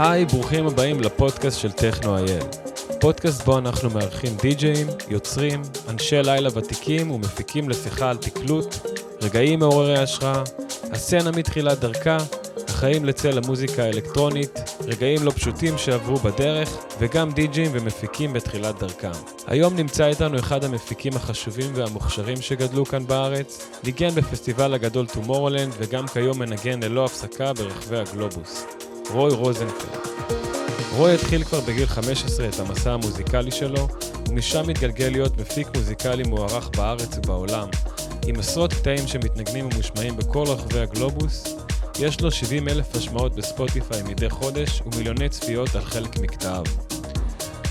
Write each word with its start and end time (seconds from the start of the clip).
היי, 0.00 0.24
ברוכים 0.24 0.66
הבאים 0.66 1.00
לפודקאסט 1.00 1.60
של 1.60 1.72
טכנו.איי. 1.72 2.38
פודקאסט 3.00 3.44
בו 3.44 3.58
אנחנו 3.58 3.90
מארחים 3.90 4.36
די-ג'אים, 4.42 4.86
יוצרים, 5.08 5.62
אנשי 5.88 6.22
לילה 6.22 6.48
ותיקים 6.54 7.10
ומפיקים 7.10 7.68
לשיחה 7.68 8.10
על 8.10 8.16
תקלוט, 8.16 8.74
רגעים 9.22 9.58
מעוררי 9.58 9.98
השראה, 9.98 10.42
הסצנה 10.92 11.30
מתחילת 11.30 11.78
דרכה, 11.78 12.16
החיים 12.68 13.04
לצל 13.04 13.38
המוזיקה 13.38 13.82
האלקטרונית, 13.82 14.58
רגעים 14.86 15.22
לא 15.22 15.30
פשוטים 15.30 15.78
שעברו 15.78 16.16
בדרך, 16.16 16.76
וגם 16.98 17.32
די-ג'אים 17.32 17.70
ומפיקים 17.72 18.32
בתחילת 18.32 18.78
דרכם. 18.78 19.12
היום 19.46 19.76
נמצא 19.76 20.06
איתנו 20.06 20.38
אחד 20.38 20.64
המפיקים 20.64 21.16
החשובים 21.16 21.70
והמוכשרים 21.74 22.36
שגדלו 22.36 22.84
כאן 22.84 23.06
בארץ, 23.06 23.70
ניגן 23.84 24.10
בפסטיבל 24.10 24.74
הגדול 24.74 25.06
Tomorrowland 25.06 25.72
וגם 25.78 26.06
כיום 26.06 26.38
מנגן 26.38 26.82
ללא 26.82 27.04
הפסקה 27.04 27.52
ברחבי 27.52 27.98
הגלובוס. 27.98 28.64
רוי 29.10 29.34
רוזנפלד. 29.34 29.98
רוי 30.96 31.14
התחיל 31.14 31.44
כבר 31.44 31.60
בגיל 31.60 31.86
15 31.86 32.48
את 32.48 32.60
המסע 32.60 32.92
המוזיקלי 32.92 33.50
שלו, 33.50 33.88
ומשם 34.28 34.68
התגלגל 34.68 35.08
להיות 35.08 35.38
מפיק 35.38 35.68
מוזיקלי 35.76 36.22
מוערך 36.22 36.70
בארץ 36.76 37.18
ובעולם, 37.18 37.68
עם 38.26 38.38
עשרות 38.38 38.72
קטעים 38.72 39.06
שמתנגנים 39.06 39.68
ומושמעים 39.72 40.16
בכל 40.16 40.44
רחבי 40.46 40.80
הגלובוס. 40.80 41.56
יש 41.98 42.20
לו 42.20 42.30
70 42.30 42.68
אלף 42.68 42.96
השמעות 42.96 43.34
בספוטיפיי 43.34 44.02
מדי 44.02 44.30
חודש 44.30 44.82
ומיליוני 44.86 45.28
צפיות 45.28 45.74
על 45.74 45.84
חלק 45.84 46.18
מקטעיו. 46.18 46.64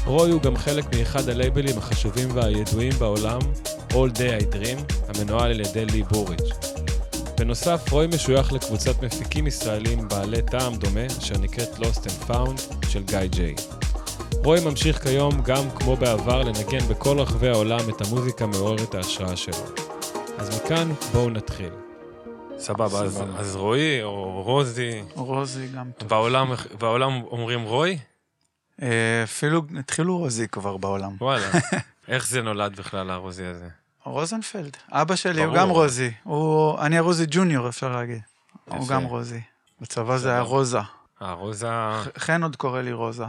רוי 0.06 0.32
הוא 0.32 0.42
גם 0.42 0.58
חלק 0.58 0.96
מאחד 0.96 1.30
הלייבלים 1.30 1.78
החשובים 1.78 2.30
והידועים 2.34 2.94
בעולם, 3.00 3.40
All 3.90 4.12
Day 4.18 4.44
I 4.44 4.56
Dream, 4.56 4.94
המנוהל 5.08 5.52
על 5.52 5.60
ידי 5.60 5.86
לי 5.86 6.04
בוריץ'. 6.04 6.78
בנוסף, 7.40 7.92
רוי 7.92 8.08
משוייך 8.08 8.54
לקבוצת 8.54 9.04
מפיקים 9.04 9.48
ישראלים 9.48 10.08
בעלי 10.08 10.42
טעם 10.42 10.76
דומה, 10.76 11.06
אשר 11.06 11.38
נקראת 11.38 11.70
Lost 11.76 12.06
and 12.06 12.30
Found 12.32 12.88
של 12.90 13.04
גיא 13.04 13.26
ג'יי. 13.26 13.56
רוי 14.34 14.60
ממשיך 14.66 15.04
כיום, 15.04 15.42
גם 15.42 15.64
כמו 15.76 15.96
בעבר, 15.96 16.42
לנגן 16.42 16.88
בכל 16.90 17.20
רחבי 17.20 17.48
העולם 17.48 17.90
את 17.90 18.02
המוזיקה 18.02 18.46
מעוררת 18.46 18.96
ההשראה 18.96 19.36
שלו. 19.36 19.66
אז 20.38 20.62
מכאן 20.62 20.92
בואו 21.14 21.30
נתחיל. 21.30 21.70
סבבה, 22.58 23.02
אז, 23.04 23.24
אז 23.38 23.56
רועי 23.56 24.04
או 24.04 24.44
רוזי, 24.44 25.02
רוזי 25.16 25.68
גם 25.68 25.92
טוב. 25.98 26.10
בעולם, 26.10 26.54
בעולם 26.80 27.22
אומרים 27.24 27.64
רוי? 27.64 27.98
אה, 28.82 29.24
אפילו 29.24 29.62
התחילו 29.80 30.18
רוזי 30.18 30.48
כבר 30.48 30.78
בעולם. 30.78 31.16
וואלה. 31.22 31.50
איך 32.08 32.28
זה 32.28 32.42
נולד 32.42 32.76
בכלל, 32.76 33.12
הרוזי 33.12 33.46
הזה? 33.46 33.68
רוזנפלד. 34.12 34.78
אבא 34.92 35.16
שלי 35.16 35.44
הוא. 35.44 35.56
גם 35.56 35.70
רוזי. 35.70 36.12
הוא... 36.24 36.80
אני 36.80 36.98
הרוזי 36.98 37.26
ג'וניור, 37.30 37.70
אפשר 37.70 37.96
להגיד. 37.96 38.22
הוא. 38.66 38.88
גם 38.88 39.04
רוזי. 39.04 39.42
בצבא 39.82 40.18
זה 40.18 40.32
היה. 40.32 40.42
רוזה. 40.42 40.80
אה, 41.22 41.34
רוזה... 41.34 41.70
חן 42.18 42.44
עוד 42.44 42.56
קורא 42.56 42.82
לי 42.82 42.92
רוזה. 42.92 43.26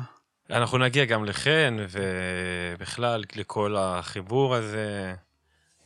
אנחנו 0.50 0.78
נגיע 0.78 1.04
גם 1.04 1.24
לחן, 1.24 1.76
ובכלל 1.90 3.24
לכל 3.36 3.76
החיבור 3.78 4.54
הזה, 4.54 5.14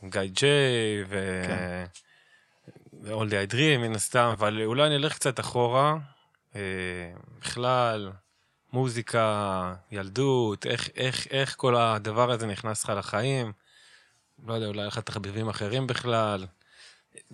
עם 0.03 0.09
גיא 0.09 0.21
ג'יי, 0.21 1.03
ו... 1.09 1.43
כן. 1.47 1.85
איידרי, 3.31 3.77
מן 3.77 3.95
הסתם, 3.95 4.29
אבל 4.33 4.61
אולי 4.65 4.89
נלך 4.89 5.13
קצת 5.13 5.39
אחורה. 5.39 5.97
אה, 6.55 6.61
בכלל, 7.41 8.11
מוזיקה, 8.73 9.73
ילדות, 9.91 10.65
איך, 10.65 10.89
איך, 10.95 11.27
איך 11.31 11.55
כל 11.57 11.75
הדבר 11.75 12.31
הזה 12.31 12.47
נכנס 12.47 12.83
לך 12.83 12.89
לחיים. 12.97 13.51
לא 14.47 14.53
יודע, 14.53 14.67
אולי 14.67 14.87
לך 14.87 14.99
תחביבים 14.99 15.49
אחרים 15.49 15.87
בכלל. 15.87 16.45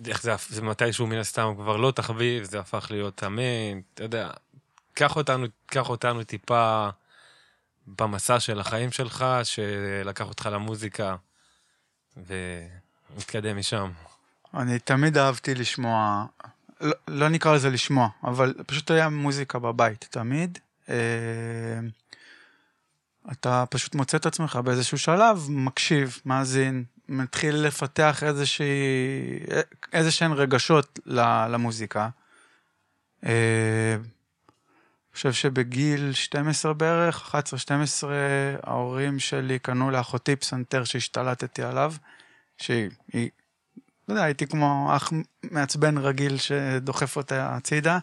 איך 0.06 0.22
זה, 0.22 0.34
זה 0.48 0.62
מתישהו 0.62 1.06
מן 1.06 1.18
הסתם 1.18 1.52
כבר 1.56 1.76
לא 1.76 1.90
תחביב, 1.90 2.44
זה 2.44 2.60
הפך 2.60 2.86
להיות 2.90 3.22
המיין, 3.22 3.82
אתה 3.94 4.04
יודע. 4.04 4.30
קח 4.94 5.16
אותנו, 5.16 5.46
קח 5.66 5.88
אותנו 5.88 6.24
טיפה 6.24 6.88
במסע 7.86 8.40
של 8.40 8.60
החיים 8.60 8.92
שלך, 8.92 9.24
שלקח 9.42 10.28
אותך 10.28 10.48
למוזיקה, 10.52 11.16
ונתקדם 12.16 13.58
משם. 13.58 13.90
אני 14.54 14.78
תמיד 14.78 15.18
אהבתי 15.18 15.54
לשמוע, 15.54 16.26
לא, 16.80 16.94
לא 17.08 17.28
נקרא 17.28 17.54
לזה 17.54 17.70
לשמוע, 17.70 18.08
אבל 18.24 18.54
פשוט 18.66 18.90
היה 18.90 19.08
מוזיקה 19.08 19.58
בבית, 19.58 20.06
תמיד. 20.10 20.58
אה, 20.88 20.94
אתה 23.32 23.64
פשוט 23.70 23.94
מוצא 23.94 24.16
את 24.16 24.26
עצמך 24.26 24.56
באיזשהו 24.56 24.98
שלב, 24.98 25.46
מקשיב, 25.48 26.20
מאזין, 26.24 26.84
מתחיל 27.10 27.54
לפתח 27.56 28.22
איזושהי, 28.22 28.66
איזה 29.92 30.10
שהן 30.10 30.32
רגשות 30.32 30.98
למוזיקה. 31.50 32.08
אה, 33.26 33.94
אני 33.94 35.14
חושב 35.14 35.32
שבגיל 35.32 36.12
12 36.12 36.74
בערך, 36.74 37.34
11-12, 37.34 38.04
ההורים 38.62 39.18
שלי 39.18 39.58
קנו 39.58 39.90
לאחותי 39.90 40.36
פסנתר 40.36 40.84
שהשתלטתי 40.84 41.62
עליו, 41.62 41.94
שהיא, 42.58 42.90
היא- 43.12 43.30
לא 44.08 44.14
יודע, 44.14 44.24
הייתי 44.24 44.46
כמו 44.46 44.92
אח 44.96 45.12
מעצבן 45.42 45.98
רגיל 45.98 46.36
שדוחף 46.38 47.16
אותה 47.16 47.56
הצידה. 47.56 47.98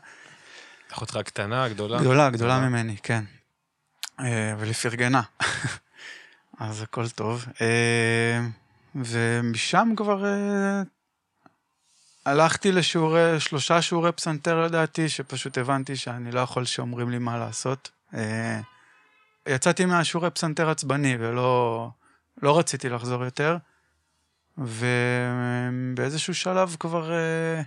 אחותך 0.93 1.17
קטנה, 1.25 1.69
גדולה? 1.69 1.99
גדולה, 1.99 2.29
גדולה 2.29 2.59
ממני, 2.59 2.95
כן. 3.03 3.23
אה, 4.19 4.53
אבל 4.53 4.65
היא 4.65 4.73
פרגנה. 4.73 5.21
אז 6.59 6.81
הכל 6.81 7.09
טוב. 7.09 7.45
ומשם 9.03 9.93
כבר 9.97 10.25
אה, 10.25 10.81
הלכתי 12.25 12.71
לשיעורי, 12.71 13.39
שלושה 13.39 13.81
שיעורי 13.81 14.11
פסנתר 14.11 14.65
לדעתי, 14.65 15.09
שפשוט 15.09 15.57
הבנתי 15.57 15.95
שאני 15.95 16.31
לא 16.31 16.39
יכול 16.39 16.65
שאומרים 16.65 17.09
לי 17.09 17.17
מה 17.17 17.37
לעשות. 17.37 17.91
אה, 18.13 18.59
יצאתי 19.47 19.85
מהשיעורי 19.85 20.29
פסנתר 20.29 20.69
עצבני 20.69 21.17
ולא 21.19 21.89
לא 22.41 22.59
רציתי 22.59 22.89
לחזור 22.89 23.23
יותר. 23.23 23.57
ובאיזשהו 24.57 26.35
שלב 26.35 26.75
כבר, 26.79 27.11
אה, 27.11 27.61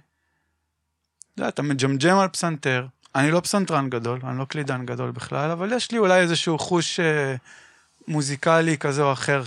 אתה 1.48 1.62
מג'מג'ם 1.62 2.18
על 2.18 2.28
פסנתר. 2.28 2.86
אני 3.14 3.30
לא 3.30 3.40
פסנתרן 3.40 3.90
גדול, 3.90 4.20
אני 4.24 4.38
לא 4.38 4.44
קלידן 4.44 4.86
גדול 4.86 5.10
בכלל, 5.10 5.50
אבל 5.50 5.72
יש 5.72 5.90
לי 5.90 5.98
אולי 5.98 6.20
איזשהו 6.20 6.58
חוש 6.58 7.00
אה, 7.00 7.34
מוזיקלי 8.08 8.78
כזה 8.78 9.02
או 9.02 9.12
אחר, 9.12 9.44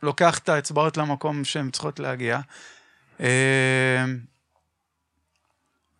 שלוקח 0.00 0.38
את 0.38 0.48
האצבעות 0.48 0.96
למקום 0.96 1.44
שהן 1.44 1.70
צריכות 1.70 2.00
להגיע. 2.00 2.40
אה, 3.20 4.04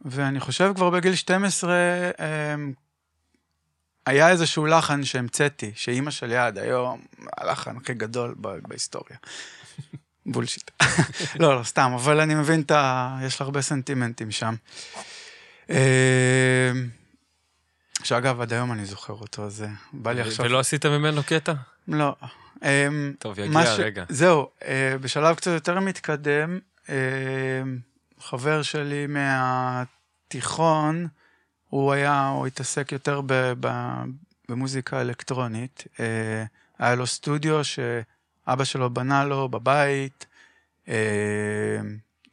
ואני 0.05 0.41
חושב 0.41 0.73
כבר 0.75 0.91
בגיל 0.91 1.15
12, 1.15 1.73
אה, 2.21 2.55
היה 4.07 4.29
איזשהו 4.29 4.67
לחן 4.67 5.05
שהמצאתי, 5.05 5.73
שאימא 5.75 6.11
שלי 6.11 6.37
עד 6.37 6.59
היום, 6.59 7.01
הלחן 7.37 7.77
הכי 7.77 7.95
גדול 7.95 8.35
בהיסטוריה. 8.39 9.17
בולשיט. 10.27 10.71
לא, 11.41 11.59
לא, 11.59 11.63
סתם, 11.63 11.93
אבל 11.95 12.21
אני 12.21 12.35
מבין 12.35 12.61
את 12.61 12.71
ה... 12.71 13.19
יש 13.23 13.41
הרבה 13.41 13.63
סנטימנטים 13.63 14.31
שם. 14.31 14.55
אה, 15.71 16.73
שאגב, 18.03 18.41
עד 18.41 18.53
היום 18.53 18.73
אני 18.73 18.85
זוכר 18.85 19.13
אותו, 19.13 19.45
אז 19.45 19.65
בא 19.93 20.13
לי 20.13 20.21
עכשיו... 20.21 20.45
ולא 20.45 20.59
עשית 20.59 20.87
ממנו 20.87 21.23
קטע? 21.23 21.53
לא. 21.89 22.17
אה, 22.63 22.89
טוב, 23.19 23.39
יגיע 23.39 23.63
ש- 23.67 23.69
הרגע. 23.69 24.05
זהו, 24.09 24.51
אה, 24.65 24.97
בשלב 25.01 25.37
קצת 25.37 25.51
יותר 25.51 25.81
מתקדם, 25.81 26.59
אה, 26.89 26.95
חבר 28.21 28.63
שלי 28.63 29.07
מהתיכון, 29.07 31.07
הוא 31.69 31.93
היה, 31.93 32.29
הוא 32.29 32.47
התעסק 32.47 32.93
יותר 32.93 33.21
ב, 33.27 33.53
ב, 33.61 33.69
במוזיקה 34.49 35.01
אלקטרונית. 35.01 35.85
אה, 36.01 36.45
היה 36.79 36.95
לו 36.95 37.07
סטודיו 37.07 37.65
שאבא 37.65 38.65
שלו 38.65 38.91
בנה 38.91 39.25
לו 39.25 39.49
בבית, 39.49 40.27
אה, 40.89 41.79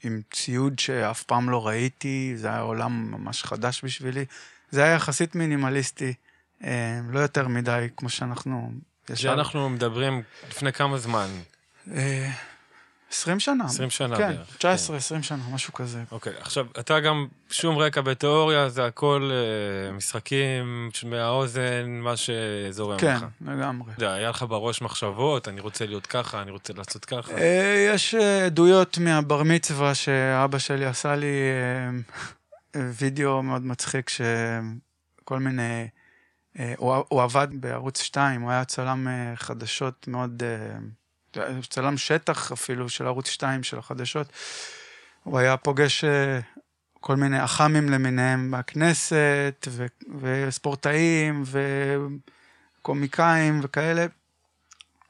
עם 0.04 0.22
ציוד 0.34 0.80
שאף 0.80 1.24
פעם 1.24 1.50
לא 1.50 1.68
ראיתי, 1.68 2.34
זה 2.36 2.48
היה 2.48 2.60
עולם 2.60 3.12
ממש 3.12 3.44
חדש 3.44 3.84
בשבילי. 3.86 4.26
זה 4.72 4.84
היה 4.84 4.96
יחסית 4.96 5.36
מינימליסטי, 5.36 6.14
לא 7.10 7.20
יותר 7.20 7.48
מדי, 7.48 7.88
כמו 7.98 8.10
שאנחנו... 8.10 8.72
ישר- 9.10 9.16
שאנחנו 9.16 9.70
מדברים 9.70 10.22
לפני 10.50 10.74
כמה 10.74 10.98
זמן? 10.98 11.28
אה, 11.92 12.32
20 13.12 13.40
שנה. 13.40 13.66
20 13.66 13.90
שנה 13.90 14.16
כן, 14.18 14.28
בערך. 14.34 14.58
19, 14.58 14.98
20 14.98 15.24
שנה, 15.24 15.44
משהו 15.52 15.74
כזה. 15.74 16.04
אוקיי, 16.12 16.34
עכשיו, 16.40 16.66
אתה 16.80 17.00
גם 17.00 17.28
שום 17.50 17.78
רקע 17.78 18.02
בתיאוריה, 18.02 18.70
זה 18.70 18.86
הכל 18.86 19.32
אה, 19.34 19.92
משחקים 19.92 20.90
מהאוזן, 21.06 21.86
מה 21.88 22.14
שזורם 22.18 23.00
כן, 23.00 23.16
לך. 23.16 23.26
לגמרי. 23.42 23.94
אתה 23.94 24.04
יודע, 24.04 24.14
היה 24.14 24.30
לך 24.30 24.46
בראש 24.50 24.82
מחשבות, 24.82 25.48
אני 25.48 25.62
רוצה 25.62 25.86
להיות 25.86 26.08
ככה, 26.08 26.42
אני 26.42 26.52
רוצה 26.52 26.74
לעשות 26.74 27.06
ככה. 27.06 27.32
אה, 27.38 27.90
יש 27.94 28.16
אה, 28.16 28.46
עדויות 28.46 28.98
מהבר 28.98 29.44
מצווה 29.44 29.96
שאבא 29.96 30.58
שלי 30.58 30.86
עשה 30.86 31.16
לי 31.16 31.36
אה, 32.76 32.82
וידאו 32.94 33.44
מאוד 33.44 33.66
מצחיק, 33.66 34.10
שכל 34.10 35.40
מיני... 35.40 35.88
אה, 36.60 36.74
הוא 36.78 36.96
הוא 37.10 37.22
עבד 37.22 37.48
בערוץ 37.52 38.02
2, 38.02 38.42
הוא 38.42 38.52
היה 38.52 38.66
צלם 38.66 39.08
אה, 39.08 39.36
חדשות 39.36 40.08
מאוד... 40.08 40.44
אה, 40.44 40.78
צלם 41.70 41.98
שטח 41.98 42.52
אפילו 42.52 42.90
של 42.90 43.08
ערוץ 43.08 43.28
2 43.28 43.64
של 43.64 43.78
החדשות. 43.78 44.28
הוא 45.24 45.40
היה 45.40 45.58
פוגש 45.58 46.04
כל 47.00 47.16
מיני 47.16 47.44
אח"מים 47.44 47.90
למיניהם 47.90 48.54
בכנסת, 48.58 49.68
ו, 49.70 49.86
וספורטאים, 50.22 51.44
וקומיקאים 52.82 53.60
וכאלה. 53.64 54.06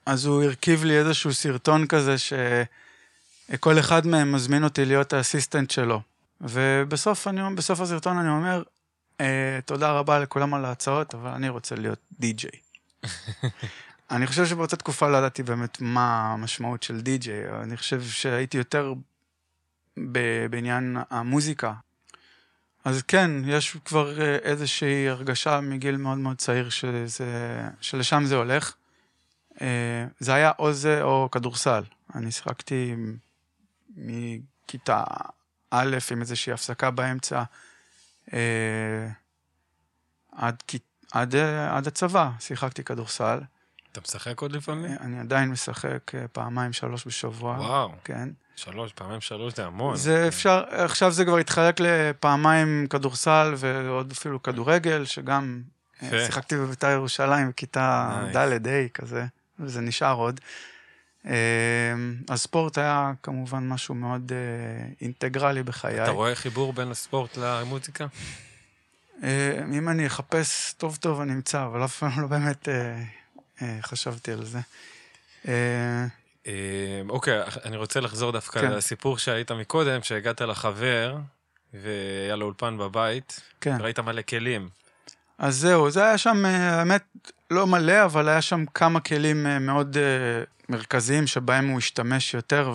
אז 0.05 0.25
הוא 0.25 0.43
הרכיב 0.43 0.83
לי 0.83 0.99
איזשהו 0.99 1.33
סרטון 1.33 1.87
כזה, 1.87 2.15
שכל 2.17 3.79
אחד 3.79 4.07
מהם 4.07 4.31
מזמין 4.31 4.63
אותי 4.63 4.85
להיות 4.85 5.13
האסיסטנט 5.13 5.71
שלו. 5.71 6.01
ובסוף 6.41 7.27
אני, 7.27 7.55
בסוף 7.55 7.81
הסרטון 7.81 8.17
אני 8.17 8.29
אומר, 8.29 8.63
תודה 9.65 9.91
רבה 9.91 10.19
לכולם 10.19 10.53
על 10.53 10.65
ההצעות, 10.65 11.13
אבל 11.13 11.29
אני 11.29 11.49
רוצה 11.49 11.75
להיות 11.75 11.99
די-ג'יי. 12.19 12.59
אני 14.11 14.27
חושב 14.27 14.45
שבאותה 14.45 14.75
תקופה 14.75 15.09
לא 15.09 15.17
ידעתי 15.17 15.43
באמת 15.43 15.81
מה 15.81 16.33
המשמעות 16.33 16.83
של 16.83 17.01
די-ג'יי, 17.01 17.49
אני 17.63 17.77
חושב 17.77 18.01
שהייתי 18.01 18.57
יותר 18.57 18.93
בעניין 20.49 20.97
המוזיקה. 21.09 21.73
אז 22.85 23.01
כן, 23.01 23.31
יש 23.45 23.77
כבר 23.85 24.21
אה, 24.21 24.35
איזושהי 24.35 25.09
הרגשה 25.09 25.61
מגיל 25.61 25.97
מאוד 25.97 26.17
מאוד 26.17 26.37
צעיר 26.37 26.69
שזה, 26.69 27.61
שלשם 27.81 28.25
זה 28.25 28.35
הולך. 28.35 28.73
אה, 29.61 30.05
זה 30.19 30.33
היה 30.33 30.51
או 30.59 30.73
זה 30.73 31.03
או 31.03 31.29
כדורסל. 31.31 31.83
אני 32.15 32.31
שיחקתי 32.31 32.95
מכיתה 33.95 35.03
א' 35.71 35.97
עם 36.11 36.21
איזושהי 36.21 36.53
הפסקה 36.53 36.91
באמצע 36.91 37.43
עד, 40.31 40.63
עד, 41.11 41.35
עד 41.69 41.87
הצבא 41.87 42.29
שיחקתי 42.39 42.83
כדורסל. 42.83 43.39
אתה 43.91 44.01
משחק 44.01 44.41
עוד 44.41 44.51
לפעמים? 44.51 44.97
אני 45.01 45.19
עדיין 45.19 45.49
משחק 45.49 46.11
פעמיים, 46.31 46.73
שלוש 46.73 47.07
בשבוע. 47.07 47.55
וואו. 47.59 47.91
כן. 48.03 48.29
שלוש, 48.55 48.93
פעמיים 48.93 49.21
שלוש 49.21 49.53
זה 49.53 49.65
המון. 49.65 49.95
זה. 49.95 50.27
אפשר, 50.27 50.63
עכשיו 50.69 51.11
זה 51.11 51.25
כבר 51.25 51.37
התחלק 51.37 51.79
לפעמיים 51.79 52.87
כדורסל 52.89 53.53
ועוד 53.57 54.11
אפילו 54.11 54.43
כדורגל, 54.43 55.05
שגם 55.05 55.61
אה. 56.03 56.25
שיחקתי 56.25 56.55
בבית"ר 56.55 56.89
ירושלים 56.89 57.49
בכיתה 57.49 58.21
ד', 58.35 58.67
ה', 58.67 58.89
כזה, 58.93 59.25
וזה 59.59 59.81
נשאר 59.81 60.15
עוד. 60.15 60.39
אה, 61.27 61.33
הספורט 62.29 62.77
היה 62.77 63.11
כמובן 63.23 63.67
משהו 63.67 63.95
מאוד 63.95 64.31
אה, 64.31 64.87
אינטגרלי 65.01 65.63
בחיי. 65.63 66.03
אתה 66.03 66.11
רואה 66.11 66.35
חיבור 66.35 66.73
בין 66.73 66.91
הספורט 66.91 67.37
למוזיקה? 67.37 68.07
אם 69.73 69.89
אני 69.89 70.07
אחפש 70.07 70.73
טוב 70.77 70.95
טוב 70.95 71.21
אני 71.21 71.33
אמצא, 71.33 71.65
אבל 71.65 71.85
אף 71.85 71.97
פעם 71.99 72.21
לא 72.21 72.27
באמת 72.27 72.67
חשבתי 73.81 74.31
על 74.31 74.45
זה. 74.45 74.59
אמ, 76.47 77.09
אוקיי, 77.09 77.41
אני 77.65 77.77
רוצה 77.77 77.99
לחזור 77.99 78.31
דווקא 78.31 78.61
כן. 78.61 78.71
לסיפור 78.71 79.17
שהיית 79.17 79.51
מקודם, 79.51 80.03
שהגעת 80.03 80.41
לחבר, 80.41 81.17
והיה 81.73 82.35
לו 82.35 82.45
אולפן 82.45 82.77
בבית, 82.77 83.41
כן. 83.61 83.77
וראית 83.79 83.99
מלא 83.99 84.21
כלים. 84.21 84.69
אז 85.43 85.57
זהו, 85.57 85.91
זה 85.91 86.03
היה 86.05 86.17
שם, 86.17 86.45
אה, 86.45 86.79
האמת, 86.79 87.03
לא 87.51 87.67
מלא, 87.67 88.05
אבל 88.05 88.29
היה 88.29 88.41
שם 88.41 88.65
כמה 88.73 88.99
כלים 88.99 89.47
אה, 89.47 89.59
מאוד 89.59 89.97
אה, 89.97 90.43
מרכזיים 90.69 91.27
שבהם 91.27 91.67
הוא 91.67 91.77
השתמש 91.77 92.33
יותר, 92.33 92.73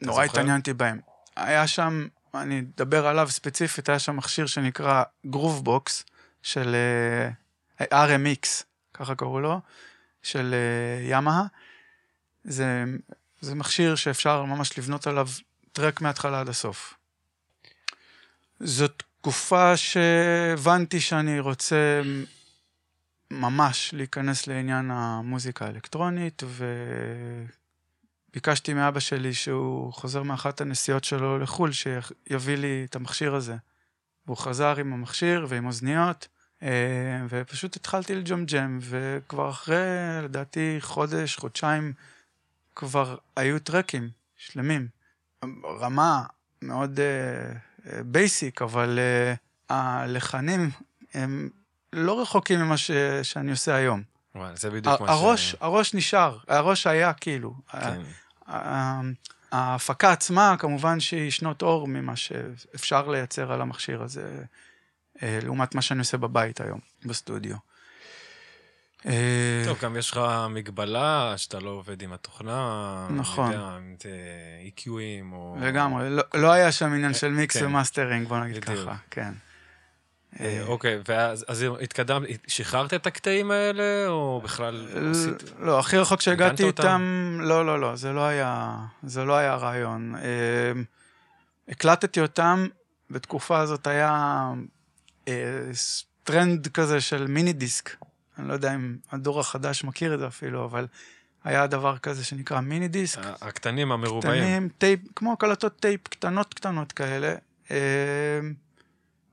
ונורא 0.00 0.24
התעניינתי 0.24 0.72
בהם. 0.72 1.00
היה 1.36 1.66
שם, 1.66 2.06
אני 2.34 2.62
אדבר 2.76 3.06
עליו 3.06 3.28
ספציפית, 3.30 3.88
היה 3.88 3.98
שם 3.98 4.16
מכשיר 4.16 4.46
שנקרא 4.46 5.02
בוקס, 5.62 6.04
של 6.42 6.76
RMX, 7.82 8.46
ככה 8.94 9.14
קראו 9.14 9.40
לו, 9.40 9.60
של 10.22 10.54
ימאה. 11.08 11.42
זה, 12.44 12.84
זה 13.40 13.54
מכשיר 13.54 13.94
שאפשר 13.94 14.44
ממש 14.44 14.78
לבנות 14.78 15.06
עליו 15.06 15.28
טרק 15.72 16.00
מההתחלה 16.00 16.40
עד 16.40 16.48
הסוף. 16.48 16.94
זאת 18.60 19.02
תקופה 19.24 19.76
שהבנתי 19.76 21.00
שאני 21.00 21.40
רוצה 21.40 22.02
ממש 23.30 23.94
להיכנס 23.94 24.46
לעניין 24.46 24.90
המוזיקה 24.90 25.66
האלקטרונית, 25.66 26.42
וביקשתי 28.30 28.74
מאבא 28.74 29.00
שלי 29.00 29.34
שהוא 29.34 29.92
חוזר 29.92 30.22
מאחת 30.22 30.60
הנסיעות 30.60 31.04
שלו 31.04 31.38
לחו"ל, 31.38 31.72
שיביא 31.72 32.56
לי 32.56 32.86
את 32.90 32.96
המכשיר 32.96 33.34
הזה. 33.34 33.56
והוא 34.26 34.36
חזר 34.36 34.76
עם 34.78 34.92
המכשיר 34.92 35.46
ועם 35.48 35.66
אוזניות, 35.66 36.28
אה, 36.62 36.68
ופשוט 37.28 37.76
התחלתי 37.76 38.14
לג'מג'ם, 38.14 38.78
וכבר 38.80 39.50
אחרי, 39.50 39.76
לדעתי, 40.22 40.76
חודש, 40.80 41.36
חודשיים, 41.36 41.92
כבר 42.76 43.16
היו 43.36 43.58
טרקים 43.58 44.08
שלמים. 44.36 44.88
רמה 45.80 46.22
מאוד 46.62 47.00
basic, 48.04 48.62
אבל 48.62 48.98
uh, 48.98 49.72
הלחנים 49.74 50.70
הם 51.14 51.50
לא 51.92 52.22
רחוקים 52.22 52.60
ממה 52.60 52.76
ש, 52.76 52.90
שאני 53.22 53.50
עושה 53.50 53.74
היום. 53.74 54.02
וואי, 54.34 54.56
זה 54.56 54.70
בדיוק 54.70 55.00
מה 55.00 55.12
הראש, 55.12 55.50
ש... 55.50 55.56
הראש 55.60 55.94
נשאר, 55.94 56.38
הראש 56.48 56.86
היה 56.86 57.12
כאילו. 57.12 57.54
כן. 57.72 58.00
ההפקה 59.52 60.12
עצמה, 60.12 60.56
כמובן 60.58 61.00
שהיא 61.00 61.30
שנות 61.30 61.62
אור 61.62 61.88
ממה 61.88 62.16
שאפשר 62.16 63.08
לייצר 63.08 63.52
על 63.52 63.60
המכשיר 63.60 64.02
הזה, 64.02 64.42
אה, 65.22 65.38
לעומת 65.42 65.74
מה 65.74 65.82
שאני 65.82 65.98
עושה 65.98 66.16
בבית 66.16 66.60
היום, 66.60 66.78
בסטודיו. 67.04 67.56
אה, 69.06 69.62
טוב, 69.64 69.78
גם 69.82 69.96
יש 69.96 70.10
לך 70.10 70.20
מגבלה 70.50 71.34
שאתה 71.36 71.60
לא 71.60 71.70
עובד 71.70 72.02
עם 72.02 72.12
התוכנה. 72.12 73.06
נכון. 73.10 73.46
אני 73.46 73.54
יודע, 73.54 73.76
אם 73.78 73.94
זה 74.02 74.10
EQ 74.76 75.04
ים 75.04 75.32
או... 75.32 75.56
לגמרי, 75.60 76.10
לא, 76.10 76.22
לא 76.34 76.52
היה 76.52 76.72
שם 76.72 76.86
עניין 76.86 77.12
אה, 77.12 77.14
של 77.14 77.28
מיקס 77.28 77.56
כן. 77.56 77.66
ומאסטרינג, 77.66 78.28
בוא 78.28 78.38
נגיד 78.38 78.64
ככה, 78.64 78.94
כן. 79.10 79.32
אה, 80.40 80.62
אוקיי, 80.66 80.98
ואז 81.08 81.44
התקדמת, 81.80 82.28
שחררת 82.46 82.94
את 82.94 83.06
הקטעים 83.06 83.50
האלה, 83.50 84.08
או 84.08 84.40
בכלל 84.44 84.86
עשית... 85.10 85.50
לא, 85.58 85.78
הכי 85.78 85.98
רחוק 85.98 86.20
שהגעתי 86.20 86.66
איתם, 86.66 87.36
לא, 87.40 87.66
לא, 87.66 87.80
לא, 87.80 87.96
זה 87.96 88.12
לא 88.12 88.20
היה, 88.20 88.76
זה 89.02 89.24
לא 89.24 89.36
היה 89.36 89.54
רעיון. 89.54 90.14
הקלטתי 91.68 92.20
אותם, 92.20 92.66
בתקופה 93.10 93.60
הזאת 93.60 93.86
היה 93.86 94.44
טרנד 96.24 96.66
כזה 96.66 97.00
של 97.00 97.26
מיני 97.26 97.52
דיסק. 97.52 98.03
אני 98.38 98.48
לא 98.48 98.52
יודע 98.52 98.74
אם 98.74 98.96
הדור 99.12 99.40
החדש 99.40 99.84
מכיר 99.84 100.14
את 100.14 100.18
זה 100.18 100.26
אפילו, 100.26 100.64
אבל 100.64 100.86
היה 101.44 101.66
דבר 101.66 101.98
כזה 101.98 102.24
שנקרא 102.24 102.60
מיני 102.60 102.88
דיסק. 102.88 103.20
הקטנים 103.40 103.92
המרובעים. 103.92 104.42
קטנים, 104.42 104.68
טייפ, 104.78 105.00
כמו 105.16 105.36
קלטות 105.36 105.80
טייפ 105.80 106.08
קטנות 106.08 106.54
קטנות 106.54 106.92
כאלה. 106.92 107.34
אמ, 107.70 107.76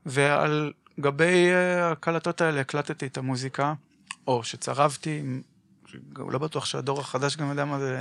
ועל 0.05 0.73
גבי 0.99 1.49
אה, 1.51 1.91
הקלטות 1.91 2.41
האלה 2.41 2.61
הקלטתי 2.61 3.05
את 3.05 3.17
המוזיקה, 3.17 3.73
או 4.27 4.43
שצרבתי, 4.43 5.23
לא 6.15 6.39
בטוח 6.39 6.65
שהדור 6.65 6.99
החדש 6.99 7.37
גם 7.37 7.49
יודע 7.49 7.65
מה 7.65 7.79
זה 7.79 7.99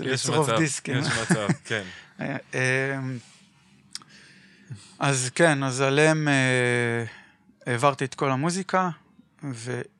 לצרוב 0.00 0.50
דיסקים. 0.50 0.96
יש 0.96 1.06
מצב, 1.06 1.48
כן. 1.68 1.84
אמ, 2.20 3.18
אז 4.98 5.30
כן, 5.34 5.62
אז 5.62 5.80
עליהם 5.80 6.28
אה, 6.28 7.04
העברתי 7.66 8.04
את 8.04 8.14
כל 8.14 8.30
המוזיקה, 8.30 8.90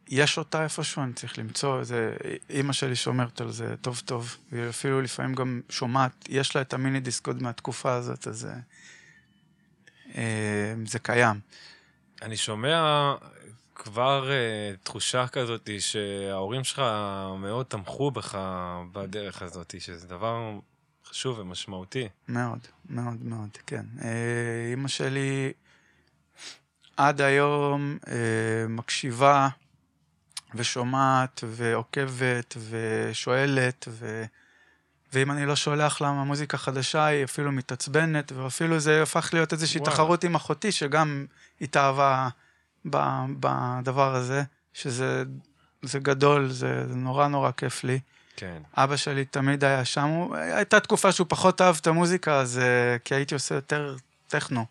יש 0.09 0.39
אותה 0.39 0.65
איפשהו, 0.65 1.03
אני 1.03 1.13
צריך 1.13 1.39
למצוא 1.39 1.81
איזה... 1.81 2.17
אימא 2.51 2.73
שלי 2.73 2.97
שומרת 2.97 3.41
על 3.41 3.51
זה 3.51 3.77
טוב 3.81 4.03
טוב, 4.05 4.37
והיא 4.53 4.69
אפילו 4.69 5.01
לפעמים 5.01 5.35
גם 5.35 5.61
שומעת, 5.69 6.27
יש 6.29 6.57
לה 6.57 6.63
את 6.63 6.75
המיני 6.75 7.01
דיסק 7.01 7.27
עוד 7.27 7.43
מהתקופה 7.43 7.93
הזאת, 7.93 8.29
אז 8.29 8.49
אה, 10.15 10.75
זה 10.87 10.99
קיים. 10.99 11.41
אני 12.23 12.37
שומע 12.37 13.15
כבר 13.75 14.29
uh, 14.29 14.85
תחושה 14.85 15.27
כזאת 15.27 15.71
שההורים 15.79 16.65
שלך 16.65 16.83
מאוד 17.39 17.67
תמכו 17.67 18.11
בך 18.11 18.39
בדרך 18.93 19.43
הזאת, 19.43 19.75
שזה 19.79 20.07
דבר 20.09 20.59
חשוב 21.07 21.39
ומשמעותי. 21.39 22.09
מאוד, 22.29 22.59
מאוד 22.91 23.23
מאוד, 23.23 23.49
כן. 23.67 23.87
Uh, 23.99 24.03
אימא 24.71 24.89
שלי 24.89 25.53
עד 26.97 27.21
היום 27.21 27.99
uh, 28.05 28.09
מקשיבה 28.69 29.49
ושומעת 30.55 31.45
ועוקבת 31.47 32.57
ושואלת, 32.71 33.89
ו... 33.89 34.25
ואם 35.13 35.31
אני 35.31 35.47
לא 35.47 35.57
שולח 35.57 36.01
לה 36.01 36.13
מוזיקה 36.13 36.59
חדשה, 36.59 37.05
היא 37.05 37.25
אפילו 37.25 37.53
מתעצבנת, 37.53 38.33
ואפילו 38.33 38.79
זה 38.79 39.03
הפך 39.03 39.31
להיות 39.33 39.53
איזושהי 39.53 39.81
וואו. 39.81 39.91
תחרות 39.91 40.25
עם 40.25 40.35
אחותי, 40.35 40.73
שגם 40.73 41.27
התאהבה 41.61 42.29
בדבר 42.85 44.15
הזה, 44.15 44.43
שזה 44.73 45.25
זה 45.83 45.99
גדול, 45.99 46.49
זה, 46.51 46.89
זה 46.89 46.95
נורא 46.95 47.27
נורא 47.29 47.51
כיף 47.57 47.85
לי. 47.85 48.01
כן. 48.37 48.63
אבא 48.77 48.97
שלי 48.97 49.25
תמיד 49.25 49.65
היה 49.65 49.85
שם, 49.85 50.05
הוא, 50.05 50.37
הייתה 50.37 50.81
תקופה 50.81 51.13
שהוא 51.13 51.27
פחות 51.31 51.61
אהב 51.61 51.77
את 51.81 51.87
המוזיקה, 51.87 52.41
אז, 52.41 52.61
כי 53.05 53.15
הייתי 53.15 53.35
עושה 53.35 53.55
יותר 53.55 53.97
טכנו. 54.29 54.67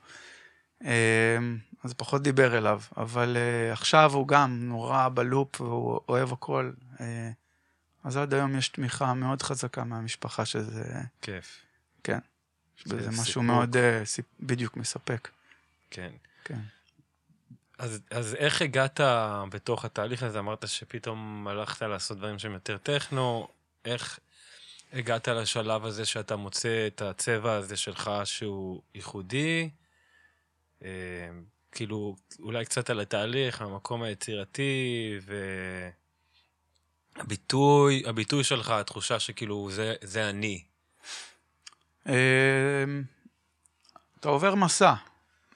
אז 1.84 1.94
פחות 1.94 2.24
דיבר 2.24 2.58
אליו, 2.58 2.82
אבל 2.98 3.38
uh, 3.38 3.74
עכשיו 3.74 4.14
הוא 4.14 4.28
גם 4.28 4.60
נורא 4.70 5.10
בלופ 5.14 5.62
והוא 5.62 6.00
אוהב 6.10 6.34
הכל. 6.34 6.72
Uh, 6.98 7.02
אז 8.04 8.18
עד 8.18 8.34
היום 8.34 8.58
יש 8.58 8.70
תמיכה 8.70 9.14
מאוד 9.14 9.42
חזקה 9.42 9.84
מהמשפחה 9.84 10.46
שזה... 10.46 11.02
כיף. 11.22 11.62
כן. 12.04 12.20
זה 12.86 13.10
משהו 13.22 13.44
מאוד 13.44 13.76
uh, 13.76 13.80
סיפ... 14.06 14.26
בדיוק 14.40 14.78
מספק. 14.78 15.30
כן. 15.92 16.12
כן. 16.44 16.60
אז, 17.78 18.00
אז 18.12 18.36
איך 18.36 18.62
הגעת 18.62 19.00
בתוך 19.52 19.86
התהליך 19.86 20.24
הזה? 20.24 20.40
אמרת 20.40 20.68
שפתאום 20.68 21.48
הלכת 21.48 21.82
לעשות 21.82 22.18
דברים 22.18 22.40
שהם 22.40 22.54
יותר 22.54 22.78
טכנו, 22.78 23.48
איך 23.86 24.20
הגעת 24.94 25.28
לשלב 25.28 25.86
הזה 25.86 26.06
שאתה 26.06 26.36
מוצא 26.36 26.88
את 26.88 27.02
הצבע 27.02 27.54
הזה 27.54 27.78
שלך 27.78 28.12
שהוא 28.24 28.82
ייחודי? 28.96 29.70
כאילו, 31.74 32.16
אולי 32.40 32.66
קצת 32.66 32.90
על 32.90 33.00
התהליך, 33.00 33.62
המקום 33.62 34.04
היצירתי, 34.04 35.20
והביטוי, 37.18 38.04
הביטוי 38.06 38.44
שלך, 38.44 38.70
התחושה 38.70 39.20
שכאילו 39.20 39.70
זה, 39.72 39.94
זה 40.02 40.30
אני. 40.30 40.64
אמ, 42.08 42.14
אתה 44.20 44.30
עובר 44.30 44.56
מסע, 44.56 44.94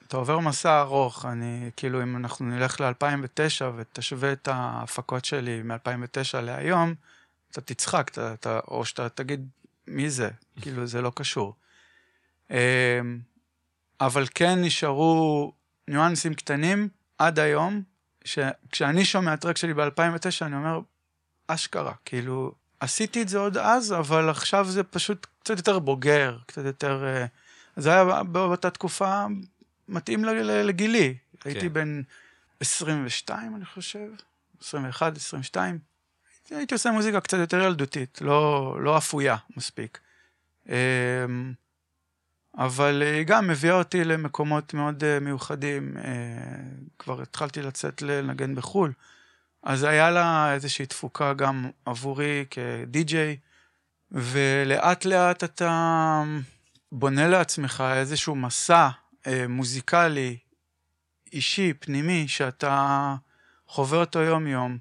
אתה 0.06 0.16
עובר 0.16 0.38
מסע 0.38 0.80
ארוך, 0.80 1.24
אני, 1.24 1.70
כאילו, 1.76 2.02
אם 2.02 2.16
אנחנו 2.16 2.46
נלך 2.46 2.80
ל-2009 2.80 3.64
ותשווה 3.76 4.32
את 4.32 4.48
ההפקות 4.48 5.24
שלי 5.24 5.62
מ-2009 5.62 6.40
להיום, 6.42 6.94
אתה 7.50 7.60
תצחק, 7.60 8.08
אתה, 8.12 8.32
אתה, 8.34 8.60
או 8.68 8.84
שאתה 8.84 9.08
תגיד, 9.08 9.48
מי 9.86 10.10
זה? 10.10 10.30
כאילו, 10.60 10.86
זה 10.86 11.02
לא 11.02 11.12
קשור. 11.14 11.54
אמ, 12.50 12.56
אבל 14.00 14.26
כן 14.34 14.60
נשארו 14.60 15.52
ניואנסים 15.88 16.34
קטנים 16.34 16.88
עד 17.18 17.38
היום, 17.38 17.82
שכשאני 18.24 19.04
שומע 19.04 19.36
טרק 19.36 19.56
שלי 19.56 19.74
ב-2009, 19.74 20.42
אני 20.42 20.56
אומר, 20.56 20.80
אשכרה, 21.46 21.92
כאילו, 22.04 22.52
עשיתי 22.80 23.22
את 23.22 23.28
זה 23.28 23.38
עוד 23.38 23.56
אז, 23.56 23.92
אבל 23.92 24.30
עכשיו 24.30 24.64
זה 24.70 24.82
פשוט 24.82 25.26
קצת 25.42 25.56
יותר 25.56 25.78
בוגר, 25.78 26.38
קצת 26.46 26.64
יותר... 26.64 27.04
אה, 27.04 27.26
זה 27.76 27.90
היה 27.92 28.22
באותה 28.22 28.70
תקופה 28.70 29.26
מתאים 29.88 30.24
לגילי. 30.24 31.14
כן. 31.40 31.50
הייתי 31.50 31.68
בן 31.68 32.02
22, 32.60 33.56
אני 33.56 33.64
חושב, 33.64 34.08
21, 34.60 35.16
22. 35.16 35.78
הייתי 36.50 36.74
עושה 36.74 36.90
מוזיקה 36.90 37.20
קצת 37.20 37.38
יותר 37.38 37.60
ילדותית, 37.60 38.18
לא, 38.20 38.76
לא 38.80 38.98
אפויה 38.98 39.36
מספיק. 39.56 39.98
אבל 42.58 43.02
היא 43.02 43.24
גם 43.24 43.50
הביאה 43.50 43.74
אותי 43.74 44.04
למקומות 44.04 44.74
מאוד 44.74 45.04
אה, 45.04 45.20
מיוחדים. 45.20 45.96
אה, 45.96 46.02
כבר 46.98 47.22
התחלתי 47.22 47.62
לצאת 47.62 48.02
לנגן 48.02 48.54
בחו"ל, 48.54 48.92
אז 49.62 49.82
היה 49.82 50.10
לה 50.10 50.54
איזושהי 50.54 50.86
תפוקה 50.86 51.32
גם 51.32 51.70
עבורי 51.84 52.44
כדי-ג'יי, 52.50 53.36
ולאט 54.12 55.04
לאט 55.04 55.44
אתה 55.44 56.22
בונה 56.92 57.28
לעצמך 57.28 57.84
איזשהו 57.96 58.34
מסע 58.34 58.88
אה, 59.26 59.44
מוזיקלי, 59.48 60.36
אישי, 61.32 61.72
פנימי, 61.74 62.28
שאתה 62.28 63.14
חווה 63.68 63.98
אותו 63.98 64.18
יום-יום. 64.18 64.78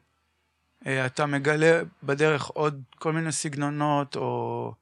אתה 1.06 1.26
מגלה 1.26 1.82
בדרך 2.04 2.46
עוד 2.46 2.82
כל 3.00 3.14
מיני 3.14 3.32
סגנונות, 3.32 4.16
או... 4.16 4.74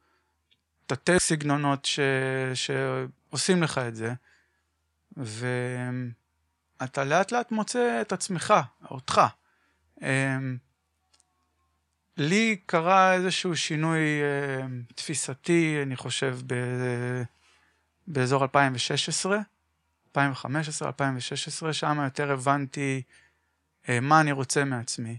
תתי 0.86 1.20
סגנונות 1.20 1.86
ש... 1.86 2.00
שעושים 2.54 3.63
לך 3.63 3.77
את 3.77 3.96
זה, 3.96 4.13
ואתה 5.18 7.04
לאט 7.04 7.32
לאט 7.32 7.51
מוצא 7.51 8.01
את 8.01 8.13
עצמך, 8.13 8.54
אותך. 8.92 9.22
אמ, 10.01 10.58
לי 12.18 12.58
קרה 12.65 13.13
איזשהו 13.13 13.56
שינוי 13.56 14.01
אמ, 14.01 14.84
תפיסתי, 14.96 15.80
אני 15.84 15.96
חושב, 15.96 16.38
ב... 16.48 16.54
באזור 18.08 18.44
2016, 18.44 19.38
2015, 20.08 20.88
2016, 20.88 21.74
שם 21.74 22.00
יותר 22.04 22.32
הבנתי 22.32 23.01
אה, 23.89 24.00
מה 24.00 24.22
אני 24.22 24.32
רוצה 24.32 24.63
מעצמי. 24.65 25.18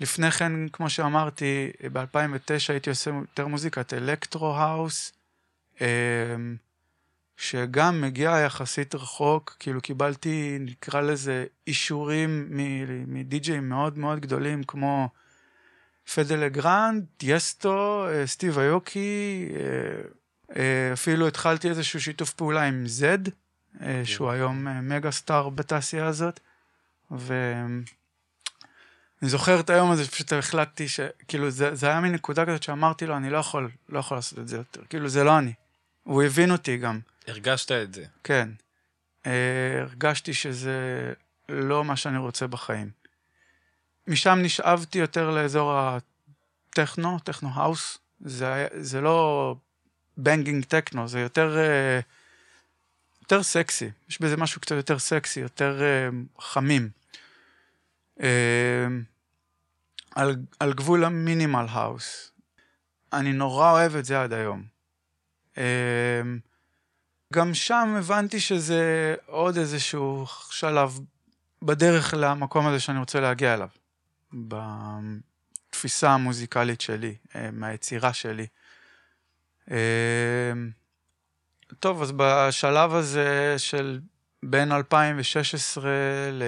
לפני 0.00 0.30
כן, 0.30 0.68
כמו 0.68 0.90
שאמרתי, 0.90 1.70
ב-2009 1.92 2.68
הייתי 2.68 2.90
עושה 2.90 3.10
יותר 3.10 3.46
מוזיקת 3.46 3.94
electro-house, 3.94 5.12
אמ, 5.80 5.86
שגם 7.36 8.00
מגיע 8.00 8.36
יחסית 8.46 8.94
רחוק, 8.94 9.56
כאילו 9.58 9.80
קיבלתי, 9.80 10.58
נקרא 10.60 11.00
לזה, 11.00 11.44
אישורים 11.66 12.46
מדי-ג'אים 13.06 13.68
מאוד 13.68 13.98
מאוד 13.98 14.20
גדולים, 14.20 14.64
כמו 14.64 15.08
פדה 16.14 16.34
לה 16.34 16.48
גרנד, 16.48 17.04
טיאסטו, 17.22 18.06
אה, 18.08 18.26
סטיב 18.26 18.58
אאוקי, 18.58 19.48
אה, 19.54 20.02
אה, 20.56 20.92
אפילו 20.92 21.26
התחלתי 21.28 21.68
איזשהו 21.68 22.00
שיתוף 22.00 22.32
פעולה 22.32 22.62
עם 22.62 22.86
Zedd, 22.86 23.28
כן. 23.78 24.04
שהוא 24.04 24.30
היום 24.30 24.88
mega 24.88 25.10
star 25.10 25.48
בתעשייה 25.48 26.06
הזאת, 26.06 26.40
ו... 27.10 27.62
אני 29.22 29.30
זוכר 29.30 29.60
את 29.60 29.70
היום 29.70 29.90
הזה 29.90 30.04
שפשוט 30.04 30.32
החלטתי 30.32 30.88
שכאילו 30.88 31.50
זה, 31.50 31.74
זה 31.74 31.86
היה 31.86 32.00
מין 32.00 32.12
נקודה 32.12 32.46
כזאת 32.46 32.62
שאמרתי 32.62 33.06
לו 33.06 33.16
אני 33.16 33.30
לא 33.30 33.38
יכול, 33.38 33.70
לא 33.88 33.98
יכול 33.98 34.16
לעשות 34.16 34.38
את 34.38 34.48
זה 34.48 34.56
יותר, 34.56 34.80
כאילו 34.90 35.08
זה 35.08 35.24
לא 35.24 35.38
אני. 35.38 35.52
הוא 36.02 36.22
הבין 36.22 36.50
אותי 36.50 36.76
גם. 36.76 37.00
הרגשת 37.26 37.72
את 37.72 37.94
זה. 37.94 38.04
כן. 38.24 38.48
אה, 39.26 39.80
הרגשתי 39.80 40.34
שזה 40.34 41.12
לא 41.48 41.84
מה 41.84 41.96
שאני 41.96 42.18
רוצה 42.18 42.46
בחיים. 42.46 42.90
משם 44.06 44.38
נשאבתי 44.42 44.98
יותר 44.98 45.30
לאזור 45.30 45.72
הטכנו, 45.78 47.18
טכנו-האוס. 47.18 47.98
זה, 48.20 48.66
זה 48.72 49.00
לא 49.00 49.54
בנגינג 50.16 50.64
טכנו, 50.64 51.08
זה 51.08 51.20
יותר, 51.20 51.58
אה, 51.58 52.00
יותר 53.22 53.42
סקסי. 53.42 53.90
יש 54.08 54.20
בזה 54.20 54.36
משהו 54.36 54.60
קצת 54.60 54.76
יותר 54.76 54.98
סקסי, 54.98 55.40
יותר 55.40 55.82
אה, 55.82 56.08
חמים. 56.40 56.88
על, 60.14 60.36
על 60.60 60.72
גבול 60.72 61.04
המינימל 61.04 61.66
האוס. 61.70 62.32
אני 63.12 63.32
נורא 63.32 63.70
אוהב 63.70 63.96
את 63.96 64.04
זה 64.04 64.22
עד 64.22 64.32
היום. 64.32 64.62
אמ, 65.56 65.62
גם 67.32 67.54
שם 67.54 67.94
הבנתי 67.98 68.40
שזה 68.40 69.14
עוד 69.26 69.56
איזשהו 69.56 70.26
שלב 70.50 71.00
בדרך 71.62 72.14
למקום 72.16 72.66
הזה 72.66 72.80
שאני 72.80 72.98
רוצה 72.98 73.20
להגיע 73.20 73.54
אליו. 73.54 73.68
בתפיסה 75.70 76.10
המוזיקלית 76.10 76.80
שלי, 76.80 77.14
אה, 77.36 77.50
מהיצירה 77.52 78.12
שלי. 78.12 78.46
אמ, 79.70 79.74
טוב, 81.80 82.02
אז 82.02 82.12
בשלב 82.16 82.94
הזה 82.94 83.54
של 83.58 84.00
בין 84.42 84.72
2016 84.72 85.84
ל... 86.32 86.42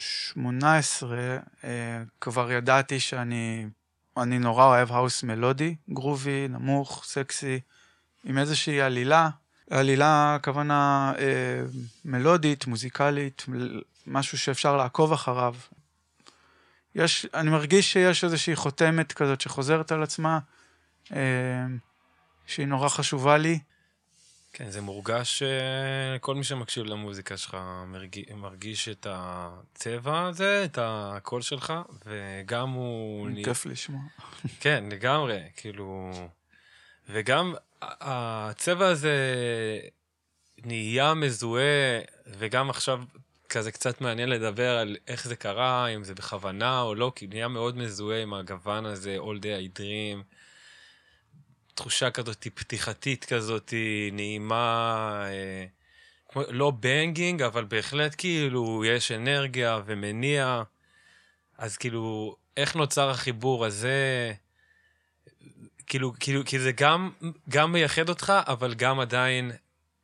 18 0.00 1.16
אה, 1.64 2.02
כבר 2.20 2.52
ידעתי 2.52 3.00
שאני 3.00 3.66
אני 4.16 4.38
נורא 4.38 4.64
אוהב 4.64 4.92
האוס 4.92 5.22
מלודי, 5.22 5.76
גרובי, 5.90 6.48
נמוך, 6.48 7.04
סקסי, 7.04 7.60
עם 8.24 8.38
איזושהי 8.38 8.80
עלילה. 8.80 9.28
עלילה, 9.70 10.34
הכוונה 10.34 11.12
אה, 11.18 11.62
מלודית, 12.04 12.66
מוזיקלית, 12.66 13.46
משהו 14.06 14.38
שאפשר 14.38 14.76
לעקוב 14.76 15.12
אחריו. 15.12 15.54
יש, 16.94 17.26
אני 17.34 17.50
מרגיש 17.50 17.92
שיש 17.92 18.24
איזושהי 18.24 18.56
חותמת 18.56 19.12
כזאת 19.12 19.40
שחוזרת 19.40 19.92
על 19.92 20.02
עצמה, 20.02 20.38
אה, 21.12 21.66
שהיא 22.46 22.66
נורא 22.66 22.88
חשובה 22.88 23.36
לי. 23.36 23.58
כן, 24.52 24.70
זה 24.70 24.80
מורגש, 24.80 25.42
אה, 25.42 26.18
כל 26.18 26.34
מי 26.34 26.44
שמקשיב 26.44 26.86
למוזיקה 26.86 27.36
שלך 27.36 27.56
מרגיש, 27.86 28.24
מרגיש 28.34 28.88
את 28.88 29.06
הצבע 29.10 30.26
הזה, 30.26 30.64
את 30.64 30.78
הקול 30.82 31.42
שלך, 31.42 31.72
וגם 32.06 32.70
הוא... 32.70 33.28
כיף 33.44 33.66
לשמוע. 33.66 34.00
כן, 34.60 34.84
לגמרי, 34.90 35.40
כאילו... 35.56 36.12
וגם 37.08 37.54
הצבע 37.82 38.86
הזה 38.86 39.14
נהיה 40.64 41.14
מזוהה, 41.14 42.00
וגם 42.26 42.70
עכשיו 42.70 43.02
כזה 43.48 43.72
קצת 43.72 44.00
מעניין 44.00 44.28
לדבר 44.28 44.76
על 44.76 44.96
איך 45.08 45.28
זה 45.28 45.36
קרה, 45.36 45.86
אם 45.86 46.04
זה 46.04 46.14
בכוונה 46.14 46.80
או 46.80 46.94
לא, 46.94 47.12
כי 47.16 47.26
נהיה 47.26 47.48
מאוד 47.48 47.76
מזוהה 47.76 48.22
עם 48.22 48.34
הגוון 48.34 48.86
הזה, 48.86 49.16
All 49.18 49.42
Day 49.42 49.76
I 49.76 49.78
Dream. 49.78 50.39
תחושה 51.80 52.10
כזאת 52.10 52.46
פתיחתית 52.54 53.24
כזאת, 53.24 53.74
נעימה, 54.12 55.24
אה, 55.26 55.64
כמו, 56.28 56.42
לא 56.48 56.70
בנגינג, 56.70 57.42
אבל 57.42 57.64
בהחלט 57.64 58.14
כאילו 58.18 58.84
יש 58.84 59.12
אנרגיה 59.12 59.80
ומניע. 59.86 60.62
אז 61.58 61.76
כאילו, 61.76 62.36
איך 62.56 62.76
נוצר 62.76 63.10
החיבור 63.10 63.64
הזה? 63.64 64.32
כאילו, 65.86 66.12
כאילו, 66.20 66.44
כי 66.44 66.58
זה 66.58 66.72
גם, 66.72 67.10
גם 67.48 67.72
מייחד 67.72 68.08
אותך, 68.08 68.32
אבל 68.46 68.74
גם 68.74 69.00
עדיין 69.00 69.50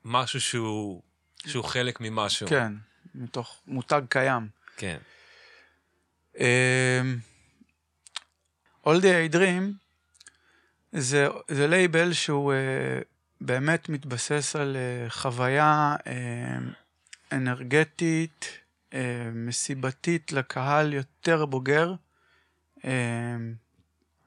משהו 0.04 0.40
שהוא, 0.40 1.02
שהוא 1.46 1.64
חלק 1.64 2.00
ממשהו. 2.00 2.48
כן, 2.48 2.72
מתוך 3.14 3.62
מותג 3.66 4.02
קיים. 4.08 4.48
כן. 4.76 4.98
Um, 6.34 6.38
All 8.86 9.00
Day 9.00 9.30
I 9.30 9.34
Dream 9.34 9.85
זה, 10.98 11.28
זה 11.48 11.66
לייבל 11.66 12.12
שהוא 12.12 12.52
uh, 12.52 13.04
באמת 13.40 13.88
מתבסס 13.88 14.56
על 14.56 14.76
אה, 14.76 15.10
חוויה 15.10 15.96
אה, 16.06 16.58
אנרגטית, 17.32 18.58
אה, 18.94 19.30
מסיבתית 19.34 20.32
לקהל 20.32 20.92
יותר 20.92 21.46
בוגר. 21.46 21.94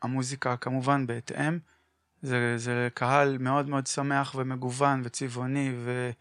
המוזיקה 0.01 0.57
כמובן 0.57 1.07
בהתאם. 1.07 1.59
זה, 2.21 2.57
זה 2.57 2.87
קהל 2.93 3.37
מאוד 3.37 3.69
מאוד 3.69 3.87
שמח 3.87 4.35
ומגוון 4.35 5.01
וצבעוני 5.03 5.71
ו... 5.75 6.11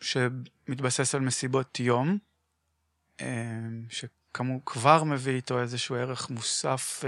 שמתבסס 0.00 1.14
על 1.14 1.20
מסיבות 1.20 1.80
יום, 1.80 2.18
שכמו 3.88 4.64
כבר 4.64 5.04
מביא 5.04 5.32
איתו 5.32 5.60
איזשהו 5.60 5.96
ערך 5.96 6.30
מוסף 6.30 7.04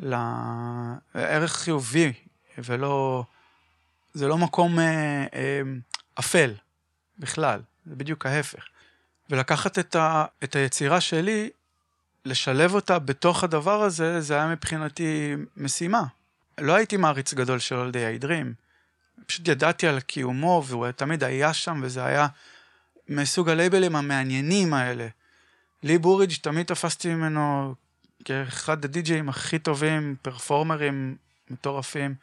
לערך 0.00 1.52
חיובי, 1.52 2.12
ולא... 2.58 3.24
זה 4.14 4.28
לא 4.28 4.38
מקום 4.38 4.78
אה, 4.78 5.26
אה, 5.34 5.60
אפל 6.18 6.54
בכלל, 7.18 7.60
זה 7.86 7.96
בדיוק 7.96 8.26
ההפך. 8.26 8.64
ולקחת 9.30 9.78
את, 9.78 9.96
ה, 9.96 10.24
את 10.44 10.56
היצירה 10.56 11.00
שלי, 11.00 11.50
לשלב 12.24 12.74
אותה 12.74 12.98
בתוך 12.98 13.44
הדבר 13.44 13.82
הזה, 13.82 14.20
זה 14.20 14.34
היה 14.34 14.46
מבחינתי 14.46 15.34
משימה. 15.56 16.02
לא 16.58 16.74
הייתי 16.74 16.96
מעריץ 16.96 17.34
גדול 17.34 17.58
של 17.58 17.74
אולדי 17.74 18.04
העדרים, 18.04 18.54
פשוט 19.26 19.48
ידעתי 19.48 19.86
על 19.86 20.00
קיומו, 20.00 20.62
והוא 20.66 20.90
תמיד 20.90 21.24
היה 21.24 21.52
שם, 21.54 21.80
וזה 21.82 22.04
היה 22.04 22.26
מסוג 23.08 23.48
הלייבלים 23.48 23.96
המעניינים 23.96 24.74
האלה. 24.74 25.08
לי 25.82 25.98
בוריג' 25.98 26.32
תמיד 26.42 26.66
תפסתי 26.66 27.14
ממנו 27.14 27.74
כאחד 28.24 28.84
הדי-ג'אים 28.84 29.28
הכי 29.28 29.58
טובים, 29.58 30.16
פרפורמרים 30.22 31.16
מטורפים. 31.50 32.14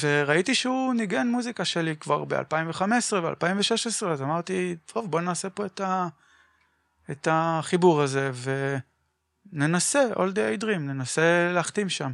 וראיתי 0.00 0.54
שהוא 0.54 0.94
ניגן 0.94 1.28
מוזיקה 1.28 1.64
שלי 1.64 1.96
כבר 1.96 2.24
ב-2015 2.24 3.12
ו-2016, 3.12 4.06
אז 4.06 4.22
אמרתי, 4.22 4.76
טוב, 4.86 5.10
בוא 5.10 5.20
נעשה 5.20 5.50
פה 5.50 5.66
את, 5.66 5.80
ה... 5.80 6.08
את 7.10 7.28
החיבור 7.30 8.02
הזה, 8.02 8.30
וננסה, 9.52 10.04
All 10.14 10.18
Day 10.34 10.62
Dream, 10.62 10.78
ננסה 10.78 11.50
להחתים 11.54 11.88
שם. 11.88 12.12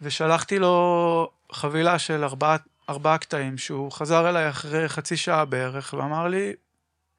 ושלחתי 0.00 0.58
לו 0.58 1.30
חבילה 1.52 1.98
של 1.98 2.24
ארבעה, 2.24 2.56
ארבעה 2.88 3.18
קטעים, 3.18 3.58
שהוא 3.58 3.92
חזר 3.92 4.28
אליי 4.28 4.48
אחרי 4.50 4.88
חצי 4.88 5.16
שעה 5.16 5.44
בערך, 5.44 5.94
ואמר 5.98 6.28
לי, 6.28 6.52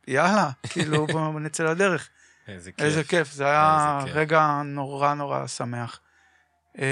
יאללה, 0.08 0.50
כאילו, 0.70 1.08
בוא 1.12 1.40
נצא 1.40 1.64
לדרך. 1.64 2.10
איזה 2.48 2.72
כיף. 2.72 2.86
איזה 2.86 3.04
כיף, 3.04 3.32
זה 3.32 3.46
היה 3.46 4.00
רגע 4.14 4.62
נורא 4.66 5.14
נורא 5.14 5.48
שמח. 5.48 6.00
אמ, 6.78 6.84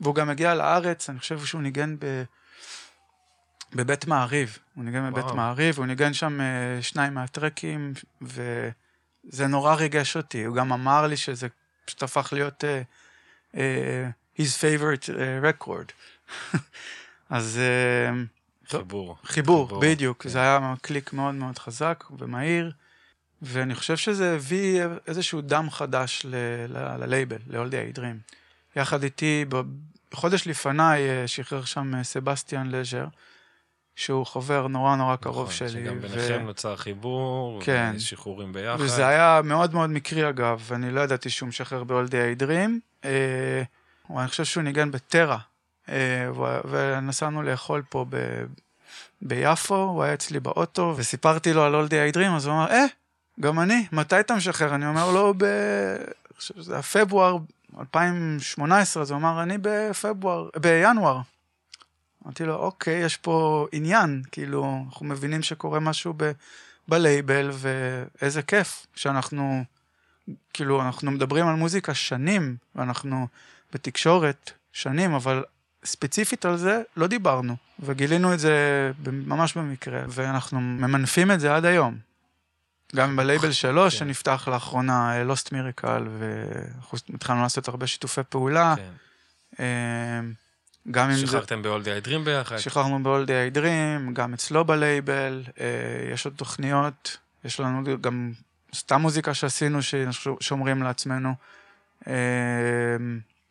והוא 0.00 0.14
גם 0.14 0.30
הגיע 0.30 0.54
לארץ, 0.54 1.10
אני 1.10 1.18
חושב 1.18 1.44
שהוא 1.44 1.62
ניגן 1.62 1.96
ב... 1.98 2.22
בבית 3.74 4.06
מעריב. 4.06 4.58
הוא 4.74 4.84
ניגן 4.84 5.10
בבית 5.10 5.24
מעריב, 5.24 5.78
הוא 5.78 5.86
ניגן 5.86 6.14
שם 6.14 6.40
אה, 6.40 6.82
שניים 6.82 7.14
מהטרקים, 7.14 7.92
וזה 8.22 9.46
נורא 9.46 9.74
ריגש 9.74 10.16
אותי. 10.16 10.44
הוא 10.44 10.56
גם 10.56 10.72
אמר 10.72 11.06
לי 11.06 11.16
שזה 11.16 11.48
פשוט 11.84 12.02
הפך 12.02 12.28
להיות 12.32 12.64
uh, 12.64 13.54
uh, 13.54 13.58
his 14.38 14.60
favorite 14.60 15.08
uh, 15.08 15.62
record. 15.62 15.92
אז... 17.30 17.60
Uh, 17.60 18.32
חיבור. 18.70 19.16
חיבור, 19.24 19.66
חיבור 19.66 19.80
בדיוק. 19.80 20.22
כן. 20.22 20.28
זה 20.28 20.38
היה 20.38 20.74
קליק 20.82 21.12
מאוד 21.12 21.34
מאוד 21.34 21.58
חזק 21.58 22.04
ומהיר. 22.18 22.72
ואני 23.42 23.74
חושב 23.74 23.96
שזה 23.96 24.34
הביא 24.34 24.82
איזשהו 25.06 25.40
דם 25.40 25.70
חדש 25.70 26.26
ללייבל, 26.68 27.38
ל-All 27.46 27.70
Day 27.70 27.98
Dream. 27.98 28.32
יחד 28.76 29.02
איתי, 29.02 29.44
בחודש 30.10 30.46
לפניי 30.46 31.10
אה, 31.10 31.28
שחרר 31.28 31.64
שם 31.64 31.94
אה, 31.94 32.04
סבסטיאן 32.04 32.70
לז'ר, 32.70 33.06
שהוא 33.96 34.26
חבר 34.26 34.66
נורא 34.66 34.96
נורא 34.96 35.16
קרוב 35.16 35.36
נכון, 35.36 35.52
שלי. 35.52 35.68
שגם 35.68 36.00
ביניכם 36.00 36.38
ו... 36.42 36.46
נוצר 36.46 36.76
חיבור, 36.76 37.60
כן. 37.64 37.92
ושחרורים 37.96 38.52
ביחד. 38.52 38.80
וזה 38.80 39.06
היה 39.08 39.40
מאוד 39.44 39.74
מאוד 39.74 39.90
מקרי 39.90 40.28
אגב, 40.28 40.70
אני 40.72 40.90
לא 40.90 41.00
ידעתי 41.00 41.30
שהוא 41.30 41.48
משחרר 41.48 41.84
ב-All 41.84 42.10
Day 42.10 42.42
Dream. 42.42 42.70
אה, 43.04 43.62
אני 44.18 44.28
חושב 44.28 44.44
שהוא 44.44 44.62
ניגן 44.62 44.90
בטרה, 44.90 45.38
אה, 45.88 46.30
ונסענו 46.70 47.42
לאכול 47.42 47.82
פה 47.88 48.06
ב... 48.08 48.44
ביפו, 49.22 49.76
הוא 49.76 50.02
היה 50.02 50.14
אצלי 50.14 50.40
באוטו, 50.40 50.94
וסיפרתי 50.96 51.52
לו 51.52 51.64
על 51.64 51.74
All 51.74 51.88
Day 51.88 52.16
Dream, 52.16 52.30
אז 52.36 52.46
הוא 52.46 52.54
אמר, 52.54 52.70
אה, 52.70 52.84
גם 53.40 53.60
אני, 53.60 53.86
מתי 53.92 54.20
אתה 54.20 54.34
משחרר? 54.34 54.74
אני 54.74 54.86
אומר 54.86 55.12
לו, 55.12 55.34
ב... 55.36 55.44
זה 56.56 56.72
היה 56.72 56.82
פברואר 56.82 57.36
2018, 57.80 59.02
אז 59.02 59.10
הוא 59.10 59.18
אמר, 59.18 59.42
אני 59.42 59.58
בפברואר, 59.62 60.48
בינואר. 60.60 61.20
אמרתי 62.24 62.44
לו, 62.44 62.54
אוקיי, 62.54 63.04
יש 63.04 63.16
פה 63.16 63.66
עניין, 63.72 64.22
כאילו, 64.32 64.82
אנחנו 64.86 65.06
מבינים 65.06 65.42
שקורה 65.42 65.80
משהו 65.80 66.14
ב, 66.16 66.32
בלייבל, 66.88 67.50
ואיזה 67.52 68.42
כיף 68.42 68.86
שאנחנו, 68.94 69.64
כאילו, 70.52 70.82
אנחנו 70.82 71.10
מדברים 71.10 71.46
על 71.46 71.54
מוזיקה 71.54 71.94
שנים, 71.94 72.56
ואנחנו 72.74 73.26
בתקשורת 73.72 74.50
שנים, 74.72 75.14
אבל 75.14 75.44
ספציפית 75.84 76.44
על 76.44 76.56
זה 76.56 76.82
לא 76.96 77.06
דיברנו, 77.06 77.56
וגילינו 77.80 78.34
את 78.34 78.38
זה 78.38 78.90
ממש 79.06 79.56
במקרה, 79.56 80.02
ואנחנו 80.08 80.60
ממנפים 80.60 81.30
את 81.30 81.40
זה 81.40 81.56
עד 81.56 81.64
היום. 81.64 82.11
גם 82.96 83.16
בלייבל 83.16 83.52
שלו, 83.52 83.82
כן. 83.82 83.90
שנפתח 83.90 84.48
לאחרונה, 84.52 85.22
Lost 85.22 85.48
Miracle, 85.48 86.02
ואנחנו 86.18 86.98
התחלנו 87.14 87.42
לעשות 87.42 87.68
הרבה 87.68 87.86
שיתופי 87.86 88.20
פעולה. 88.28 88.74
כן. 88.76 88.90
אה, 89.60 90.20
גם 90.90 91.10
אם 91.10 91.16
זה... 91.16 91.26
שחררתם 91.26 91.62
ב-All 91.62 91.84
Day 91.84 92.06
Dream 92.06 92.18
ביחד? 92.24 92.56
שחררנו 92.58 93.02
ב-All 93.02 93.26
Day 93.26 93.56
Dream, 93.56 94.12
גם 94.12 94.34
אצלו 94.34 94.64
בלייבל, 94.64 95.42
אה, 95.60 95.66
יש 96.12 96.24
עוד 96.24 96.34
תוכניות, 96.36 97.18
יש 97.44 97.60
לנו 97.60 97.82
גם 98.00 98.32
סתם 98.74 99.00
מוזיקה 99.00 99.34
שעשינו, 99.34 99.78
ששומרים 99.82 100.82
לעצמנו. 100.82 101.34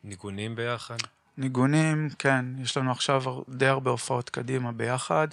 ניגונים 0.04 0.56
ביחד? 0.56 0.98
ניגונים, 1.38 2.10
כן, 2.20 2.46
יש 2.62 2.78
לנו 2.78 2.92
עכשיו 2.92 3.24
די 3.50 3.68
הרבה 3.68 3.92
הופעות 3.92 4.30
קדימה 4.30 4.72
ביחד. 4.72 5.28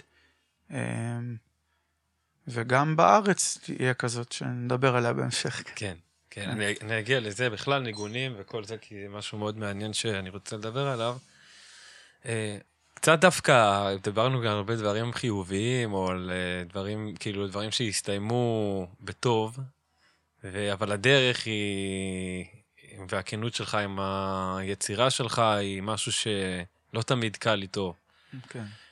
וגם 2.50 2.96
בארץ 2.96 3.58
תהיה 3.62 3.94
כזאת 3.94 4.32
שנדבר 4.32 4.96
עליה 4.96 5.12
בהמשך. 5.12 5.62
כן, 5.74 5.96
כן, 6.30 6.50
אני, 6.50 6.74
אני 6.80 6.98
אגיע 6.98 7.20
לזה, 7.20 7.50
בכלל 7.50 7.82
ניגונים 7.82 8.34
וכל 8.38 8.64
זה, 8.64 8.78
כי 8.78 8.94
זה 9.02 9.08
משהו 9.08 9.38
מאוד 9.38 9.58
מעניין 9.58 9.92
שאני 9.92 10.30
רוצה 10.30 10.56
לדבר 10.56 10.86
עליו. 10.86 11.16
אה, 12.26 12.58
קצת 12.94 13.20
דווקא, 13.20 13.96
דיברנו 14.02 14.40
גם 14.40 14.46
על 14.46 14.56
הרבה 14.56 14.76
דברים 14.76 15.12
חיוביים, 15.12 15.92
או 15.92 16.10
על 16.10 16.30
אה, 16.30 16.64
דברים, 16.64 17.14
כאילו, 17.20 17.48
דברים 17.48 17.70
שהסתיימו 17.70 18.86
בטוב, 19.00 19.58
אבל 20.72 20.92
הדרך 20.92 21.46
היא, 21.46 22.44
והכנות 23.08 23.54
שלך 23.54 23.74
עם 23.74 23.98
היצירה 24.00 25.10
שלך, 25.10 25.38
היא 25.38 25.82
משהו 25.82 26.12
שלא 26.12 27.02
תמיד 27.06 27.36
קל 27.36 27.62
איתו. 27.62 27.94
כן. 28.48 28.58
אה, 28.58 28.87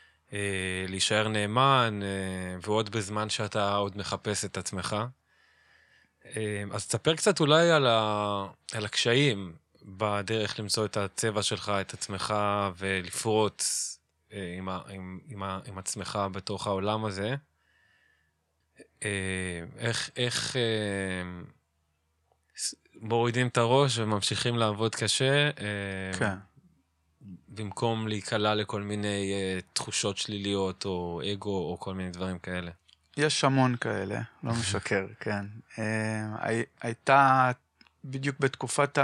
להישאר 0.88 1.28
נאמן, 1.28 2.00
אה, 2.02 2.58
ועוד 2.62 2.90
בזמן 2.90 3.28
שאתה 3.28 3.74
עוד 3.74 3.96
מחפש 3.96 4.44
את 4.44 4.56
עצמך. 4.56 4.96
אה, 6.26 6.64
אז 6.72 6.86
תספר 6.86 7.16
קצת 7.16 7.40
אולי 7.40 7.70
על, 7.70 7.86
ה... 7.86 8.46
על 8.72 8.84
הקשיים 8.84 9.56
בדרך 9.82 10.60
למצוא 10.60 10.84
את 10.84 10.96
הצבע 10.96 11.42
שלך, 11.42 11.72
את 11.80 11.94
עצמך, 11.94 12.34
ולפרוץ 12.76 13.92
עם, 14.30 14.68
ה... 14.68 14.80
עם, 14.88 15.18
עם, 15.28 15.42
ה... 15.42 15.60
עם 15.66 15.78
עצמך 15.78 16.18
בתוך 16.32 16.66
העולם 16.66 17.04
הזה. 17.04 17.34
איך, 19.78 20.10
איך 20.16 20.56
מורידים 22.94 23.48
את 23.48 23.56
הראש 23.56 23.98
וממשיכים 23.98 24.56
לעבוד 24.56 24.94
קשה. 24.94 25.50
כן. 26.18 26.34
במקום 27.48 28.08
להיקלע 28.08 28.54
לכל 28.54 28.82
מיני 28.82 29.32
uh, 29.32 29.62
תחושות 29.72 30.18
שליליות 30.18 30.84
או 30.84 31.20
אגו 31.32 31.70
או 31.70 31.76
כל 31.80 31.94
מיני 31.94 32.10
דברים 32.10 32.38
כאלה. 32.38 32.70
יש 33.16 33.44
המון 33.44 33.76
כאלה, 33.76 34.20
לא 34.42 34.52
משקר, 34.60 35.06
כן. 35.20 35.44
Uh, 35.74 35.80
הייתה 36.80 37.50
בדיוק 38.04 38.36
בתקופת 38.40 38.98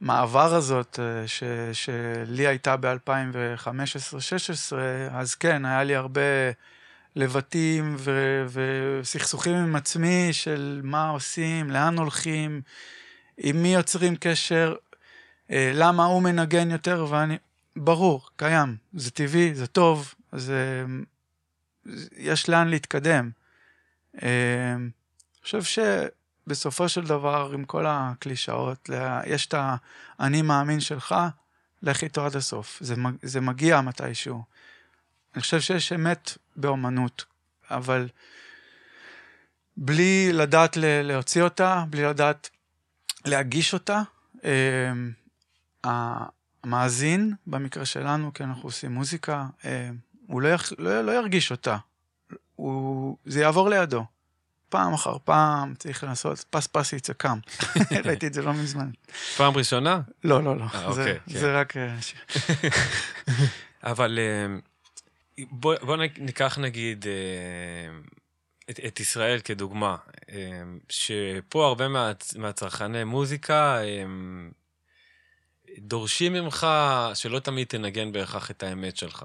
המעבר 0.00 0.54
הזאת, 0.54 0.98
uh, 0.98 1.28
ש, 1.28 1.42
שלי 1.72 2.46
הייתה 2.46 2.76
ב-2015-2016, 2.76 4.76
אז 5.10 5.34
כן, 5.34 5.64
היה 5.64 5.84
לי 5.84 5.94
הרבה 5.94 6.20
לבטים 7.16 7.96
ו, 7.98 8.44
וסכסוכים 8.52 9.54
עם 9.54 9.76
עצמי 9.76 10.28
של 10.32 10.80
מה 10.84 11.08
עושים, 11.08 11.70
לאן 11.70 11.98
הולכים, 11.98 12.62
עם 13.38 13.62
מי 13.62 13.74
יוצרים 13.74 14.16
קשר. 14.16 14.74
אה, 15.50 15.70
למה 15.74 16.04
הוא 16.04 16.22
מנגן 16.22 16.70
יותר 16.70 17.06
ואני... 17.10 17.36
ברור, 17.76 18.28
קיים, 18.36 18.76
זה 18.92 19.10
טבעי, 19.10 19.54
זה 19.54 19.66
טוב, 19.66 20.14
זה... 20.32 20.84
יש 22.16 22.48
לאן 22.48 22.68
להתקדם. 22.68 23.30
אה, 24.22 24.74
אני 24.74 25.42
חושב 25.42 25.82
שבסופו 26.46 26.88
של 26.88 27.04
דבר, 27.04 27.50
עם 27.54 27.64
כל 27.64 27.84
הקלישאות, 27.88 28.90
יש 29.26 29.46
את 29.46 29.54
האני 30.18 30.42
מאמין 30.42 30.80
שלך, 30.80 31.14
לך 31.82 32.02
איתו 32.02 32.26
עד 32.26 32.36
הסוף. 32.36 32.78
זה, 32.80 32.94
זה 33.22 33.40
מגיע 33.40 33.80
מתישהו. 33.80 34.42
אני 35.34 35.42
חושב 35.42 35.60
שיש 35.60 35.92
אמת 35.92 36.38
באומנות, 36.56 37.24
אבל 37.70 38.08
בלי 39.76 40.32
לדעת 40.32 40.76
להוציא 40.80 41.42
אותה, 41.42 41.84
בלי 41.90 42.02
לדעת 42.02 42.50
להגיש 43.24 43.74
אותה, 43.74 44.02
אה, 44.44 44.92
המאזין, 46.64 47.34
במקרה 47.46 47.84
שלנו, 47.84 48.32
כי 48.32 48.44
אנחנו 48.44 48.62
עושים 48.68 48.92
מוזיקה, 48.92 49.46
אה, 49.64 49.90
הוא 50.26 50.42
לא, 50.42 50.48
יח, 50.48 50.72
לא, 50.78 51.02
לא 51.02 51.12
ירגיש 51.12 51.50
אותה. 51.50 51.76
הוא, 52.56 53.16
זה 53.26 53.40
יעבור 53.40 53.70
לידו. 53.70 54.04
פעם 54.68 54.94
אחר 54.94 55.16
פעם 55.24 55.74
צריך 55.74 56.04
לעשות 56.04 56.44
פס 56.50 56.66
פס 56.66 56.92
יצקם. 56.92 57.38
ראיתי 58.04 58.26
את 58.26 58.34
זה 58.34 58.42
לא 58.42 58.52
מזמן. 58.52 58.90
פעם 59.36 59.56
ראשונה? 59.56 60.00
לא, 60.24 60.42
לא, 60.42 60.56
לא. 60.56 60.64
אה, 60.74 60.92
זה, 60.92 61.00
אוקיי, 61.00 61.18
כן. 61.26 61.38
זה 61.38 61.60
רק... 61.60 61.76
אה, 61.76 61.96
אבל 63.92 64.18
בוא, 65.50 65.74
בוא 65.82 65.96
ניקח 66.18 66.58
נגיד 66.58 67.06
את, 68.70 68.80
את 68.86 69.00
ישראל 69.00 69.40
כדוגמה, 69.40 69.96
שפה 70.88 71.66
הרבה 71.66 71.88
מה, 71.88 72.12
מהצרכני 72.36 73.04
מוזיקה 73.04 73.82
אה, 73.82 74.04
דורשים 75.80 76.32
ממך 76.32 76.66
שלא 77.14 77.38
תמיד 77.38 77.66
תנגן 77.66 78.12
בהכרח 78.12 78.50
את 78.50 78.62
האמת 78.62 78.96
שלך. 78.96 79.24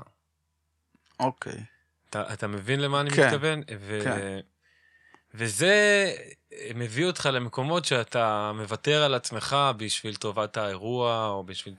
אוקיי. 1.19 1.63
אתה, 2.09 2.33
אתה 2.33 2.47
מבין 2.47 2.79
למה 2.79 3.01
אני 3.01 3.09
כן, 3.09 3.25
מתכוון? 3.25 3.61
ו, 3.79 3.99
כן. 4.03 4.39
וזה 5.33 5.75
מביא 6.75 7.05
אותך 7.05 7.29
למקומות 7.33 7.85
שאתה 7.85 8.51
מוותר 8.55 9.03
על 9.03 9.13
עצמך 9.13 9.55
בשביל 9.77 10.15
טובת 10.15 10.57
האירוע, 10.57 11.27
או 11.27 11.43
בשביל... 11.43 11.75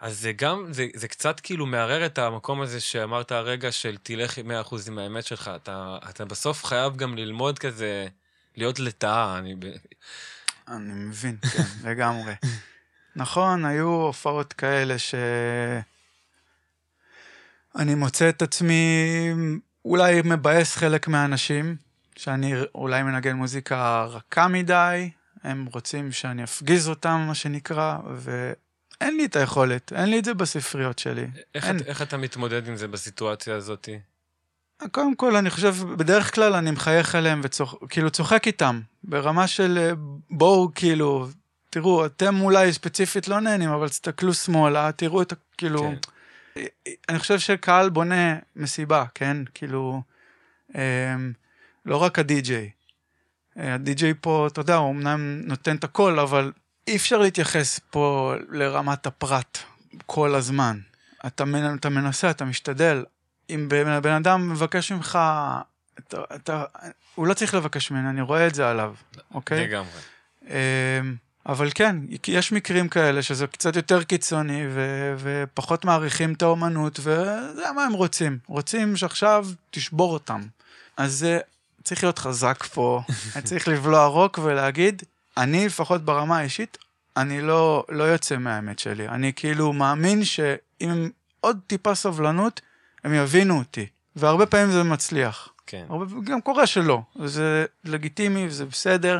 אז 0.00 0.20
זה 0.20 0.32
גם, 0.32 0.72
זה, 0.72 0.86
זה 0.94 1.08
קצת 1.08 1.40
כאילו 1.40 1.66
מערער 1.66 2.06
את 2.06 2.18
המקום 2.18 2.60
הזה 2.60 2.80
שאמרת 2.80 3.32
הרגע 3.32 3.72
של 3.72 3.96
תלך 4.02 4.38
100% 4.38 4.40
עם 4.86 4.98
האמת 4.98 5.26
שלך. 5.26 5.50
אתה, 5.56 5.98
אתה 6.10 6.24
בסוף 6.24 6.64
חייב 6.64 6.96
גם 6.96 7.16
ללמוד 7.16 7.58
כזה, 7.58 8.06
להיות 8.56 8.78
לטאה. 8.78 9.38
אני... 9.38 9.54
אני 10.68 10.92
מבין, 10.94 11.36
כן, 11.36 11.88
לגמרי. 11.90 12.32
נכון, 13.16 13.64
היו 13.64 13.88
הופעות 13.88 14.52
כאלה 14.52 14.98
ש... 14.98 15.14
אני 17.76 17.94
מוצא 17.94 18.28
את 18.28 18.42
עצמי 18.42 18.84
אולי 19.84 20.20
מבאס 20.24 20.76
חלק 20.76 21.08
מהאנשים, 21.08 21.76
שאני 22.16 22.54
אולי 22.74 23.02
מנגן 23.02 23.36
מוזיקה 23.36 24.04
רכה 24.04 24.48
מדי, 24.48 25.10
הם 25.42 25.66
רוצים 25.72 26.12
שאני 26.12 26.44
אפגיז 26.44 26.88
אותם, 26.88 27.24
מה 27.26 27.34
שנקרא, 27.34 27.98
ואין 28.14 29.16
לי 29.16 29.24
את 29.24 29.36
היכולת, 29.36 29.92
אין 29.92 30.10
לי 30.10 30.18
את 30.18 30.24
זה 30.24 30.34
בספריות 30.34 30.98
שלי. 30.98 31.26
איך, 31.54 31.64
אין. 31.64 31.76
את, 31.76 31.86
איך 31.86 32.02
אתה 32.02 32.16
מתמודד 32.16 32.68
עם 32.68 32.76
זה 32.76 32.88
בסיטואציה 32.88 33.54
הזאת? 33.56 33.88
קודם 34.92 35.14
כל, 35.14 35.36
אני 35.36 35.50
חושב, 35.50 35.74
בדרך 35.96 36.34
כלל 36.34 36.54
אני 36.54 36.70
מחייך 36.70 37.14
אליהם 37.14 37.40
וכאילו 37.82 38.10
צוחק 38.10 38.46
איתם, 38.46 38.80
ברמה 39.04 39.46
של 39.46 39.78
אה, 39.78 39.92
בואו, 40.30 40.70
כאילו, 40.74 41.28
תראו, 41.74 42.06
אתם 42.06 42.40
אולי 42.40 42.72
ספציפית 42.72 43.28
לא 43.28 43.40
נהנים, 43.40 43.70
אבל 43.70 43.88
תסתכלו 43.88 44.34
שמאלה, 44.34 44.92
תראו 44.92 45.22
את 45.22 45.32
ה... 45.32 45.34
כאילו... 45.58 45.92
כן. 46.54 46.62
אני 47.08 47.18
חושב 47.18 47.38
שקהל 47.38 47.90
בונה 47.90 48.36
מסיבה, 48.56 49.04
כן? 49.14 49.36
כאילו, 49.54 50.02
אמ, 50.74 51.32
לא 51.86 51.96
רק 51.96 52.18
הדי-ג'יי. 52.18 52.70
אה, 53.58 53.74
הדי-ג'יי 53.74 54.14
פה, 54.20 54.48
אתה 54.52 54.60
יודע, 54.60 54.74
הוא 54.74 54.90
אמנם 54.90 55.40
נותן 55.44 55.76
את 55.76 55.84
הכל, 55.84 56.18
אבל 56.18 56.52
אי 56.88 56.96
אפשר 56.96 57.18
להתייחס 57.18 57.80
פה 57.90 58.34
לרמת 58.48 59.06
הפרט 59.06 59.58
כל 60.06 60.34
הזמן. 60.34 60.78
אתה, 61.26 61.44
אתה 61.74 61.88
מנסה, 61.88 62.30
אתה 62.30 62.44
משתדל. 62.44 63.04
אם 63.50 63.66
בן 63.68 64.00
בן 64.00 64.12
אדם 64.12 64.50
מבקש 64.50 64.92
ממך, 64.92 65.18
אתה, 65.98 66.18
אתה, 66.34 66.64
הוא 67.14 67.26
לא 67.26 67.34
צריך 67.34 67.54
לבקש 67.54 67.90
ממני, 67.90 68.10
אני 68.10 68.20
רואה 68.20 68.46
את 68.46 68.54
זה 68.54 68.70
עליו, 68.70 68.94
אוקיי? 69.34 69.66
לגמרי. 69.66 70.00
אבל 71.46 71.70
כן, 71.74 71.96
יש 72.28 72.52
מקרים 72.52 72.88
כאלה 72.88 73.22
שזה 73.22 73.46
קצת 73.46 73.76
יותר 73.76 74.02
קיצוני 74.02 74.66
ו- 74.70 75.14
ופחות 75.18 75.84
מעריכים 75.84 76.32
את 76.32 76.42
האומנות, 76.42 76.98
וזה 77.00 77.72
מה 77.74 77.84
הם 77.84 77.92
רוצים. 77.92 78.38
רוצים 78.46 78.96
שעכשיו 78.96 79.46
תשבור 79.70 80.12
אותם. 80.12 80.40
אז 80.96 81.12
זה 81.12 81.38
צריך 81.82 82.04
להיות 82.04 82.18
חזק 82.18 82.62
פה, 82.62 83.02
צריך 83.44 83.68
לבלוע 83.68 84.06
רוק 84.06 84.38
ולהגיד, 84.42 85.02
אני 85.36 85.66
לפחות 85.66 86.04
ברמה 86.04 86.38
האישית, 86.38 86.78
אני 87.16 87.40
לא, 87.40 87.84
לא 87.88 88.04
יוצא 88.04 88.36
מהאמת 88.36 88.78
שלי. 88.78 89.08
אני 89.08 89.32
כאילו 89.36 89.72
מאמין 89.72 90.22
הם 90.80 91.10
עוד 91.40 91.58
טיפה 91.66 91.94
סבלנות, 91.94 92.60
הם 93.04 93.14
יבינו 93.14 93.58
אותי. 93.58 93.86
והרבה 94.16 94.46
פעמים 94.46 94.70
זה 94.70 94.82
מצליח. 94.82 95.48
כן. 95.66 95.84
הרבה, 95.88 96.06
גם 96.24 96.40
קורה 96.40 96.66
שלא, 96.66 97.02
זה 97.24 97.66
לגיטימי 97.84 98.46
וזה 98.46 98.64
בסדר. 98.64 99.18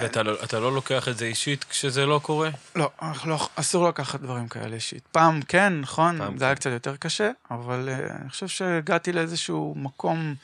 ואתה 0.00 0.22
לא, 0.22 0.36
אתה 0.44 0.60
לא 0.60 0.72
לוקח 0.74 1.08
את 1.08 1.18
זה 1.18 1.24
אישית 1.24 1.64
כשזה 1.64 2.06
לא 2.06 2.20
קורה? 2.22 2.50
לא, 2.76 2.90
לא, 3.24 3.48
אסור 3.54 3.88
לקחת 3.88 4.20
דברים 4.20 4.48
כאלה 4.48 4.74
אישית. 4.74 5.06
פעם 5.12 5.42
כן, 5.42 5.80
נכון, 5.80 6.18
פעם 6.18 6.38
זה 6.38 6.44
היה 6.44 6.54
כן. 6.54 6.60
קצת 6.60 6.70
יותר 6.70 6.96
קשה, 6.96 7.30
אבל 7.50 7.88
uh, 7.88 8.12
אני 8.20 8.30
חושב 8.30 8.48
שהגעתי 8.48 9.12
לאיזשהו 9.12 9.74
מקום 9.76 10.34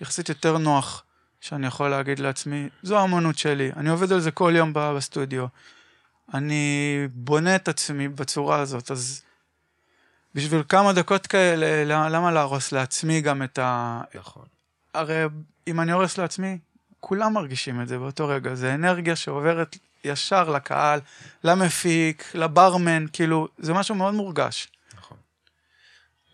יחסית 0.00 0.28
יותר 0.28 0.58
נוח, 0.58 1.02
שאני 1.40 1.66
יכול 1.66 1.88
להגיד 1.88 2.18
לעצמי, 2.18 2.68
זו 2.82 2.98
האמנות 2.98 3.38
שלי, 3.38 3.70
אני 3.76 3.90
עובד 3.90 4.12
על 4.12 4.20
זה 4.20 4.30
כל 4.30 4.52
יום 4.56 4.70
בסטודיו. 4.74 5.46
אני 6.34 6.96
בונה 7.14 7.56
את 7.56 7.68
עצמי 7.68 8.08
בצורה 8.08 8.60
הזאת, 8.60 8.90
אז 8.90 9.22
בשביל 10.34 10.62
כמה 10.68 10.92
דקות 10.92 11.26
כאלה, 11.26 11.84
למה, 11.84 12.08
למה 12.08 12.32
להרוס 12.32 12.72
לעצמי 12.72 13.20
גם 13.20 13.42
את 13.42 13.58
ה... 13.58 14.00
נכון. 14.14 14.44
הרי 14.94 15.24
אם 15.66 15.80
אני 15.80 15.92
הורס 15.92 16.18
לעצמי, 16.18 16.58
כולם 17.06 17.32
מרגישים 17.32 17.80
את 17.80 17.88
זה 17.88 17.98
באותו 17.98 18.28
רגע. 18.28 18.54
זה 18.54 18.74
אנרגיה 18.74 19.16
שעוברת 19.16 19.76
ישר 20.04 20.50
לקהל, 20.50 21.00
למפיק, 21.44 22.30
לברמן, 22.34 23.06
כאילו, 23.12 23.48
זה 23.58 23.72
משהו 23.72 23.94
מאוד 23.94 24.14
מורגש. 24.14 24.68
נכון. 24.94 25.16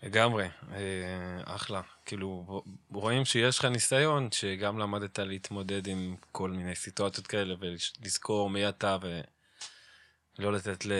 לגמרי, 0.03 0.47
אה, 0.73 0.79
אחלה. 1.45 1.81
כאילו, 2.05 2.61
רואים 2.91 3.25
שיש 3.25 3.59
לך 3.59 3.65
ניסיון, 3.65 4.29
שגם 4.31 4.79
למדת 4.79 5.19
להתמודד 5.19 5.87
עם 5.87 6.15
כל 6.31 6.49
מיני 6.49 6.75
סיטואציות 6.75 7.27
כאלה, 7.27 7.55
ולזכור 7.59 8.49
מי 8.49 8.69
אתה, 8.69 8.97
ולא 10.39 10.53
לתת 10.53 10.85
ל... 10.85 10.91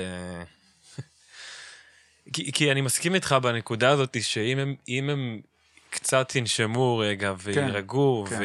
כי, 2.33 2.51
כי 2.51 2.71
אני 2.71 2.81
מסכים 2.81 3.15
איתך 3.15 3.35
בנקודה 3.41 3.89
הזאת, 3.89 4.17
שאם 4.21 4.59
הם, 4.59 4.75
הם 5.09 5.41
קצת 5.89 6.35
ינשמו 6.35 6.97
רגע, 6.97 7.33
ויירגעו, 7.37 8.25
כן. 8.29 8.39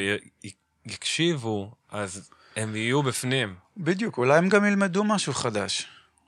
ויקשיבו, 0.87 1.75
אז 1.91 2.31
הם 2.57 2.77
יהיו 2.77 3.03
בפנים. 3.03 3.55
בדיוק, 3.77 4.19
אולי 4.19 4.39
הם 4.39 4.49
גם 4.49 4.65
ילמדו 4.65 5.05
משהו 5.05 5.35
חדש. 5.35 5.87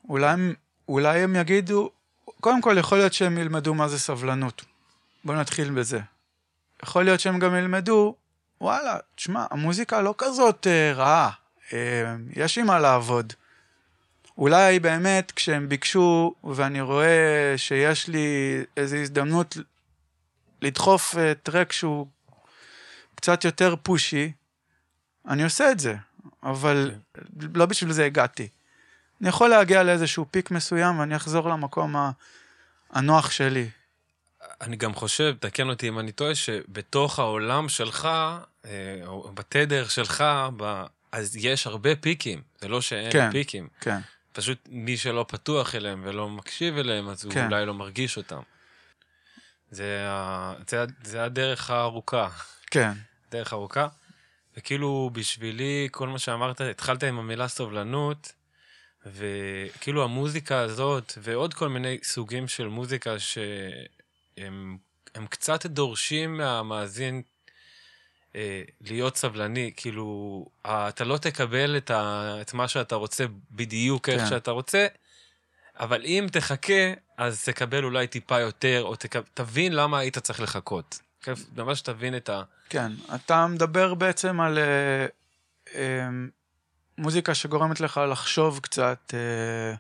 אולי 0.09 0.31
הם, 0.31 0.55
אולי 0.89 1.21
הם 1.21 1.37
יגידו, 1.37 1.91
קודם 2.41 2.61
כל 2.61 2.77
יכול 2.79 2.99
להיות 2.99 3.13
שהם 3.13 3.39
ילמדו 3.39 3.75
מה 3.75 3.89
זה 3.89 3.99
סבלנות. 3.99 4.65
בואו 5.25 5.37
נתחיל 5.37 5.71
בזה. 5.71 6.01
יכול 6.83 7.05
להיות 7.05 7.21
שהם 7.21 7.39
גם 7.39 7.55
ילמדו, 7.55 8.15
וואלה, 8.61 8.97
תשמע, 9.15 9.47
המוזיקה 9.51 10.01
לא 10.01 10.15
כזאת 10.19 10.67
אה, 10.67 10.93
רעה, 10.93 11.31
אה, 11.73 12.15
יש 12.37 12.59
עם 12.59 12.67
מה 12.67 12.79
לעבוד. 12.79 13.33
אולי 14.39 14.81
באמת 14.81 15.33
כשהם 15.37 15.69
ביקשו, 15.69 16.35
ואני 16.45 16.81
רואה 16.81 17.55
שיש 17.57 18.09
לי 18.09 18.59
איזו 18.77 18.97
הזדמנות 18.97 19.57
לדחוף 20.63 21.17
אה, 21.19 21.33
טרק 21.35 21.73
שהוא 21.73 22.07
קצת 23.15 23.45
יותר 23.45 23.75
פושי, 23.83 24.33
אני 25.29 25.43
עושה 25.43 25.71
את 25.71 25.81
זה, 25.81 25.95
אבל 26.43 26.91
לא 27.55 27.67
בשביל 27.67 27.93
זה 27.93 28.05
הגעתי. 28.05 28.49
אני 29.21 29.29
יכול 29.29 29.49
להגיע 29.49 29.83
לאיזשהו 29.83 30.27
פיק 30.31 30.51
מסוים 30.51 30.99
ואני 30.99 31.17
אחזור 31.17 31.49
למקום 31.49 31.95
הנוח 32.91 33.31
שלי. 33.31 33.71
אני 34.61 34.77
גם 34.77 34.95
חושב, 34.95 35.35
תקן 35.41 35.69
אותי 35.69 35.89
אם 35.89 35.99
אני 35.99 36.13
טועה, 36.13 36.35
שבתוך 36.35 37.19
העולם 37.19 37.69
שלך, 37.69 38.09
אה, 38.65 39.01
או 39.07 39.33
בתדר 39.35 39.89
שלך, 39.89 40.25
ב... 40.57 40.83
אז 41.13 41.37
יש 41.37 41.67
הרבה 41.67 41.97
פיקים. 41.97 42.43
זה 42.61 42.69
לא 42.69 42.81
שאין 42.81 43.13
כן. 43.13 43.31
פיקים. 43.31 43.69
כן, 43.81 43.99
פשוט 44.33 44.59
מי 44.69 44.97
שלא 44.97 45.25
פתוח 45.29 45.75
אליהם 45.75 46.03
ולא 46.05 46.29
מקשיב 46.29 46.79
אליהם, 46.79 47.09
אז 47.09 47.25
הוא 47.25 47.33
כן. 47.33 47.47
אולי 47.47 47.67
לא 47.67 47.75
מרגיש 47.75 48.17
אותם. 48.17 48.41
זה, 49.71 50.07
ה... 50.09 50.55
זה, 50.69 50.85
זה 51.05 51.25
הדרך 51.25 51.71
הארוכה. 51.71 52.29
כן, 52.71 52.93
דרך 53.31 53.53
ארוכה. 53.53 53.89
וכאילו, 54.59 55.11
בשבילי, 55.13 55.89
כל 55.91 56.09
מה 56.09 56.19
שאמרת, 56.19 56.61
התחלת 56.61 57.05
עם 57.05 57.19
המילה 57.19 57.49
סובלנות, 57.49 58.33
וכאילו 59.07 60.05
המוזיקה 60.05 60.59
הזאת, 60.59 61.13
ועוד 61.23 61.55
כל 61.55 61.69
מיני 61.69 61.99
סוגים 62.03 62.49
של 62.49 62.69
מוזיקה 62.69 63.19
שהם 63.19 64.79
הם 65.15 65.27
קצת 65.27 65.67
דורשים 65.67 66.37
מהמאזין 66.37 67.23
אה, 68.37 68.63
להיות 68.81 69.17
סבלני, 69.17 69.73
כאילו, 69.77 70.47
אתה 70.67 71.05
לא 71.05 71.19
תקבל 71.19 71.77
את, 71.77 71.91
ה, 71.91 72.39
את 72.41 72.55
מה 72.55 72.69
שאתה 72.69 72.95
רוצה 72.95 73.25
בדיוק 73.51 74.09
איך 74.09 74.23
כן. 74.23 74.29
שאתה 74.29 74.51
רוצה, 74.51 74.87
אבל 75.75 76.05
אם 76.05 76.27
תחכה, 76.33 76.93
אז 77.17 77.45
תקבל 77.45 77.85
אולי 77.85 78.07
טיפה 78.07 78.41
יותר, 78.41 78.83
או 78.85 78.97
תק... 78.97 79.17
תבין 79.35 79.73
למה 79.73 79.99
היית 79.99 80.19
צריך 80.19 80.41
לחכות. 80.41 80.99
ממש 81.57 81.81
תבין 81.81 82.17
את 82.17 82.29
ה... 82.29 82.43
כן, 82.69 82.93
אתה 83.15 83.47
מדבר 83.47 83.95
בעצם 83.95 84.41
על 84.41 84.59
אה, 84.59 85.07
אה, 85.75 86.09
מוזיקה 86.99 87.35
שגורמת 87.35 87.81
לך 87.81 88.01
לחשוב 88.11 88.61
קצת, 88.63 89.15
אה, 89.15 89.75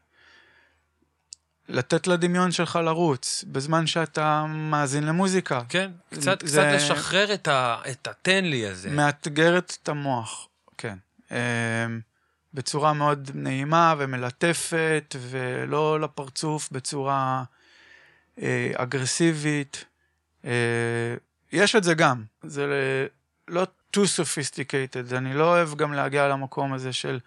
לתת 1.68 2.06
לדמיון 2.06 2.52
שלך 2.52 2.78
לרוץ, 2.84 3.44
בזמן 3.52 3.86
שאתה 3.86 4.44
מאזין 4.46 5.04
למוזיקה. 5.06 5.62
כן, 5.68 5.90
קצת, 6.10 6.22
זה- 6.44 6.46
קצת 6.46 6.66
לשחרר 6.74 7.34
את, 7.34 7.48
ה... 7.48 7.76
את 7.90 8.06
התן 8.06 8.44
לי 8.44 8.66
הזה. 8.66 8.90
מאתגרת 8.90 9.76
את 9.82 9.88
המוח, 9.88 10.48
כן. 10.78 10.98
אה, 11.32 11.86
בצורה 12.54 12.92
מאוד 12.92 13.30
נעימה 13.34 13.94
ומלטפת, 13.98 15.16
ולא 15.18 16.00
לפרצוף 16.00 16.68
בצורה 16.72 17.44
אה, 18.42 18.70
אגרסיבית. 18.76 19.84
אה, 20.44 20.50
יש 21.52 21.76
את 21.76 21.84
זה 21.84 21.94
גם, 21.94 22.24
זה 22.42 22.66
ל- 22.66 23.06
לא 23.48 23.66
too 23.96 24.00
sophisticated, 24.00 25.14
אני 25.16 25.34
לא 25.34 25.44
אוהב 25.44 25.74
גם 25.74 25.92
להגיע 25.92 26.28
למקום 26.28 26.72
הזה 26.72 26.92
של 26.92 27.20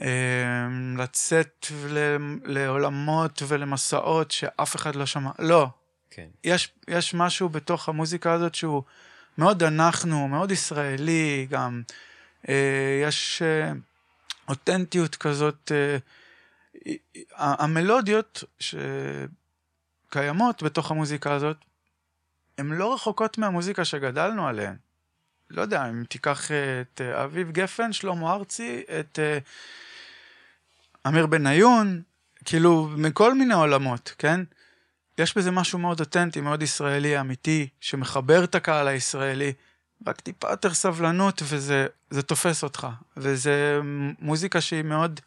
אה, 0.00 0.66
לצאת 0.98 1.66
ל- 1.88 2.16
לעולמות 2.44 3.42
ולמסעות 3.48 4.30
שאף 4.30 4.76
אחד 4.76 4.96
לא 4.96 5.06
שמע. 5.06 5.30
לא, 5.38 5.66
כן. 6.10 6.28
יש, 6.44 6.72
יש 6.88 7.14
משהו 7.14 7.48
בתוך 7.48 7.88
המוזיקה 7.88 8.32
הזאת 8.32 8.54
שהוא 8.54 8.82
מאוד 9.38 9.62
אנחנו, 9.62 10.28
מאוד 10.28 10.50
ישראלי 10.50 11.46
גם. 11.50 11.82
אה, 12.48 13.00
יש 13.08 13.42
אה, 13.42 13.72
אותנטיות 14.48 15.16
כזאת. 15.16 15.72
אה, 15.74 15.96
המלודיות 17.36 18.44
שקיימות 20.08 20.62
בתוך 20.62 20.90
המוזיקה 20.90 21.34
הזאת, 21.34 21.56
הן 22.60 22.72
לא 22.72 22.94
רחוקות 22.94 23.38
מהמוזיקה 23.38 23.84
שגדלנו 23.84 24.48
עליהן. 24.48 24.76
לא 25.50 25.62
יודע, 25.62 25.88
אם 25.88 26.04
תיקח 26.04 26.50
אה, 26.50 26.80
את 26.80 27.00
אה, 27.00 27.24
אביב 27.24 27.50
גפן, 27.50 27.92
שלמה 27.92 28.32
ארצי, 28.32 28.82
את 29.00 29.18
אה, 29.18 29.38
אמיר 31.06 31.26
בניון, 31.26 32.02
כאילו, 32.44 32.88
מכל 32.96 33.34
מיני 33.34 33.54
עולמות, 33.54 34.14
כן? 34.18 34.40
יש 35.18 35.36
בזה 35.36 35.50
משהו 35.50 35.78
מאוד 35.78 36.00
אותנטי, 36.00 36.40
מאוד 36.40 36.62
ישראלי, 36.62 37.20
אמיתי, 37.20 37.68
שמחבר 37.80 38.44
את 38.44 38.54
הקהל 38.54 38.88
הישראלי. 38.88 39.52
רק 40.06 40.20
טיפה 40.20 40.50
יותר 40.50 40.74
סבלנות 40.74 41.42
וזה 41.44 41.86
זה 42.10 42.22
תופס 42.22 42.62
אותך. 42.62 42.86
וזה 43.16 43.80
מוזיקה 44.18 44.60
שהיא 44.60 44.82
מאוד, 44.82 45.20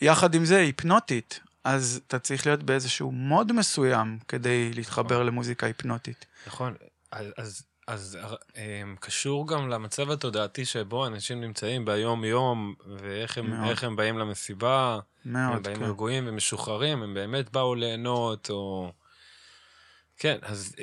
יחד 0.00 0.34
עם 0.34 0.44
זה, 0.44 0.56
היפנוטית. 0.56 1.40
אז 1.68 2.00
אתה 2.06 2.18
צריך 2.18 2.46
להיות 2.46 2.62
באיזשהו 2.62 3.12
מוד 3.12 3.52
מסוים 3.52 4.18
כדי 4.28 4.72
להתחבר 4.72 5.22
למוזיקה 5.22 5.66
היפנוטית. 5.66 6.26
נכון. 6.46 6.74
אז, 7.12 7.26
אז, 7.36 7.62
אז 7.86 8.18
הם, 8.54 8.96
קשור 9.00 9.48
גם 9.48 9.68
למצב 9.68 10.10
התודעתי 10.10 10.64
שבו 10.64 11.06
אנשים 11.06 11.40
נמצאים 11.40 11.84
ביום-יום, 11.84 12.74
ואיך 12.98 13.38
הם, 13.38 13.52
הם 13.82 13.96
באים 13.96 14.18
למסיבה, 14.18 14.98
הם 15.24 15.32
מאוד, 15.32 15.62
באים 15.62 15.76
כן. 15.76 15.84
רגועים 15.84 16.24
ומשוחררים, 16.26 17.02
הם 17.02 17.14
באמת 17.14 17.50
באו 17.50 17.74
ליהנות, 17.74 18.50
או... 18.50 18.92
כן, 20.20 20.38
אז 20.42 20.74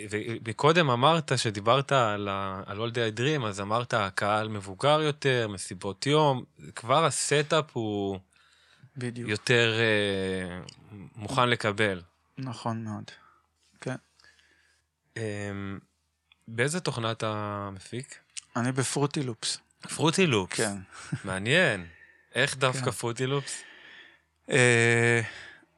מקודם 0.48 0.90
אמרת, 0.90 1.32
שדיברת 1.38 1.92
על, 1.92 2.28
ה- 2.32 2.62
על 2.66 2.78
All 2.78 2.92
Day 2.92 3.18
I 3.18 3.20
Dream, 3.20 3.46
אז 3.46 3.62
אמרת, 3.62 3.94
הקהל 3.94 4.48
מבוגר 4.48 5.02
יותר, 5.02 5.48
מסיבות 5.48 6.06
יום, 6.06 6.44
כבר 6.76 7.06
ה 7.06 7.16
setup 7.16 7.66
הוא 7.74 8.20
בדיוק. 8.98 9.30
יותר 9.30 9.80
אה, 9.80 10.60
מוכן 11.16 11.50
לקבל. 11.50 12.02
נכון 12.38 12.84
מאוד. 12.84 13.12
כן. 13.82 13.96
אה, 15.18 15.52
באיזה 16.48 16.80
תוכנה 16.80 17.12
אתה 17.12 17.70
מפיק? 17.74 18.20
אני 18.56 18.72
בפרוטי 18.72 19.24
לופס. 19.24 19.58
פרוטי 19.96 20.28
לופס. 20.28 20.58
כן. 20.58 20.78
מעניין. 21.24 21.86
איך 22.36 22.58
דווקא 22.58 22.86
כן. 22.86 22.92
פרוטי 22.92 23.28
לופס? 23.28 23.64
אה, 24.50 25.22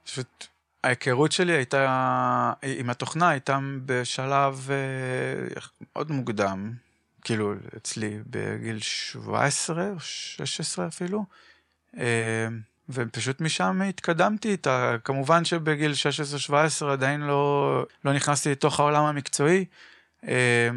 פשוט 0.03 0.47
ההיכרות 0.83 1.31
שלי 1.31 1.53
הייתה, 1.53 2.53
עם 2.61 2.89
התוכנה 2.89 3.29
הייתה 3.29 3.59
בשלב 3.85 4.69
אה, 4.71 5.61
מאוד 5.81 6.11
מוקדם, 6.11 6.73
כאילו 7.21 7.53
אצלי 7.77 8.19
בגיל 8.27 8.79
17 8.79 9.89
או 9.91 9.99
16 9.99 10.87
אפילו, 10.87 11.25
אה, 11.97 12.47
ופשוט 12.89 13.41
משם 13.41 13.81
התקדמתי 13.89 14.51
איתה. 14.51 14.95
כמובן 15.03 15.45
שבגיל 15.45 15.93
16-17 16.81 16.85
עדיין 16.85 17.21
לא, 17.21 17.85
לא 18.05 18.13
נכנסתי 18.13 18.51
לתוך 18.51 18.79
העולם 18.79 19.03
המקצועי, 19.03 19.65
אה, 20.27 20.69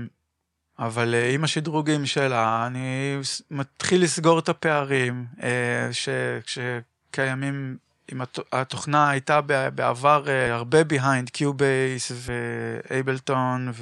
אבל 0.78 1.14
אה, 1.14 1.30
עם 1.30 1.44
השדרוגים 1.44 2.06
שלה, 2.06 2.66
אני 2.66 3.16
מתחיל 3.50 4.02
לסגור 4.02 4.38
את 4.38 4.48
הפערים 4.48 5.26
אה, 5.42 5.48
ש, 5.92 6.08
שקיימים, 6.46 7.76
אם 8.12 8.20
הת- 8.20 8.38
התוכנה 8.52 9.10
הייתה 9.10 9.40
בעבר 9.74 10.24
אה, 10.28 10.54
הרבה 10.54 10.78
behind 10.82 11.30
קיובייס 11.32 12.12
ואייבלטון 12.14 13.72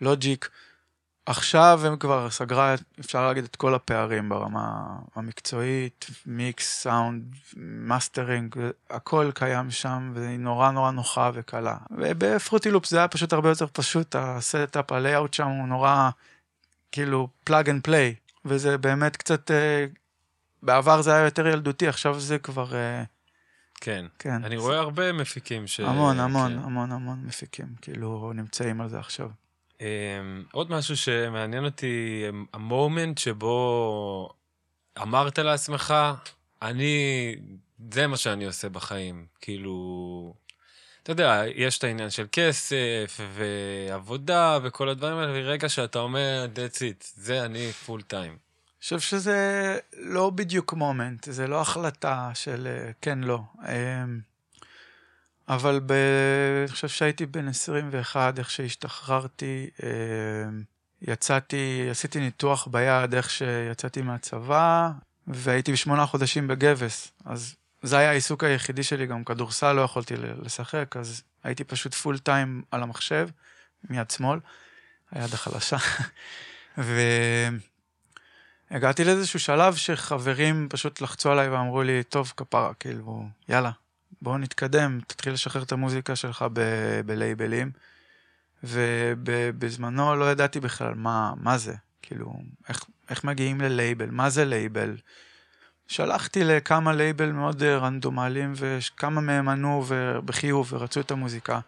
ולוג'יק. 0.00 0.48
עכשיו 1.28 1.80
הם 1.84 1.96
כבר 1.96 2.30
סגרה, 2.30 2.74
אפשר 3.00 3.26
להגיד, 3.26 3.44
את 3.44 3.56
כל 3.56 3.74
הפערים 3.74 4.28
ברמה 4.28 4.86
המקצועית, 5.14 6.06
מיקס, 6.26 6.82
סאונד, 6.82 7.22
מאסטרינג, 7.56 8.56
הכל 8.90 9.30
קיים 9.34 9.70
שם, 9.70 10.12
והיא 10.14 10.38
נורא 10.38 10.70
נורא 10.70 10.90
נוחה 10.90 11.30
וקלה. 11.34 11.76
וב-Fruity 11.90 12.70
Loops 12.70 12.86
זה 12.86 12.98
היה 12.98 13.08
פשוט 13.08 13.32
הרבה 13.32 13.48
יותר 13.48 13.66
פשוט, 13.72 14.16
ה 14.18 14.29
setup, 14.29 14.92
ה 14.92 14.98
layout 14.98 15.34
שם 15.34 15.46
הוא 15.46 15.68
נורא, 15.68 16.10
כאילו, 16.92 17.28
plug 17.44 17.70
and 17.70 17.82
play, 17.82 18.14
וזה 18.44 18.78
באמת 18.78 19.16
קצת, 19.16 19.50
אה, 19.50 19.86
בעבר 20.62 21.02
זה 21.02 21.14
היה 21.14 21.24
יותר 21.24 21.46
ילדותי, 21.46 21.88
עכשיו 21.88 22.20
זה 22.20 22.38
כבר, 22.38 22.74
אה, 22.74 23.02
כן. 23.80 24.04
כן. 24.18 24.44
אני 24.44 24.56
רואה 24.56 24.78
הרבה 24.78 25.12
מפיקים 25.12 25.66
ש... 25.66 25.80
המון, 25.80 26.20
המון, 26.20 26.52
כן. 26.52 26.58
המון, 26.64 26.92
המון 26.92 27.18
מפיקים, 27.26 27.66
כאילו, 27.82 28.32
נמצאים 28.34 28.80
על 28.80 28.88
זה 28.88 28.98
עכשיו. 28.98 29.28
אמ, 29.80 30.44
עוד 30.52 30.70
משהו 30.70 30.96
שמעניין 30.96 31.64
אותי, 31.64 32.24
אמ, 32.28 32.44
ה 32.52 32.61
moment 32.61 33.18
שבו 33.18 34.30
אמרת 35.02 35.38
לעצמך, 35.38 35.94
אני, 36.62 37.34
זה 37.92 38.06
מה 38.06 38.16
שאני 38.16 38.44
עושה 38.44 38.68
בחיים. 38.68 39.26
כאילו, 39.40 40.34
אתה 41.02 41.12
יודע, 41.12 41.42
יש 41.54 41.78
את 41.78 41.84
העניין 41.84 42.10
של 42.10 42.26
כסף 42.32 43.20
ועבודה 43.34 44.58
וכל 44.62 44.88
הדברים 44.88 45.16
האלה, 45.18 45.32
ורגע 45.34 45.68
שאתה 45.68 45.98
אומר, 45.98 46.46
that's 46.54 46.78
it, 46.78 47.04
זה 47.14 47.44
אני 47.44 47.72
full 47.72 48.02
time. 48.02 48.30
אני 48.32 48.82
חושב 48.82 49.00
שזה 49.00 49.78
לא 49.92 50.30
בדיוק 50.30 50.72
moment, 50.72 51.24
זה 51.30 51.46
לא 51.46 51.60
החלטה 51.60 52.30
של 52.34 52.66
אה, 52.66 52.90
כן, 53.00 53.18
לא. 53.18 53.40
אבל 55.48 55.80
ב... 55.86 55.92
אני 56.62 56.68
חושב 56.68 56.88
שהייתי 56.88 57.26
בן 57.26 57.48
21, 57.48 58.38
איך 58.38 58.50
שהשתחררתי, 58.50 59.70
אמ, 59.82 60.62
יצאתי, 61.02 61.86
עשיתי 61.90 62.20
ניתוח 62.20 62.68
ביד 62.70 63.14
איך 63.14 63.30
שיצאתי 63.30 64.02
מהצבא, 64.02 64.90
והייתי 65.26 65.72
בשמונה 65.72 66.06
חודשים 66.06 66.48
בגבס. 66.48 67.12
אז 67.24 67.54
זה 67.82 67.98
היה 67.98 68.10
העיסוק 68.10 68.44
היחידי 68.44 68.82
שלי, 68.82 69.06
גם 69.06 69.24
כדורסל 69.24 69.72
לא 69.72 69.80
יכולתי 69.80 70.14
לשחק, 70.16 70.96
אז 70.96 71.22
הייתי 71.44 71.64
פשוט 71.64 71.94
פול 71.94 72.18
טיים 72.18 72.62
על 72.70 72.82
המחשב, 72.82 73.28
מיד 73.90 74.10
שמאל, 74.10 74.38
היד 75.10 75.34
החלשה. 75.34 75.76
ו... 76.78 77.00
הגעתי 78.70 79.04
לאיזשהו 79.04 79.40
שלב 79.40 79.74
שחברים 79.74 80.68
פשוט 80.70 81.00
לחצו 81.00 81.30
עליי 81.30 81.48
ואמרו 81.48 81.82
לי, 81.82 82.02
טוב, 82.04 82.32
כפרה, 82.36 82.74
כאילו, 82.74 83.24
יאללה, 83.48 83.70
בואו 84.22 84.38
נתקדם, 84.38 84.98
תתחיל 85.06 85.32
לשחרר 85.32 85.62
את 85.62 85.72
המוזיקה 85.72 86.16
שלך 86.16 86.44
ב- 86.52 87.00
בלייבלים. 87.06 87.70
ובזמנו 88.64 90.16
לא 90.16 90.30
ידעתי 90.30 90.60
בכלל 90.60 90.94
מה, 90.94 91.32
מה 91.36 91.58
זה, 91.58 91.74
כאילו, 92.02 92.32
איך, 92.68 92.84
איך 93.10 93.24
מגיעים 93.24 93.60
ללייבל, 93.60 94.10
מה 94.10 94.30
זה 94.30 94.44
לייבל. 94.44 94.96
שלחתי 95.86 96.44
לכמה 96.44 96.92
לייבל 96.92 97.32
מאוד 97.32 97.62
אה, 97.62 97.78
רנדומליים, 97.78 98.52
וכמה 98.56 99.20
מהם 99.20 99.48
ענו 99.48 99.84
בחיוב 100.24 100.72
ורצו 100.72 101.00
את 101.00 101.10
המוזיקה, 101.10 101.60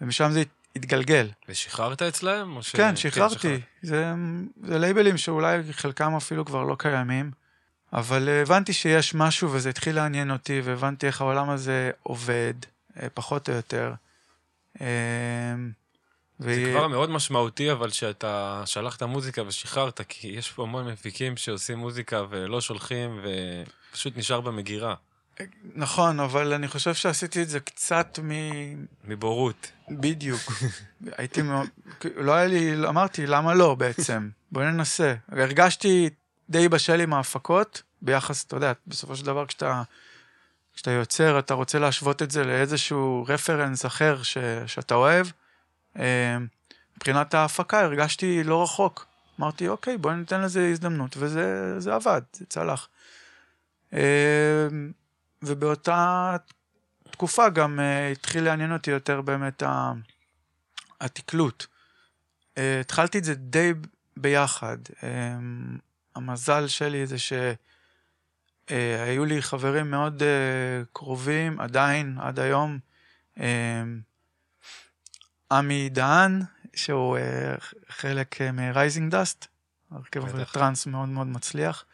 ומשם 0.00 0.30
זה 0.30 0.40
הת- 0.40 0.48
התגלגל. 0.76 1.28
ושחררת 1.48 2.02
אצלהם? 2.02 2.62
ש... 2.62 2.76
כן, 2.76 2.96
שחררתי. 2.96 3.34
שחררת. 3.38 3.60
זה, 3.82 4.12
זה 4.62 4.78
לייבלים 4.78 5.16
שאולי 5.16 5.72
חלקם 5.72 6.14
אפילו 6.16 6.44
כבר 6.44 6.62
לא 6.62 6.76
קיימים, 6.78 7.30
אבל 7.94 8.28
אה, 8.28 8.42
הבנתי 8.42 8.72
שיש 8.72 9.14
משהו 9.14 9.52
וזה 9.52 9.70
התחיל 9.70 9.96
לעניין 9.96 10.30
אותי, 10.30 10.60
והבנתי 10.64 11.06
איך 11.06 11.20
העולם 11.20 11.50
הזה 11.50 11.90
עובד, 12.02 12.54
אה, 13.02 13.06
פחות 13.14 13.48
או 13.48 13.54
יותר. 13.54 13.92
אה, 14.80 14.86
זה 16.38 16.70
כבר 16.72 16.88
מאוד 16.88 17.10
משמעותי, 17.10 17.72
אבל 17.72 17.90
שאתה 17.90 18.62
שלחת 18.66 19.02
מוזיקה 19.02 19.42
ושחררת, 19.42 20.00
כי 20.08 20.28
יש 20.28 20.50
פה 20.50 20.62
המון 20.62 20.88
מפיקים 20.88 21.36
שעושים 21.36 21.78
מוזיקה 21.78 22.22
ולא 22.30 22.60
שולחים, 22.60 23.20
ופשוט 23.90 24.16
נשאר 24.16 24.40
במגירה. 24.40 24.94
נכון, 25.74 26.20
אבל 26.20 26.52
אני 26.52 26.68
חושב 26.68 26.94
שעשיתי 26.94 27.42
את 27.42 27.48
זה 27.48 27.60
קצת 27.60 28.18
מ... 28.22 28.30
מבורות. 29.04 29.70
בדיוק. 29.90 30.40
הייתי 31.18 31.42
מאוד... 31.42 31.66
לא 32.16 32.32
היה 32.32 32.46
לי... 32.46 32.74
אמרתי, 32.88 33.26
למה 33.26 33.54
לא 33.54 33.74
בעצם? 33.74 34.28
בוא 34.52 34.62
ננסה. 34.62 35.14
הרגשתי 35.28 36.10
די 36.50 36.68
בשל 36.68 37.00
עם 37.00 37.14
ההפקות, 37.14 37.82
ביחס, 38.02 38.44
אתה 38.44 38.56
יודע, 38.56 38.72
בסופו 38.86 39.16
של 39.16 39.26
דבר 39.26 39.46
כשאתה, 39.46 39.82
כשאתה 40.74 40.90
יוצר, 40.90 41.38
אתה 41.38 41.54
רוצה 41.54 41.78
להשוות 41.78 42.22
את 42.22 42.30
זה 42.30 42.44
לאיזשהו 42.44 43.24
רפרנס 43.28 43.86
אחר 43.86 44.22
ש, 44.22 44.38
שאתה 44.66 44.94
אוהב. 44.94 45.26
אה, 45.98 46.36
מבחינת 46.96 47.34
ההפקה 47.34 47.80
הרגשתי 47.80 48.44
לא 48.44 48.62
רחוק. 48.62 49.06
אמרתי, 49.40 49.68
אוקיי, 49.68 49.98
בוא 49.98 50.12
ניתן 50.12 50.40
לזה 50.40 50.68
הזדמנות, 50.68 51.16
וזה 51.18 51.94
עבד, 51.94 52.22
זה 52.32 52.46
צלח. 52.46 52.88
אה, 53.92 54.68
ובאותה 55.42 56.36
תקופה 57.10 57.48
גם 57.48 57.78
uh, 57.78 58.12
התחיל 58.12 58.44
לעניין 58.44 58.72
אותי 58.72 58.90
יותר 58.90 59.20
באמת 59.20 59.62
התקלוט. 61.00 61.66
התחלתי 62.56 63.18
את 63.18 63.24
זה 63.24 63.34
די 63.34 63.72
ביחד. 64.16 64.76
המזל 66.14 66.68
שלי 66.68 67.06
זה 67.06 67.18
שהיו 67.18 69.24
uh, 69.24 69.26
לי 69.26 69.42
חברים 69.42 69.90
מאוד 69.90 70.22
uh, 70.22 70.86
קרובים, 70.92 71.60
עדיין, 71.60 72.18
עד 72.20 72.40
היום. 72.40 72.78
עמי 75.52 75.88
דהן, 75.88 76.40
שהוא 76.74 77.18
חלק 77.88 78.42
מ 78.42 78.52
Rising 78.52 79.10
Dust, 79.10 79.46
הרכב 79.90 80.44
טראנס 80.44 80.86
מאוד 80.86 81.08
מאוד 81.08 81.26
מצליח. 81.26 81.84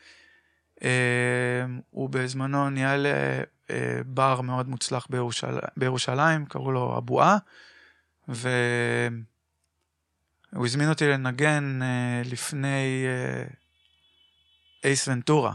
הוא 1.91 2.11
בזמנו 2.11 2.71
ניהל 2.71 3.07
אה, 3.71 4.01
בר 4.07 4.41
מאוד 4.41 4.69
מוצלח 4.69 5.07
בירושל... 5.11 5.59
בירושלים, 5.77 6.47
קראו 6.47 6.73
לו 6.73 6.99
אבואה, 6.99 7.37
והוא 8.29 8.45
הזמין 10.55 10.89
אותי 10.89 11.09
לנגן 11.09 11.83
אה, 11.83 12.23
לפני 12.25 13.07
אייס 14.85 15.09
ונטורה. 15.09 15.53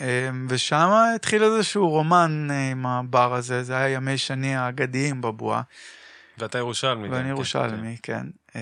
אמ, 0.00 0.46
ושם 0.50 0.90
התחיל 1.14 1.42
איזשהו 1.42 1.88
רומן 1.88 2.48
עם 2.72 2.86
הבר 2.86 3.34
הזה, 3.34 3.62
זה 3.62 3.76
היה 3.76 3.88
ימי 3.88 4.18
שני 4.18 4.56
האגדיים 4.56 5.20
בבועה. 5.20 5.62
ואתה 6.38 6.58
ירושלמי. 6.58 7.08
ואני 7.08 7.22
כן, 7.22 7.28
ירושלמי, 7.28 7.96
כן. 8.02 8.26
כן. 8.52 8.60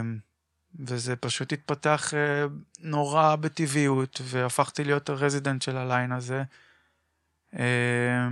אמ, 0.00 0.18
וזה 0.80 1.16
פשוט 1.16 1.52
התפתח 1.52 2.14
אה, 2.14 2.46
נורא 2.80 3.36
בטבעיות, 3.36 4.20
והפכתי 4.24 4.84
להיות 4.84 5.08
הרזידנט 5.08 5.62
של 5.62 5.76
הליין 5.76 6.12
הזה. 6.12 6.42
אה, 7.58 8.28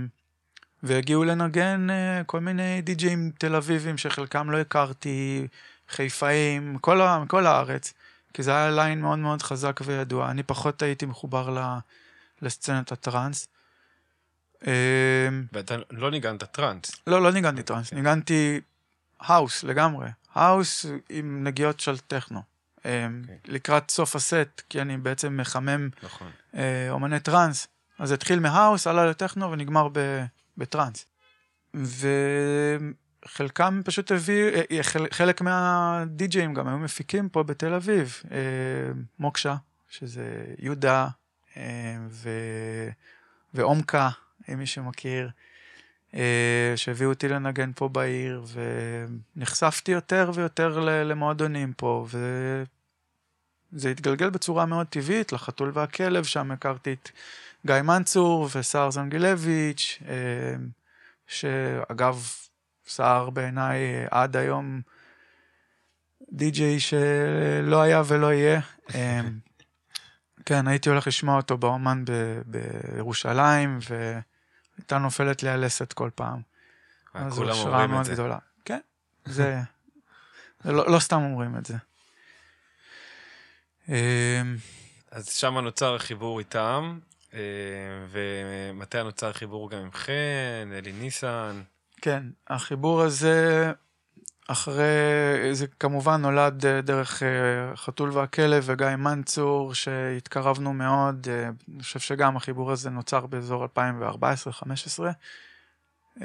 והגיעו 0.83 1.23
לנגן 1.23 1.89
אה, 1.89 2.23
כל 2.25 2.39
מיני 2.39 2.81
די-ג'ים 2.81 3.31
תל 3.37 3.55
אביבים 3.55 3.97
שחלקם 3.97 4.49
לא 4.49 4.57
הכרתי, 4.57 5.47
חיפאים, 5.89 6.77
כל, 6.81 6.99
כל 7.27 7.45
הארץ, 7.45 7.93
כי 8.33 8.43
זה 8.43 8.51
היה 8.51 8.71
ליין 8.71 9.01
מאוד 9.01 9.19
מאוד 9.19 9.41
חזק 9.41 9.79
וידוע. 9.85 10.31
אני 10.31 10.43
פחות 10.43 10.81
הייתי 10.81 11.05
מחובר 11.05 11.49
ל, 11.49 11.77
לסצנת 12.41 12.91
הטראנס. 12.91 13.47
ואתה 15.53 15.75
לא 15.91 16.11
ניגנת 16.11 16.43
טראנס. 16.43 16.91
לא, 17.07 17.21
לא 17.21 17.31
ניגנתי 17.31 17.63
טראנס, 17.63 17.93
ניגנתי 17.93 18.61
האוס 19.19 19.63
לגמרי. 19.63 20.07
האוס 20.33 20.85
עם 21.09 21.43
נגיעות 21.43 21.79
של 21.79 21.97
טכנו. 21.97 22.39
Okay. 22.39 22.85
אמ, 22.85 23.21
אוקיי. 23.21 23.37
לקראת 23.45 23.91
סוף 23.91 24.15
הסט, 24.15 24.61
כי 24.69 24.81
אני 24.81 24.97
בעצם 24.97 25.37
מחמם 25.37 25.89
נכון. 26.03 26.31
אה, 26.55 26.87
אומני 26.89 27.19
טראנס. 27.19 27.67
אז 27.99 28.11
התחיל 28.11 28.39
מהאוס, 28.39 28.87
עלה 28.87 29.05
לטכנו 29.05 29.51
ונגמר 29.51 29.87
בטראנס. 30.57 31.05
וחלקם 33.25 33.81
פשוט 33.85 34.11
הביאו, 34.11 34.47
אה, 34.47 34.61
אה, 34.71 34.83
חלק 35.11 35.41
מהדי-ג'אים 35.41 36.53
גם 36.53 36.67
היו 36.67 36.77
מפיקים 36.77 37.29
פה 37.29 37.43
בתל 37.43 37.73
אביב. 37.73 38.21
מוקשה, 39.19 39.55
שזה 39.89 40.45
יהודה, 40.59 41.07
ו... 42.09 42.29
ועומקה, 43.53 44.09
אם 44.49 44.59
מי 44.59 44.65
שמכיר. 44.65 45.29
אה, 46.15 46.73
שהביאו 46.75 47.09
אותי 47.09 47.27
לנגן 47.27 47.71
פה 47.75 47.89
בעיר, 47.89 48.43
ונחשפתי 49.35 49.91
יותר 49.91 50.31
ויותר 50.33 50.79
למועדונים 50.79 51.73
פה, 51.73 52.07
וזה 53.73 53.89
התגלגל 53.89 54.29
בצורה 54.29 54.65
מאוד 54.65 54.87
טבעית, 54.87 55.31
לחתול 55.31 55.71
והכלב, 55.73 56.23
שם 56.23 56.51
הכרתי 56.51 56.93
את 56.93 57.09
גיא 57.65 57.81
מנצור 57.81 58.49
וסער 58.55 58.91
זנגילביץ', 58.91 59.99
אה, 60.07 60.55
שאגב, 61.27 62.23
סער 62.87 63.29
בעיניי 63.29 64.05
עד 64.11 64.35
היום 64.37 64.81
די.ג'יי 66.31 66.79
שלא 66.79 67.81
היה 67.81 68.01
ולא 68.07 68.33
יהיה. 68.33 68.59
אה, 68.95 69.21
כן, 70.45 70.67
הייתי 70.67 70.89
הולך 70.89 71.07
לשמוע 71.07 71.37
אותו 71.37 71.57
באומן 71.57 72.03
בירושלים, 72.45 73.79
ו... 73.89 74.19
הייתה 74.81 74.97
נופלת 74.97 75.43
לי 75.43 75.49
הלסת 75.49 75.93
כל 75.93 76.09
פעם. 76.15 76.41
אז 77.13 77.33
זו 77.33 77.49
השראה 77.49 77.87
מאוד 77.87 78.05
זה. 78.05 78.13
גדולה. 78.13 78.37
כן, 78.65 78.79
זה... 79.25 79.59
לא, 80.65 80.91
לא 80.91 80.99
סתם 80.99 81.21
אומרים 81.21 81.57
את 81.57 81.65
זה. 81.65 81.77
אמ, 83.89 84.55
אז 85.11 85.29
שם 85.29 85.57
נוצר 85.57 85.95
החיבור 85.95 86.39
איתם, 86.39 86.99
אה, 87.33 87.39
ומתי 88.09 89.03
נוצר 89.03 89.29
החיבור 89.29 89.69
גם 89.69 89.77
עם 89.79 89.91
חן, 89.91 90.71
אלי 90.73 90.91
ניסן? 90.91 91.61
כן, 92.01 92.23
החיבור 92.47 93.01
הזה 93.01 93.71
אחרי, 94.47 94.83
זה 95.51 95.67
כמובן 95.67 96.21
נולד 96.21 96.65
אה, 96.65 96.81
דרך 96.81 97.23
אה, 97.23 97.75
חתול 97.75 98.09
והכלב 98.11 98.63
וגיא 98.65 98.87
מנצור, 98.87 99.73
שהתקרבנו 99.73 100.73
מאוד, 100.73 101.27
אה, 101.29 101.49
אני 101.75 101.83
חושב 101.83 101.99
שגם 101.99 102.37
החיבור 102.37 102.71
הזה 102.71 102.89
נוצר 102.89 103.25
באזור 103.25 103.65
2014-2015. 106.17 106.21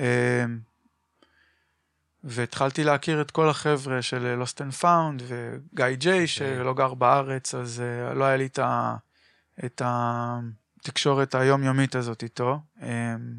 והתחלתי 2.25 2.85
להכיר 2.85 3.21
את 3.21 3.31
כל 3.31 3.49
החבר'ה 3.49 4.03
של 4.03 4.43
Lost 4.43 4.59
and 4.59 4.83
Found 4.83 5.23
וגיא 5.27 5.87
ג'יי, 5.95 6.25
okay. 6.25 6.27
שלא 6.27 6.75
גר 6.75 6.95
בארץ, 6.95 7.55
אז 7.55 7.83
לא 8.15 8.25
היה 8.25 8.37
לי 8.37 8.49
את 9.65 9.83
התקשורת 9.85 11.35
היומיומית 11.35 11.95
הזאת 11.95 12.23
איתו. 12.23 12.61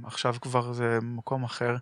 עכשיו 0.04 0.36
כבר 0.42 0.74
זה 0.74 1.00
מקום 1.02 1.44
אחר. 1.44 1.76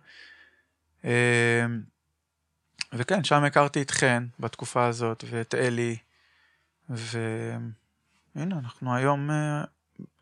וכן, 2.92 3.24
שם 3.24 3.44
הכרתי 3.44 3.82
את 3.82 3.90
חן 3.90 4.26
בתקופה 4.40 4.86
הזאת, 4.86 5.24
ואת 5.30 5.54
אלי, 5.54 5.96
והנה, 6.88 7.64
אנחנו 8.34 8.96
היום 8.96 9.30
אה, 9.30 9.64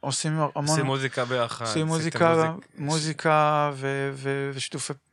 עושים 0.00 0.32
המון... 0.32 0.50
עושים 0.54 0.86
מוזיקה 0.86 1.24
ביחד. 1.24 1.64
עושים 1.64 1.86
מוזיקה, 1.86 2.34
מוזיק... 2.34 2.78
מוזיקה 2.78 3.70
ו- 3.74 4.10
ו- 4.14 4.50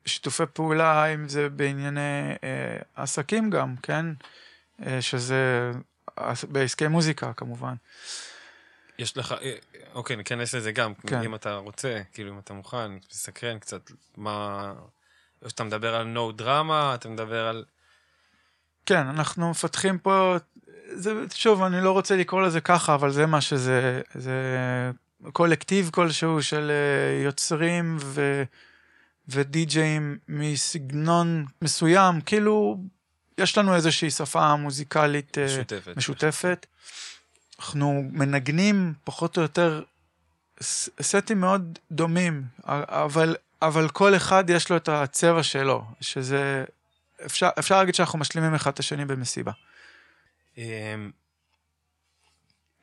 ושיתופי 0.05 0.43
פעולה, 0.53 1.05
אם 1.05 1.29
זה 1.29 1.49
בענייני 1.49 2.31
אה, 2.43 2.77
עסקים 2.95 3.49
גם, 3.49 3.75
כן? 3.83 4.05
אה, 4.85 5.01
שזה 5.01 5.71
בעסקי 6.49 6.87
מוזיקה 6.87 7.33
כמובן. 7.33 7.73
יש 8.99 9.17
לך, 9.17 9.35
אוקיי, 9.93 10.15
ניכנס 10.15 10.55
לזה 10.55 10.71
גם, 10.71 10.93
כן. 10.93 11.21
אם 11.21 11.35
אתה 11.35 11.55
רוצה, 11.55 12.01
כאילו 12.13 12.31
אם 12.31 12.39
אתה 12.39 12.53
מוכן, 12.53 12.99
תסקרן 12.99 13.59
קצת 13.59 13.91
מה... 14.17 14.73
או 15.43 15.49
שאתה 15.49 15.63
מדבר 15.63 15.95
על 15.95 16.03
נו 16.03 16.31
דרמה, 16.31 16.95
אתה 16.95 17.09
מדבר 17.09 17.47
על... 17.47 17.63
כן, 18.85 19.07
אנחנו 19.07 19.49
מפתחים 19.49 19.97
פה, 19.97 20.35
זה, 20.93 21.13
שוב, 21.33 21.61
אני 21.61 21.81
לא 21.81 21.91
רוצה 21.91 22.15
לקרוא 22.15 22.41
לזה 22.41 22.61
ככה, 22.61 22.95
אבל 22.95 23.11
זה 23.11 23.25
מה 23.25 23.41
שזה, 23.41 24.01
זה 24.13 24.31
קולקטיב 25.33 25.89
כלשהו 25.93 26.43
של 26.43 26.71
אה, 26.71 27.23
יוצרים 27.23 27.97
ו, 27.99 28.43
ודי-ג'אים 29.27 30.17
מסגנון 30.27 31.45
מסוים, 31.61 32.21
כאילו, 32.21 32.77
יש 33.37 33.57
לנו 33.57 33.75
איזושהי 33.75 34.11
שפה 34.11 34.55
מוזיקלית 34.55 35.37
אה, 35.37 35.45
משותפת. 35.45 35.97
משותפת. 35.97 36.65
אנחנו 37.59 38.03
מנגנים 38.11 38.93
פחות 39.03 39.37
או 39.37 39.41
יותר 39.41 39.83
סטים 41.01 41.41
מאוד 41.41 41.79
דומים, 41.91 42.43
אבל 42.65 43.35
אבל 43.61 43.89
כל 43.89 44.15
אחד 44.15 44.49
יש 44.49 44.69
לו 44.69 44.77
את 44.77 44.89
הצבע 44.89 45.43
שלו, 45.43 45.83
שזה... 46.01 46.65
אפשר, 47.25 47.49
אפשר 47.59 47.77
להגיד 47.79 47.95
שאנחנו 47.95 48.19
משלימים 48.19 48.55
אחד 48.55 48.71
את 48.71 48.79
השני 48.79 49.05
במסיבה. 49.05 49.51
אמ, 50.57 51.11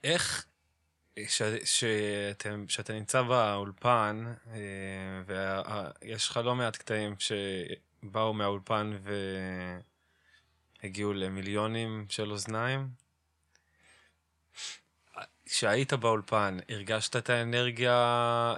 איך, 0.04 0.44
כשאתה 2.66 2.92
נמצא 2.92 3.22
באולפן, 3.22 4.24
אה, 4.50 5.22
ויש 6.02 6.28
לך 6.28 6.36
לא 6.36 6.54
מעט 6.54 6.76
קטעים 6.76 7.14
שבאו 7.18 8.34
מהאולפן 8.34 8.98
והגיעו 10.82 11.12
למיליונים 11.12 12.06
של 12.08 12.30
אוזניים, 12.30 12.88
כשהיית 15.44 15.92
באולפן, 15.92 16.58
הרגשת 16.68 17.16
את 17.16 17.30
האנרגיה 17.30 18.54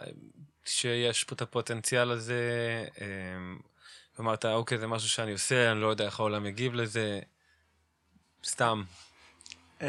שיש 0.71 1.25
פה 1.25 1.35
את 1.35 1.43
הפוטנציאל 1.43 2.11
הזה? 2.11 2.85
אמ, 3.01 3.59
אמרת, 4.21 4.45
אוקיי, 4.45 4.79
זה 4.79 4.87
משהו 4.87 5.09
שאני 5.09 5.33
עושה, 5.33 5.73
אני 5.73 5.81
לא 5.81 5.87
יודע 5.87 6.05
איך 6.05 6.21
העולם 6.21 6.47
יגיב 6.47 6.75
לזה. 6.75 7.21
סתם. 8.45 8.83
אמ, 9.81 9.87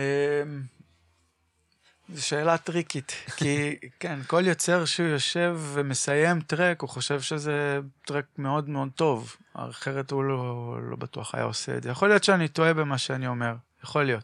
זו 2.14 2.28
שאלה 2.28 2.58
טריקית, 2.58 3.12
כי 3.38 3.76
כן, 4.00 4.20
כל 4.28 4.44
יוצר 4.48 4.86
שהוא 4.86 5.08
יושב 5.08 5.58
ומסיים 5.74 6.42
טרק, 6.42 6.82
הוא 6.82 6.90
חושב 6.90 7.22
שזה 7.22 7.80
טרק 8.06 8.26
מאוד 8.38 8.70
מאוד 8.70 8.90
טוב, 8.96 9.36
אחרת 9.54 10.12
הוא 10.12 10.24
לא, 10.24 10.78
לא 10.90 10.96
בטוח 10.96 11.36
היה 11.36 11.44
עושה 11.44 11.78
את 11.78 11.84
זה. 11.84 11.90
יכול 11.90 12.08
להיות 12.08 12.24
שאני 12.24 12.48
טועה 12.48 12.74
במה 12.74 12.98
שאני 12.98 13.28
אומר, 13.28 13.54
יכול 13.84 14.04
להיות. 14.04 14.24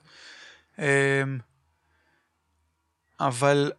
אמ, 0.79 0.83
אבל 3.19 3.71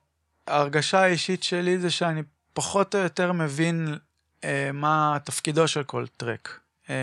ההרגשה 0.46 1.00
האישית 1.00 1.42
שלי 1.42 1.78
זה 1.78 1.90
שאני 1.90 2.22
פחות 2.58 2.94
או 2.94 3.00
יותר 3.00 3.32
מבין 3.32 3.98
אה, 4.44 4.70
מה 4.72 5.18
תפקידו 5.24 5.68
של 5.68 5.82
כל 5.82 6.06
טרק. 6.16 6.60
אמ, 6.88 6.94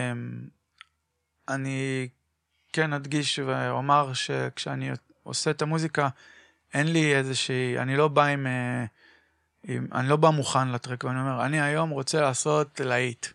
אני 1.47 2.08
כן 2.74 2.93
אדגיש 2.93 3.39
ואומר 3.39 4.14
שכשאני 4.14 4.89
עושה 5.24 5.51
את 5.51 5.62
המוזיקה, 5.62 6.10
אין 6.74 6.93
לי 6.93 7.16
איזושהי, 7.16 7.80
אני 7.80 7.97
לא 7.97 8.08
בא 8.08 8.26
עם, 8.26 8.47
אה, 8.47 8.86
עם 9.64 9.88
אני 9.93 10.10
לא 10.10 10.16
בא 10.16 10.30
מוכן 10.30 10.68
לטרק, 10.68 11.03
ואני 11.03 11.20
אומר, 11.20 11.45
אני 11.45 11.62
היום 11.62 11.89
רוצה 11.89 12.22
לעשות 12.22 12.80
להיט. 12.80 13.28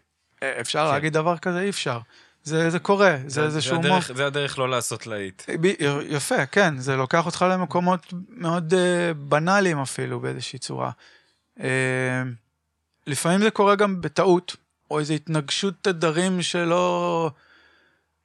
אה, 0.42 0.60
אפשר 0.60 0.86
כן. 0.86 0.92
להגיד 0.92 1.12
דבר 1.12 1.38
כזה? 1.38 1.60
אי 1.60 1.70
אפשר. 1.70 1.98
זה, 2.42 2.70
זה 2.70 2.78
קורה, 2.78 3.16
זה, 3.22 3.28
זה 3.28 3.44
איזשהו 3.44 3.82
מוח. 3.82 4.12
זה 4.12 4.26
הדרך 4.26 4.58
לא 4.58 4.70
לעשות 4.70 5.06
להיט. 5.06 5.42
יפה, 6.08 6.46
כן, 6.46 6.78
זה 6.78 6.96
לוקח 6.96 7.26
אותך 7.26 7.44
למקומות 7.50 8.12
מאוד 8.28 8.74
uh, 8.74 9.14
בנאליים 9.14 9.78
אפילו, 9.78 10.20
באיזושהי 10.20 10.58
צורה. 10.58 10.90
Uh, 11.60 11.62
לפעמים 13.06 13.40
זה 13.40 13.50
קורה 13.50 13.76
גם 13.76 14.00
בטעות, 14.00 14.56
או 14.90 14.98
איזו 14.98 15.14
התנגשות 15.14 15.74
תדרים 15.82 16.42
שלא, 16.42 17.30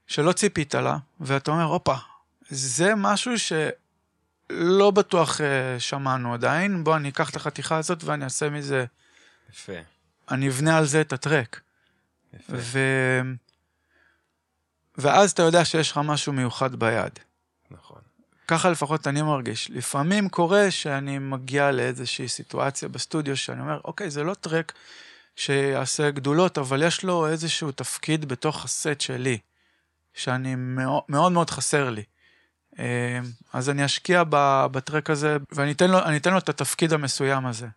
שלא 0.07 0.31
ציפית 0.31 0.75
לה, 0.75 0.97
ואתה 1.19 1.51
אומר, 1.51 1.63
הופה, 1.63 1.95
זה 2.49 2.95
משהו 2.95 3.39
ש... 3.39 3.53
לא 4.49 4.91
בטוח 4.91 5.37
uh, 5.37 5.43
שמענו 5.79 6.33
עדיין, 6.33 6.83
בוא 6.83 6.95
אני 6.95 7.09
אקח 7.09 7.29
את 7.29 7.35
החתיכה 7.35 7.77
הזאת 7.77 8.03
ואני 8.03 8.23
אעשה 8.23 8.49
מזה... 8.49 8.85
יפה. 9.49 9.73
אני 10.31 10.49
אבנה 10.49 10.77
על 10.77 10.85
זה 10.85 11.01
את 11.01 11.13
הטרק. 11.13 11.61
יפה. 12.33 12.53
ו... 12.55 12.79
ואז 14.97 15.31
אתה 15.31 15.43
יודע 15.43 15.65
שיש 15.65 15.91
לך 15.91 15.97
משהו 16.03 16.33
מיוחד 16.33 16.75
ביד. 16.75 17.19
ככה 18.47 18.69
לפחות 18.69 19.07
אני 19.07 19.21
מרגיש. 19.21 19.69
לפעמים 19.69 20.29
קורה 20.29 20.71
שאני 20.71 21.19
מגיע 21.19 21.71
לאיזושהי 21.71 22.27
סיטואציה 22.27 22.89
בסטודיו 22.89 23.37
שאני 23.37 23.61
אומר, 23.61 23.79
אוקיי, 23.85 24.09
זה 24.09 24.23
לא 24.23 24.33
טרק 24.33 24.73
שיעשה 25.35 26.11
גדולות, 26.11 26.57
אבל 26.57 26.83
יש 26.83 27.03
לו 27.03 27.27
איזשהו 27.27 27.71
תפקיד 27.71 28.25
בתוך 28.25 28.65
הסט 28.65 29.01
שלי, 29.01 29.37
שאני 30.13 30.55
מאוד 30.55 31.03
מאוד, 31.09 31.31
מאוד 31.31 31.49
חסר 31.49 31.89
לי. 31.89 32.03
אה, 32.79 33.19
אז 33.53 33.69
אני 33.69 33.85
אשקיע 33.85 34.23
בטרק 34.71 35.09
הזה, 35.09 35.37
ואני 35.51 35.71
אתן 35.71 35.91
לו, 35.91 35.99
אתן 36.17 36.31
לו 36.33 36.37
את 36.37 36.49
התפקיד 36.49 36.93
המסוים 36.93 37.45
הזה, 37.45 37.67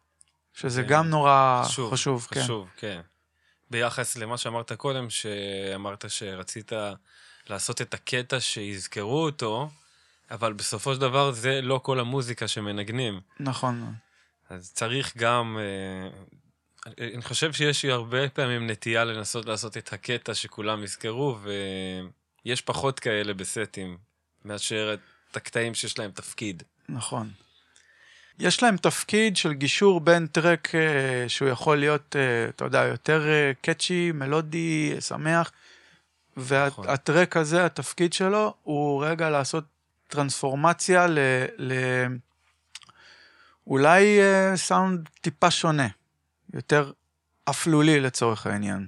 שזה 0.54 0.82
כן. 0.82 0.88
גם 0.88 1.08
נורא 1.08 1.62
חשוב, 1.64 1.92
חשוב, 1.92 2.26
כן. 2.30 2.42
חשוב, 2.42 2.68
כן. 2.76 3.00
ביחס 3.70 4.16
למה 4.16 4.38
שאמרת 4.38 4.72
קודם, 4.72 5.10
שאמרת 5.10 6.04
שרצית 6.08 6.72
לעשות 7.48 7.82
את 7.82 7.94
הקטע 7.94 8.40
שיזכרו 8.40 9.24
אותו, 9.24 9.68
אבל 10.30 10.52
בסופו 10.52 10.94
של 10.94 11.00
דבר 11.00 11.32
זה 11.32 11.60
לא 11.62 11.80
כל 11.82 12.00
המוזיקה 12.00 12.48
שמנגנים. 12.48 13.20
נכון. 13.40 13.94
אז 14.50 14.72
צריך 14.72 15.16
גם... 15.16 15.58
אה, 15.60 16.08
אני 17.14 17.22
חושב 17.22 17.52
שיש 17.52 17.84
לי 17.84 17.90
הרבה 17.90 18.28
פעמים 18.28 18.70
נטייה 18.70 19.04
לנסות 19.04 19.46
לעשות 19.46 19.76
את 19.76 19.92
הקטע 19.92 20.34
שכולם 20.34 20.84
יזכרו, 20.84 21.38
ויש 22.44 22.60
פחות 22.60 23.00
כאלה 23.00 23.34
בסטים. 23.34 23.98
מאשר 24.44 24.96
את 25.30 25.36
הקטעים 25.36 25.74
שיש 25.74 25.98
להם 25.98 26.10
תפקיד. 26.10 26.62
נכון. 26.88 27.30
יש 28.38 28.62
להם 28.62 28.76
תפקיד 28.76 29.36
של 29.36 29.52
גישור 29.52 30.00
בין 30.00 30.26
טרק 30.26 30.68
uh, 30.68 31.28
שהוא 31.28 31.48
יכול 31.48 31.78
להיות, 31.78 32.16
אתה 32.48 32.64
יודע, 32.64 32.84
יותר 32.84 33.26
קאצ'י, 33.62 34.12
מלודי, 34.12 34.96
שמח, 35.00 35.52
והטרק 36.36 37.28
נכון. 37.28 37.42
הזה, 37.42 37.64
התפקיד 37.64 38.12
שלו, 38.12 38.54
הוא 38.62 39.04
רגע 39.04 39.30
לעשות 39.30 39.64
טרנספורמציה 40.08 41.06
ל... 41.06 41.18
ל 41.58 41.72
אולי 43.66 44.18
uh, 44.18 44.56
סאונד 44.56 45.08
טיפה 45.20 45.50
שונה, 45.50 45.88
יותר 46.54 46.92
אפלולי 47.50 48.00
לצורך 48.00 48.46
העניין. 48.46 48.86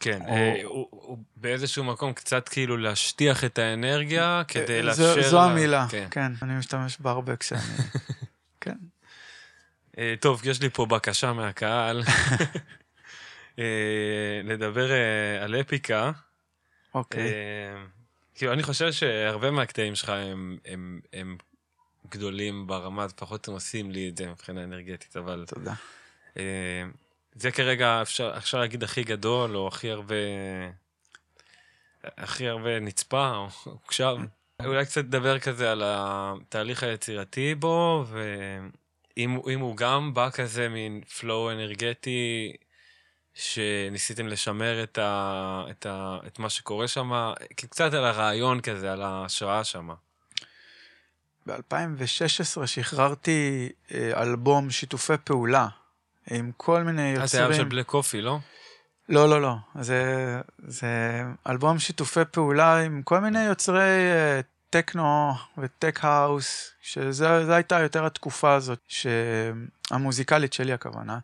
כן, 0.00 0.22
או... 0.22 0.28
אה, 0.28 0.60
הוא, 0.64 0.88
הוא 0.90 1.18
באיזשהו 1.36 1.84
מקום 1.84 2.12
קצת 2.12 2.48
כאילו 2.48 2.76
להשטיח 2.76 3.44
את 3.44 3.58
האנרגיה 3.58 4.42
כדי 4.48 4.82
לאפשר... 4.82 5.22
זו, 5.22 5.30
זו 5.30 5.36
לה... 5.36 5.44
המילה, 5.44 5.86
כן. 5.90 6.06
כן, 6.10 6.32
אני 6.42 6.54
משתמש 6.58 6.98
בה 7.00 7.10
הרבה 7.10 7.36
כשאני... 7.36 7.60
כן. 8.60 8.76
אה, 9.98 10.14
טוב, 10.20 10.42
יש 10.44 10.62
לי 10.62 10.70
פה 10.70 10.86
בקשה 10.86 11.32
מהקהל. 11.32 12.02
אה, 13.58 14.40
לדבר 14.44 14.90
על 15.40 15.60
אפיקה. 15.60 16.10
אוקיי. 16.94 17.32
כאילו, 18.34 18.52
אני 18.52 18.62
חושב 18.62 18.92
שהרבה 18.92 19.50
מהקטעים 19.50 19.94
שלך 19.94 20.08
הם, 20.08 20.58
הם, 20.64 21.00
הם 21.12 21.36
גדולים 22.08 22.66
ברמה, 22.66 23.06
לפחות 23.06 23.48
הם 23.48 23.54
עושים 23.54 23.90
לי 23.90 24.08
את 24.08 24.16
זה 24.16 24.26
מבחינה 24.26 24.64
אנרגטית, 24.64 25.16
אבל... 25.16 25.44
תודה. 25.48 25.74
זה 27.34 27.50
כרגע 27.50 28.02
אפשר, 28.02 28.34
אפשר 28.36 28.58
להגיד 28.58 28.82
הכי 28.82 29.04
גדול, 29.04 29.56
או 29.56 29.68
הכי 29.68 29.90
הרבה... 29.90 30.14
הכי 32.04 32.48
הרבה 32.48 32.80
נצפה, 32.80 33.30
או 33.30 33.48
הוקשב. 33.64 34.16
אולי 34.64 34.84
קצת 34.84 35.04
לדבר 35.04 35.38
כזה 35.38 35.72
על 35.72 35.82
התהליך 35.84 36.82
היצירתי 36.82 37.54
בו, 37.54 38.04
ואם 39.16 39.60
הוא 39.60 39.76
גם 39.76 40.14
בא 40.14 40.30
כזה 40.30 40.68
מין 40.68 41.00
פלואו 41.00 41.50
אנרגטי, 41.52 42.52
שניסיתם 43.34 44.26
לשמר 44.26 44.82
את, 44.82 44.98
ה, 44.98 45.64
את, 45.70 45.86
ה, 45.86 46.18
את 46.26 46.38
מה 46.38 46.50
שקורה 46.50 46.88
שם, 46.88 47.32
קצת 47.56 47.94
על 47.94 48.04
הרעיון 48.04 48.60
כזה, 48.60 48.92
על 48.92 49.02
ההשראה 49.02 49.64
שם. 49.64 49.90
ב-2016 51.46 52.66
שחררתי 52.66 53.68
אה, 53.94 54.22
אלבום 54.22 54.70
שיתופי 54.70 55.12
פעולה 55.24 55.68
עם 56.30 56.50
כל 56.56 56.82
מיני 56.82 57.08
יוצרים. 57.08 57.26
זה 57.26 57.46
היה 57.46 57.54
של 57.54 57.64
בלק 57.64 57.86
קופי, 57.86 58.20
לא? 58.20 58.38
לא, 59.08 59.28
לא, 59.28 59.42
לא. 59.42 59.54
זה, 59.80 60.40
זה 60.66 61.22
אלבום 61.48 61.78
שיתופי 61.78 62.20
פעולה 62.30 62.78
עם 62.78 63.02
כל 63.02 63.20
מיני 63.20 63.44
יוצרי 63.44 64.10
uh, 64.40 64.44
טכנו 64.70 65.32
וטק-האוס, 65.58 66.70
שזו 66.82 67.26
הייתה 67.26 67.80
יותר 67.80 68.06
התקופה 68.06 68.54
הזאת, 68.54 68.92
המוזיקלית 69.90 70.52
שלי 70.52 70.72
הכוונה. 70.72 71.18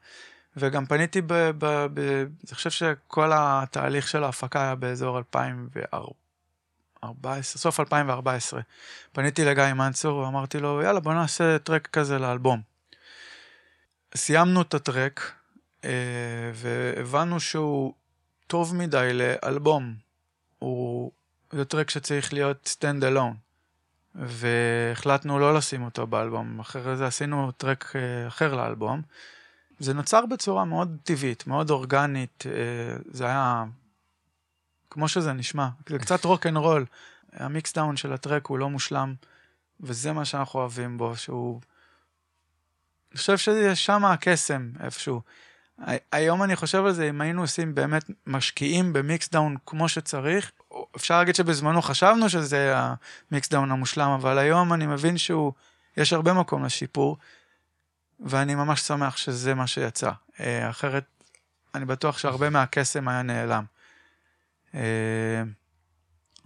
וגם 0.57 0.87
פניתי 0.87 1.21
ב... 1.21 1.33
ב, 1.33 1.87
ב 1.95 1.99
אני 1.99 2.55
חושב 2.55 2.71
שכל 2.71 3.31
התהליך 3.35 4.09
של 4.09 4.25
ההפקה 4.25 4.63
היה 4.63 4.75
באזור 4.75 5.19
2014, 5.19 7.43
סוף 7.43 7.81
2014. 7.81 8.61
פניתי 9.13 9.45
לגיא 9.45 9.73
מנצור 9.73 10.19
ואמרתי 10.19 10.61
לו, 10.61 10.83
יאללה, 10.83 11.01
בוא 11.01 11.15
נעשה 11.15 11.59
טרק 11.59 11.87
כזה 11.87 12.19
לאלבום. 12.19 12.61
סיימנו 14.15 14.63
את 14.63 14.75
הטרק, 14.75 15.33
אה, 15.85 15.91
והבנו 16.55 17.41
שהוא 17.41 17.95
טוב 18.47 18.75
מדי 18.75 19.11
לאלבום. 19.13 19.95
הוא... 20.59 21.13
זה 21.53 21.65
טרק 21.65 21.91
שצריך 21.91 22.33
להיות 22.33 22.77
stand 22.79 23.03
alone. 23.03 23.35
והחלטנו 24.15 25.39
לא 25.39 25.55
לשים 25.55 25.83
אותו 25.83 26.07
באלבום, 26.07 26.61
אחרי 26.61 26.97
זה 26.97 27.07
עשינו 27.07 27.53
טרק 27.53 27.93
אה, 27.97 28.29
אחר 28.29 28.55
לאלבום. 28.55 29.03
זה 29.81 29.95
נוצר 29.95 30.27
בצורה 30.27 30.65
מאוד 30.65 30.97
טבעית, 31.03 31.47
מאוד 31.47 31.71
אורגנית, 31.71 32.45
אה, 32.47 32.97
זה 33.11 33.27
היה 33.27 33.65
כמו 34.91 35.09
שזה 35.09 35.33
נשמע, 35.33 35.69
זה 35.89 35.99
קצת 35.99 36.25
rock 36.25 36.47
and 36.47 36.57
roll. 36.57 36.87
ה 37.33 37.73
mixdown 37.73 37.97
של 37.97 38.13
הטרק 38.13 38.47
הוא 38.47 38.59
לא 38.59 38.71
מושלם, 38.71 39.15
וזה 39.81 40.13
מה 40.13 40.25
שאנחנו 40.25 40.61
אוהבים 40.61 40.99
בו, 40.99 41.17
שהוא 41.17 41.61
אני 43.13 43.19
חושב 43.19 43.39
שיש 43.39 43.87
שם 43.87 44.05
הקסם 44.05 44.71
איפשהו. 44.81 45.21
היום 46.13 46.43
אני 46.43 46.57
חושב 46.57 46.85
על 46.85 46.93
זה, 46.93 47.09
אם 47.09 47.21
היינו 47.21 47.41
עושים 47.41 47.75
באמת 47.75 48.11
משקיעים 48.27 48.93
ב 48.93 49.29
mixdown 49.29 49.57
כמו 49.67 49.89
שצריך, 49.89 50.53
אפשר 50.97 51.19
להגיד 51.19 51.35
שבזמנו 51.35 51.83
חשבנו 51.83 52.29
שזה 52.29 52.75
ה 53.31 53.49
mixdown 53.49 53.71
המושלם, 53.71 54.11
אבל 54.11 54.39
היום 54.39 54.73
אני 54.73 54.87
מבין 54.87 55.19
שהוא, 55.19 55.53
יש 55.97 56.13
הרבה 56.13 56.33
מקום 56.33 56.65
לשיפור, 56.65 57.17
ואני 58.27 58.55
ממש 58.55 58.81
שמח 58.81 59.17
שזה 59.17 59.55
מה 59.55 59.67
שיצא. 59.67 60.11
אה, 60.41 60.71
אחרת, 60.71 61.05
אני 61.75 61.85
בטוח 61.85 62.19
שהרבה 62.19 62.51
מהקסם 62.51 63.09
היה 63.09 63.23
נעלם. 63.23 63.65
אה, 64.75 65.43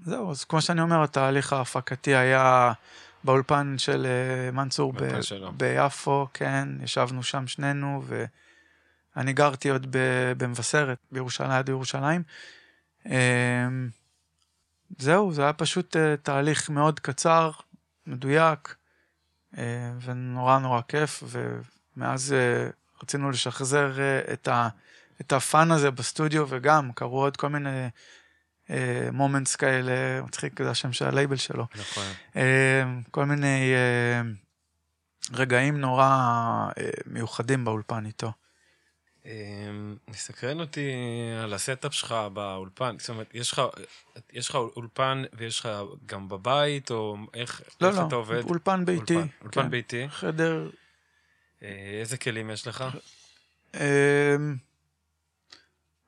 זהו, 0.04 0.30
אז 0.30 0.44
כמו 0.44 0.62
שאני 0.62 0.80
אומר, 0.80 1.02
התהליך 1.02 1.52
ההפקתי 1.52 2.14
היה 2.14 2.72
באולפן 3.24 3.74
של 3.78 4.06
אה, 4.06 4.50
מנצור 4.50 4.92
ב- 4.92 5.20
שלו. 5.20 5.52
ביפו, 5.52 6.26
כן, 6.34 6.68
ישבנו 6.82 7.22
שם 7.22 7.46
שנינו, 7.46 8.02
ואני 9.16 9.32
גרתי 9.32 9.70
עוד 9.70 9.86
ב- 9.90 10.32
במבשרת, 10.36 10.98
בירושלים, 11.12 11.50
ליד 11.50 11.68
ירושלים. 11.68 12.22
זהו, 14.98 15.32
זה 15.32 15.42
היה 15.42 15.52
פשוט 15.52 15.96
תהליך 16.22 16.70
מאוד 16.70 17.00
קצר, 17.00 17.50
מדויק, 18.06 18.74
ונורא 20.00 20.58
נורא 20.58 20.80
כיף, 20.88 21.22
ומאז 21.26 22.32
אה, 22.32 22.68
רצינו 23.02 23.30
לשחזר 23.30 24.00
אה, 24.00 24.32
את, 24.32 24.48
ה, 24.48 24.68
את 25.20 25.32
ה 25.32 25.42
fun 25.42 25.70
הזה 25.70 25.90
בסטודיו, 25.90 26.46
וגם 26.48 26.92
קרו 26.92 27.22
עוד 27.22 27.36
כל 27.36 27.48
מיני 27.48 27.88
moments 29.12 29.56
כאלה, 29.56 30.22
מצחיק, 30.22 30.62
זה 30.62 30.70
השם 30.70 30.92
של 30.92 31.04
הלייבל 31.04 31.36
שלו. 31.36 31.66
נכון. 31.74 32.04
אה, 32.36 32.82
כל 33.10 33.24
מיני 33.24 33.72
אה, 33.74 34.22
רגעים 35.32 35.80
נורא 35.80 36.04
אה, 36.78 36.90
מיוחדים 37.06 37.64
באולפן 37.64 38.06
איתו. 38.06 38.32
אמ, 39.26 39.96
מסקרן 40.08 40.60
אותי 40.60 40.90
על 41.42 41.54
ה 41.54 41.61
setup 41.61 41.94
שלך 41.94 42.14
באולפן, 42.32 42.96
זאת 42.98 43.08
אומרת, 43.08 43.30
יש 43.34 43.52
לך, 43.52 43.62
יש 44.32 44.48
לך 44.48 44.54
אולפן 44.54 45.22
ויש 45.32 45.60
לך 45.60 45.68
גם 46.06 46.28
בבית, 46.28 46.90
או 46.90 47.16
איך, 47.34 47.62
לא, 47.80 47.88
איך 47.88 47.98
לא, 47.98 48.06
אתה 48.06 48.14
עובד? 48.14 48.42
אולפן 48.44 48.84
ביתי. 48.84 49.14
אולפן, 49.14 49.28
אולפן 49.42 49.62
כן. 49.62 49.70
ביתי. 49.70 50.08
חדר... 50.08 50.70
אה, 51.62 51.68
איזה 52.00 52.16
כלים 52.16 52.50
יש 52.50 52.66
לך? 52.66 52.84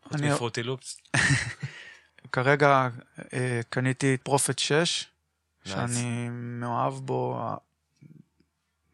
חוץ 0.02 0.12
אני- 0.14 0.30
מפרוטי 0.32 0.62
לופס? 0.62 1.00
כרגע 2.32 2.88
אה, 3.32 3.60
קניתי 3.70 4.16
פרופט 4.22 4.58
6, 4.58 5.04
Nice. 5.64 5.68
שאני 5.68 6.28
מאוהב 6.30 6.94
בו, 6.94 7.40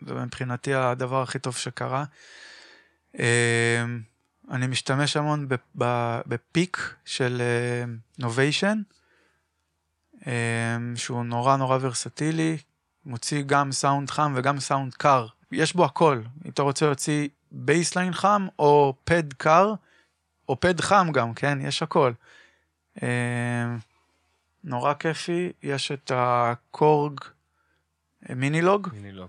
זה 0.01 0.15
מבחינתי 0.15 0.75
הדבר 0.75 1.23
הכי 1.23 1.39
טוב 1.39 1.57
שקרה. 1.57 2.05
אה, 4.53 4.57
אני 4.57 4.67
משתמש 4.67 5.17
המון 5.17 5.49
בפיק 6.27 6.95
של 7.05 7.43
נוביישן, 8.19 8.83
שהוא 10.95 11.25
נורא 11.25 11.57
נורא 11.57 11.79
ורסטילי, 11.81 12.59
מוציא 13.05 13.43
גם 13.47 13.73
סאונד 13.73 14.11
חם 14.11 14.33
וגם 14.37 14.61
סאונד 14.61 14.95
קר. 14.95 15.27
יש 15.53 15.77
בו 15.77 15.85
הכל, 15.85 16.23
אם 16.45 16.51
אתה 16.51 16.63
רוצה 16.63 16.87
להוציא 16.87 17.29
bassline 17.53 18.13
חם 18.13 18.47
או 18.59 18.95
pad 19.05 19.33
קר, 19.33 19.75
או 20.49 20.61
pad 20.61 20.81
חם 20.81 21.09
גם, 21.13 21.35
כן? 21.35 21.59
יש 21.61 21.83
הכל. 21.83 22.13
אה, 23.03 23.77
נורא 24.65 24.95
כיפי, 24.95 25.53
יש 25.63 25.93
את 25.93 26.13
ה 26.15 26.36
Korg 26.36 27.21
אה, 28.31 28.35
Minilogue 28.35 28.89
מיני 28.93 29.13
לא. 29.13 29.27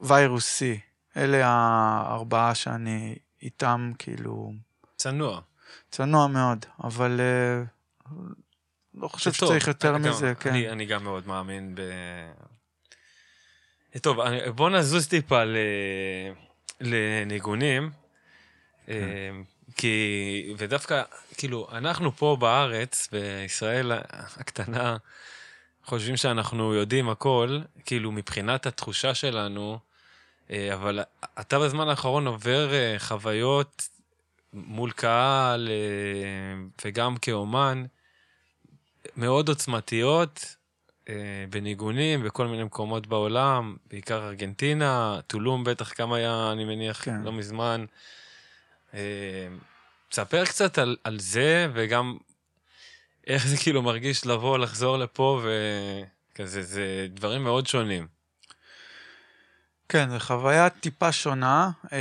Virus 0.00 0.62
C. 0.62 0.87
אלה 1.16 1.46
הארבעה 1.46 2.54
שאני 2.54 3.16
איתם 3.42 3.92
כאילו 3.98 4.52
צנוע. 4.96 5.40
צנוע 5.90 6.26
מאוד, 6.26 6.66
אבל 6.84 7.20
אה, 7.20 7.62
לא 8.94 9.08
חושב. 9.08 9.32
שצריך 9.32 9.68
יותר 9.68 9.96
אני 9.96 10.04
גם- 10.04 10.10
מזה, 10.10 10.34
כן. 10.40 10.50
אני, 10.50 10.68
אני 10.70 10.86
גם 10.86 11.04
מאוד 11.04 11.26
מאמין 11.26 11.74
ב... 11.74 11.80
אה, 13.94 14.00
טוב, 14.00 14.20
אני, 14.20 14.50
בוא 14.52 14.70
נזוז 14.70 15.08
טיפה 15.08 15.44
ל... 15.44 15.56
לניגונים. 16.80 17.90
כן. 18.86 18.92
אה, 18.92 19.30
כי, 19.76 20.54
ודווקא, 20.58 21.02
כאילו, 21.36 21.68
אנחנו 21.72 22.12
פה 22.16 22.36
בארץ, 22.40 23.08
בישראל 23.12 23.92
הקטנה, 24.10 24.96
חושבים 25.84 26.16
שאנחנו 26.16 26.74
יודעים 26.74 27.08
הכל, 27.08 27.60
כאילו, 27.84 28.12
מבחינת 28.12 28.66
התחושה 28.66 29.14
שלנו, 29.14 29.78
אבל 30.50 31.00
אתה 31.40 31.58
בזמן 31.58 31.88
האחרון 31.88 32.26
עובר 32.26 32.72
אה, 32.72 32.94
חוויות 32.98 33.88
מול 34.52 34.90
קהל, 34.90 35.68
אה, 35.70 36.64
וגם 36.84 37.16
כאומן, 37.16 37.84
מאוד 39.16 39.48
עוצמתיות, 39.48 40.56
אה, 41.08 41.44
בניגונים 41.50 42.22
בכל 42.22 42.46
מיני 42.46 42.64
מקומות 42.64 43.06
בעולם, 43.06 43.76
בעיקר 43.90 44.26
ארגנטינה, 44.26 45.20
טולום 45.26 45.64
בטח 45.64 46.00
גם 46.00 46.12
היה, 46.12 46.52
אני 46.52 46.64
מניח, 46.64 47.04
כן. 47.04 47.22
לא 47.22 47.32
מזמן. 47.32 47.84
אה, 48.94 49.48
תספר 50.08 50.44
קצת 50.44 50.78
על, 50.78 50.96
על 51.04 51.18
זה, 51.18 51.68
וגם 51.72 52.16
איך 53.26 53.46
זה 53.46 53.56
כאילו 53.56 53.82
מרגיש 53.82 54.26
לבוא, 54.26 54.58
לחזור 54.58 54.96
לפה, 54.96 55.42
וכזה, 56.32 56.62
זה 56.62 57.06
דברים 57.10 57.44
מאוד 57.44 57.66
שונים. 57.66 58.17
כן, 59.88 60.10
זו 60.10 60.18
חוויה 60.18 60.70
טיפה 60.70 61.12
שונה. 61.12 61.70
אה, 61.92 61.98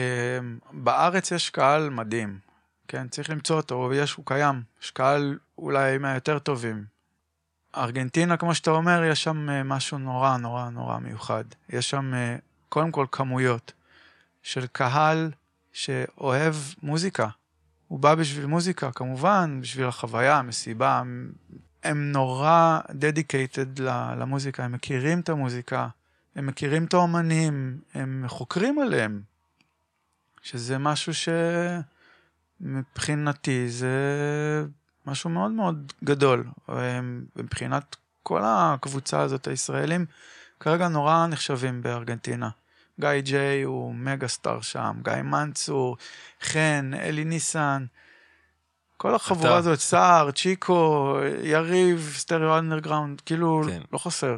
בארץ 0.71 1.31
יש 1.31 1.49
קהל 1.49 1.89
מדהים, 1.89 2.39
כן, 2.87 3.07
צריך 3.07 3.29
למצוא 3.29 3.55
אותו, 3.55 3.93
יש, 3.93 4.13
הוא 4.13 4.25
קיים. 4.25 4.61
יש 4.83 4.91
קהל 4.91 5.37
אולי 5.57 5.97
מהיותר 5.97 6.39
טובים. 6.39 6.85
ארגנטינה, 7.77 8.37
כמו 8.37 8.55
שאתה 8.55 8.71
אומר, 8.71 9.03
יש 9.03 9.23
שם 9.23 9.49
אה, 9.49 9.63
משהו 9.63 9.97
נורא 9.97 10.37
נורא 10.37 10.69
נורא 10.69 10.99
מיוחד. 10.99 11.43
יש 11.69 11.89
שם 11.89 12.13
אה, 12.13 12.35
קודם 12.69 12.91
כל 12.91 13.05
כמויות 13.11 13.73
של 14.43 14.67
קהל 14.67 15.31
שאוהב 15.73 16.55
מוזיקה. 16.83 17.27
הוא 17.87 17.99
בא 17.99 18.15
בשביל 18.15 18.45
מוזיקה, 18.45 18.91
כמובן, 18.91 19.59
בשביל 19.61 19.85
החוויה, 19.85 20.37
המסיבה. 20.37 20.99
הם, 21.83 22.11
נורא 22.11 22.79
ל- 23.79 24.13
למוזיקה, 24.17 24.65
הם 24.65 24.71
מכירים 24.71 25.19
את 25.19 25.29
המוזיקה. 25.29 25.87
הם 26.37 26.45
מכירים 26.45 26.85
את 26.85 26.93
האומנים, 26.93 27.79
הם 27.93 28.23
חוקרים 28.27 28.79
עליהם, 28.79 29.21
שזה 30.41 30.77
משהו 30.77 31.11
שמבחינתי 32.61 33.69
זה 33.69 33.97
משהו 35.05 35.29
מאוד 35.29 35.51
מאוד 35.51 35.93
גדול. 36.03 36.47
מבחינת 37.35 37.95
כל 38.23 38.41
הקבוצה 38.45 39.21
הזאת, 39.21 39.47
הישראלים, 39.47 40.05
כרגע 40.59 40.87
נורא 40.87 41.27
נחשבים 41.27 41.81
בארגנטינה. 41.81 42.49
גיא 42.99 43.19
ג'יי 43.19 43.61
הוא 43.61 43.95
מגה 43.95 44.27
סטאר 44.27 44.61
שם, 44.61 44.99
גיא 45.03 45.13
מנצור, 45.13 45.97
חן, 46.41 46.91
אלי 46.93 47.25
ניסן, 47.25 47.85
כל 48.97 49.15
החבורה 49.15 49.49
אתה. 49.49 49.57
הזאת, 49.57 49.79
סער, 49.79 50.31
צ'יקו, 50.31 51.15
יריב, 51.43 52.11
סטריאו 52.17 52.57
אנדרגראונד, 52.57 53.21
כאילו, 53.21 53.61
כן. 53.67 53.81
לא 53.93 53.97
חסר. 53.97 54.37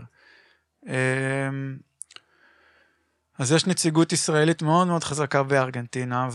אז 3.40 3.52
יש 3.52 3.68
נציגות 3.68 4.14
ישראלית 4.14 4.62
מאוד 4.62 4.88
מאוד 4.88 5.04
חזקה 5.04 5.44
בארגנטינה, 5.44 6.30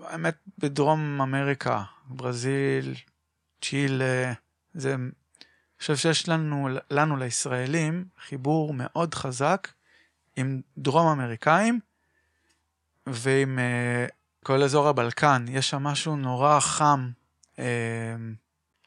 והאמת 0.00 0.36
בדרום 0.58 1.20
אמריקה, 1.20 1.82
ברזיל, 2.06 2.94
צ'ילה, 3.62 4.32
זה, 4.74 4.94
אני 4.94 5.10
חושב 5.80 5.96
שיש 5.96 6.28
לנו, 6.28 6.68
לנו 6.90 7.16
לישראלים 7.16 8.04
חיבור 8.28 8.74
מאוד 8.74 9.14
חזק 9.14 9.68
עם 10.36 10.60
דרום 10.78 11.06
אמריקאים 11.06 11.80
ועם 13.06 13.58
uh, 13.58 14.10
כל 14.44 14.62
אזור 14.62 14.88
הבלקן, 14.88 15.44
יש 15.48 15.70
שם 15.70 15.82
משהו 15.82 16.16
נורא 16.16 16.60
חם, 16.60 17.10
uh, 17.56 17.60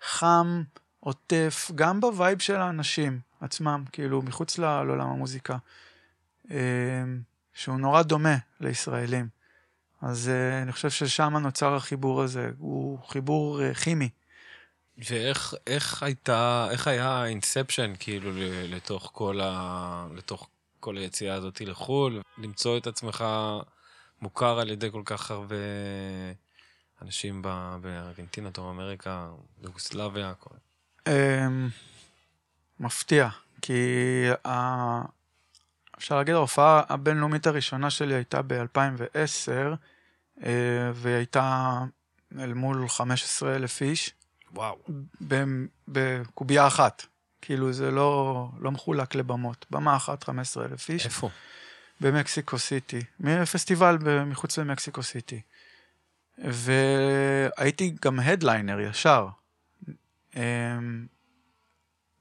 חם, 0.02 0.64
עוטף, 1.00 1.72
גם 1.76 2.00
ב 2.00 2.08
vibe 2.08 2.40
של 2.40 2.56
האנשים 2.56 3.20
עצמם, 3.42 3.84
כאילו, 3.92 4.22
מחוץ 4.22 4.58
לעולם 4.58 5.10
המוזיקה, 5.10 5.58
שהוא 7.54 7.80
נורא 7.80 8.02
דומה 8.02 8.38
לישראלים. 8.60 9.28
אז 10.02 10.28
uh, 10.30 10.64
אני 10.64 10.72
חושב 10.72 10.90
ששם 10.90 11.38
נוצר 11.38 11.76
החיבור 11.76 12.22
הזה, 12.22 12.52
הוא 12.58 13.00
חיבור 13.08 13.60
uh, 13.60 13.76
כימי. 13.78 14.10
ואיך 14.98 15.56
איך 15.68 16.04
הייתה, 16.04 16.68
איך 16.72 16.88
היה 16.88 17.10
ה 17.10 17.17
inception, 17.17 17.94
כאילו, 18.00 18.32
לתוך 18.68 19.12
כל 19.14 19.40
ה... 19.44 20.08
לתוך 20.16 20.50
כל 20.80 20.98
היציאה 20.98 21.36
הזאת 21.36 21.62
לחו"ל, 21.62 22.22
למצוא 22.38 22.78
את 22.78 22.88
עצמך 22.88 23.26
מוכר 24.22 24.60
על 24.60 24.70
ידי 24.70 24.92
כל 24.92 25.02
כך 25.06 25.32
הרבה 25.32 25.56
אנשים 27.02 27.42
ב- 27.42 27.76
בארגנטינה, 27.82 28.50
דרום 28.50 28.80
אמריקה, 28.80 29.30
יוגוסלביה, 29.64 30.30
הכל. 30.30 30.56
אמ, 31.08 31.70
מפתיע, 32.80 33.30
כי. 33.62 33.74
אפשר 36.04 36.16
להגיד, 36.16 36.36
ההופעה 36.36 36.82
הבינלאומית 36.90 37.48
הראשונה 37.48 37.90
שלי 37.90 38.14
הייתה 38.14 38.42
ב-2010, 38.42 39.52
והיא 40.94 41.16
הייתה 41.16 41.80
אל 42.40 42.54
מול 42.54 42.88
15,000 42.88 43.82
איש, 43.82 44.14
וואו. 44.54 44.78
בקובייה 45.88 46.68
אחת. 46.68 47.06
כאילו 47.42 47.74
זה 47.74 47.92
לא, 47.92 48.48
לא 48.60 48.72
מחולק 48.72 49.16
לבמות. 49.16 49.66
במה 49.72 49.96
אחת 49.96 50.24
15,000 50.24 50.90
איש. 50.90 51.06
איפה? 51.06 51.30
במקסיקו 52.02 52.60
סיטי, 52.60 53.00
מפסטיבל 53.20 53.98
מחוץ 54.26 54.58
למקסיקו 54.58 55.04
סיטי. 55.04 55.42
והייתי 56.38 57.96
גם 58.02 58.20
הדליינר 58.20 58.80
ישר. 58.80 59.28
אמ, 60.36 60.42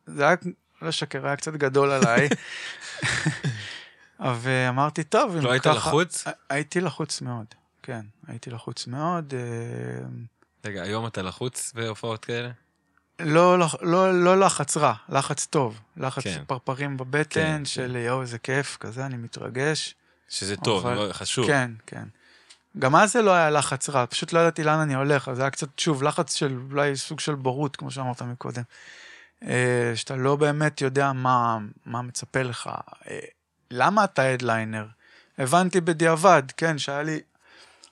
זה 0.06 0.26
היה, 0.26 0.36
לא 0.82 0.90
שקר, 0.90 1.26
היה 1.26 1.36
קצת 1.36 1.52
גדול 1.52 1.90
עליי. 1.90 2.28
ואמרתי, 4.20 5.04
טוב, 5.04 5.36
לא 5.36 5.50
היית 5.50 5.66
לחוץ? 5.66 6.24
הייתי 6.50 6.80
לחוץ 6.80 7.20
מאוד, 7.20 7.46
כן, 7.82 8.00
הייתי 8.28 8.50
לחוץ 8.50 8.86
מאוד. 8.86 9.34
רגע, 10.64 10.82
היום 10.82 11.06
אתה 11.06 11.22
לחוץ 11.22 11.72
בהופעות 11.74 12.24
כאלה? 12.24 12.50
לא, 13.20 13.58
לא, 13.58 13.66
לא, 13.80 14.24
לא 14.24 14.40
לחץ 14.40 14.76
רע, 14.76 14.94
לחץ 15.08 15.46
טוב. 15.46 15.80
לחץ 15.96 16.22
כן. 16.24 16.42
פרפרים 16.46 16.96
בבטן 16.96 17.30
כן, 17.30 17.64
של 17.64 17.90
כן. 17.92 17.98
יואו, 17.98 18.22
איזה 18.22 18.38
כיף, 18.38 18.76
כזה, 18.80 19.06
אני 19.06 19.16
מתרגש. 19.16 19.94
שזה 20.28 20.56
טוב, 20.56 20.86
אבל... 20.86 21.06
לא, 21.06 21.12
חשוב. 21.12 21.46
כן, 21.46 21.70
כן. 21.86 22.04
גם 22.78 22.96
אז 22.96 23.12
זה 23.12 23.22
לא 23.22 23.30
היה 23.30 23.50
לחץ 23.50 23.88
רע, 23.88 24.06
פשוט 24.06 24.32
לא 24.32 24.40
ידעתי 24.40 24.64
לאן 24.64 24.78
אני 24.78 24.94
הולך, 24.94 25.28
אז 25.28 25.36
זה 25.36 25.42
היה 25.42 25.50
קצת, 25.50 25.78
שוב, 25.78 26.02
לחץ 26.02 26.34
של 26.34 26.58
אולי 26.70 26.96
סוג 26.96 27.20
של 27.20 27.34
בורות, 27.34 27.76
כמו 27.76 27.90
שאמרת 27.90 28.22
מקודם. 28.22 28.62
אה, 29.46 29.92
שאתה 29.94 30.16
לא 30.16 30.36
באמת 30.36 30.80
יודע 30.80 31.12
מה, 31.12 31.58
מה 31.86 32.02
מצפה 32.02 32.42
לך. 32.42 32.70
אה, 33.10 33.18
למה 33.70 34.04
אתה 34.04 34.22
הדליינר? 34.22 34.86
הבנתי 35.38 35.80
בדיעבד, 35.80 36.42
כן, 36.56 36.78
שהיה 36.78 37.02
לי 37.02 37.20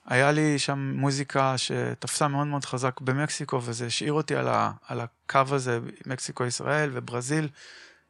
היה 0.05 0.31
לי 0.31 0.59
שם 0.59 0.93
מוזיקה 0.95 1.57
שתפסה 1.57 2.27
מאוד 2.27 2.47
מאוד 2.47 2.65
חזק 2.65 3.01
במקסיקו, 3.01 3.61
וזה 3.63 3.85
השאיר 3.85 4.13
אותי 4.13 4.35
על, 4.35 4.47
ה, 4.47 4.71
על 4.87 5.01
הקו 5.01 5.55
הזה, 5.55 5.79
מקסיקו-ישראל 6.05 6.89
וברזיל, 6.93 7.49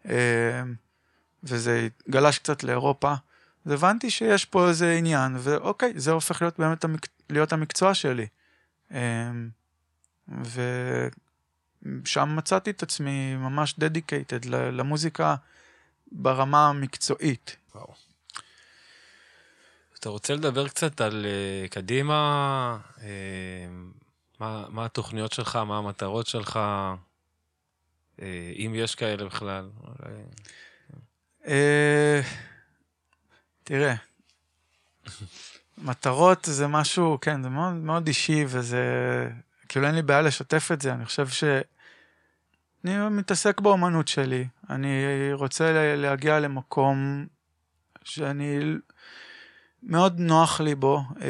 אה, 0.10 0.64
וזה 1.44 1.88
גלש 2.10 2.40
קצת 2.40 2.64
לאירופה. 2.64 3.14
אז 3.66 3.72
הבנתי 3.72 4.10
שיש 4.10 4.46
פה 4.46 4.68
איזה 4.70 4.92
עניין, 4.92 5.36
ואוקיי, 5.40 5.94
זה 5.96 6.12
הופך 6.12 6.42
להיות 6.42 6.60
באמת 6.60 6.84
המק... 6.84 7.08
להיות 7.30 7.54
המקצוע 7.54 7.94
שלי. 7.94 8.28
אה, 8.94 9.32
ושם 11.84 12.36
מצאתי 12.36 12.70
את 12.70 12.84
עצמי 12.84 13.36
ממש 13.36 13.76
דדיקייטד 13.80 14.46
למוזיקה 14.46 15.36
ברמה 16.12 16.70
המקצועית. 16.70 17.56
וואו. 17.76 17.94
אתה 20.00 20.10
רוצה 20.10 20.34
לדבר 20.34 20.68
קצת 20.68 21.02
על 21.02 21.26
uh, 21.26 21.70
קדימה, 21.70 22.78
uh, 22.98 23.02
מה, 24.40 24.66
מה 24.70 24.86
התוכניות 24.86 25.34
שלך, 25.34 25.56
מה 25.56 25.78
המטרות 25.78 26.28
שלך, 26.28 26.60
uh, 28.18 28.22
אם 28.56 28.72
יש 28.76 28.96
כאלה 28.96 29.26
בכלל? 29.26 29.70
Uh, 31.44 31.50
תראה, 33.64 33.96
מטרות 35.78 36.48
זה 36.52 36.68
משהו, 36.68 37.18
כן, 37.22 37.44
זה 37.44 37.50
מאוד, 37.50 37.74
מאוד 37.74 38.08
אישי, 38.08 38.46
וזה, 38.48 38.86
כאילו 39.72 39.88
אין 39.88 39.96
לי 39.96 40.02
בעיה 40.02 40.22
לשתף 40.22 40.70
את 40.74 40.82
זה, 40.82 40.94
אני 40.94 41.06
חושב 41.06 41.28
ש... 41.28 41.44
אני 42.86 43.10
מתעסק 43.10 43.62
באומנות 43.62 44.08
שלי, 44.08 44.48
אני 44.70 44.90
רוצה 45.34 45.96
להגיע 45.96 46.40
למקום 46.40 47.26
שאני 48.04 48.60
מאוד 49.84 50.20
נוח 50.20 50.62
לי 50.62 50.76
בו 50.76 51.04
אה, 51.22 51.28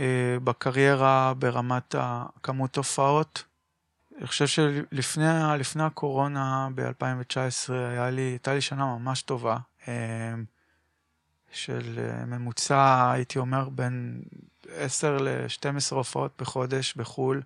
אה, 0.00 0.36
בקריירה 0.44 1.34
ברמת 1.38 1.94
הכמות 1.98 2.76
הופעות. 2.76 3.44
אני 4.18 4.26
חושב 4.26 4.46
שלפני 4.46 5.82
הקורונה 5.82 6.68
ב-2019 6.74 7.72
הייתה 7.72 8.54
לי 8.54 8.60
שנה 8.60 8.84
ממש 8.84 9.22
טובה, 9.22 9.56
אה, 9.88 10.34
של 11.52 11.98
אה, 11.98 12.24
ממוצע, 12.24 13.10
הייתי 13.12 13.38
אומר, 13.38 13.68
בין 13.68 14.22
10 14.76 15.16
ל-12 15.20 15.94
הופעות 15.94 16.32
בחודש 16.38 16.94
בחו"ל, 16.96 17.42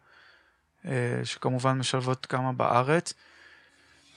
אה, 0.86 1.20
שכמובן 1.24 1.78
משלבות 1.78 2.26
כמה 2.26 2.52
בארץ, 2.52 3.14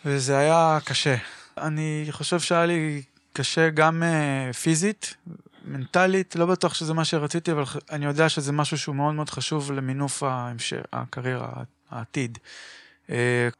וזה 0.05 0.37
היה 0.37 0.79
קשה. 0.85 1.15
אני 1.57 2.07
חושב 2.11 2.39
שהיה 2.39 2.65
לי 2.65 3.03
קשה 3.33 3.69
גם 3.69 4.03
uh, 4.03 4.53
פיזית, 4.53 5.13
מנטלית, 5.65 6.35
לא 6.35 6.45
בטוח 6.45 6.73
שזה 6.73 6.93
מה 6.93 7.05
שרציתי, 7.05 7.51
אבל 7.51 7.63
אני 7.91 8.05
יודע 8.05 8.29
שזה 8.29 8.51
משהו 8.51 8.77
שהוא 8.77 8.95
מאוד 8.95 9.13
מאוד 9.13 9.29
חשוב 9.29 9.71
למינוף 9.71 10.23
הקריירה, 10.93 11.49
העתיד. 11.89 12.37
Uh, 13.07 13.11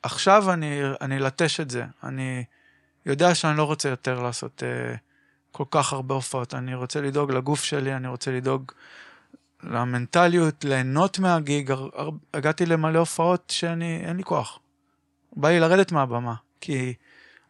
עכשיו 0.04 0.54
אני, 0.54 0.82
אני 1.02 1.18
אלטש 1.18 1.60
את 1.60 1.70
זה. 1.70 1.86
אני 2.04 2.44
יודע 3.06 3.36
שאני 3.36 3.58
לא 3.58 3.64
רוצה 3.64 3.90
יותר 3.90 4.20
לעשות 4.20 4.64
כל 5.52 5.66
כך 5.72 5.94
הרבה 5.94 6.16
הופעות. 6.16 6.54
אני 6.54 6.76
רוצה 6.76 7.02
לדאוג 7.02 7.32
לגוף 7.32 7.64
שלי, 7.64 7.96
אני 7.96 8.08
רוצה 8.08 8.32
לדאוג 8.32 8.72
למנטליות, 9.64 10.64
ליהנות 10.64 11.20
מהגיג. 11.20 11.74
הגעתי 12.34 12.66
למלא 12.66 13.00
הופעות 13.00 13.54
שאני, 13.56 14.02
אין 14.06 14.18
לי 14.18 14.24
כוח. 14.24 14.60
בא 15.36 15.50
לי 15.50 15.60
לרדת 15.60 15.92
מהבמה, 15.92 16.34
כי 16.62 16.94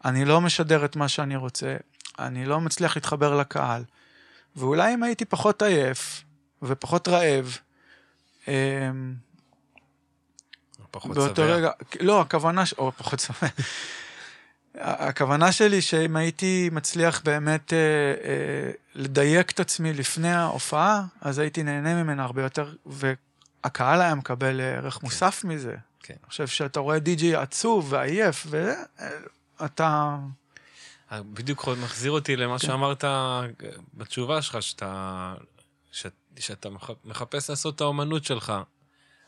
אני 0.05 0.25
לא 0.25 0.41
משדר 0.41 0.85
את 0.85 0.95
מה 0.95 1.07
שאני 1.07 1.35
רוצה. 1.35 1.75
אני 2.19 2.45
לא 2.45 2.61
מצליח 2.61 2.95
להתחבר 2.95 3.35
לקהל. 3.35 3.83
ואולי 4.55 4.93
אם 4.93 5.03
הייתי 5.03 5.25
פחות 5.25 5.61
עייף 5.61 6.23
ופחות 6.61 7.07
רעב, 7.07 7.57
אמ, 8.47 8.53
פחות 10.91 11.15
באותו 11.15 11.35
שבע. 11.35 11.55
רגע, 11.55 11.71
לא, 11.99 12.21
הכוונה, 12.21 12.65
ש... 12.65 12.73
או 12.73 12.91
פחות 12.91 13.19
שבע. 13.19 13.47
הכוונה 14.79 15.51
שלי 15.51 15.81
שאם 15.81 16.15
הייתי 16.15 16.69
מצליח 16.71 17.21
באמת 17.23 17.73
אה, 17.73 17.77
אה, 17.77 18.71
לדייק 18.95 19.51
את 19.51 19.59
עצמי 19.59 19.93
לפני 19.93 20.33
ההופעה, 20.33 21.03
אז 21.21 21.39
הייתי 21.39 21.63
נהנה 21.63 22.03
ממנה 22.03 22.23
הרבה 22.23 22.43
יותר, 22.43 22.73
והקהל 22.85 24.01
היה 24.01 24.15
מקבל 24.15 24.61
ערך 24.61 24.93
כן. 24.93 24.99
מוסף 25.03 25.43
מזה. 25.43 25.75
כן. 25.99 26.13
אני 26.23 26.29
חושב 26.29 26.47
שאתה 26.47 26.79
רואה 26.79 26.99
די.ג'י 26.99 27.35
עצוב 27.35 27.93
ועייף, 27.93 28.47
ואתה 29.59 30.17
בדיוק 31.11 31.67
מחזיר 31.67 32.11
אותי 32.11 32.35
למה 32.35 32.59
כן. 32.59 32.67
שאמרת 32.67 33.03
בתשובה 33.93 34.41
שלך, 34.41 34.61
שאתה, 34.61 35.33
שאת, 35.91 36.13
שאתה 36.39 36.69
מחפש 37.05 37.49
לעשות 37.49 37.75
את 37.75 37.81
האומנות 37.81 38.23
שלך. 38.23 38.53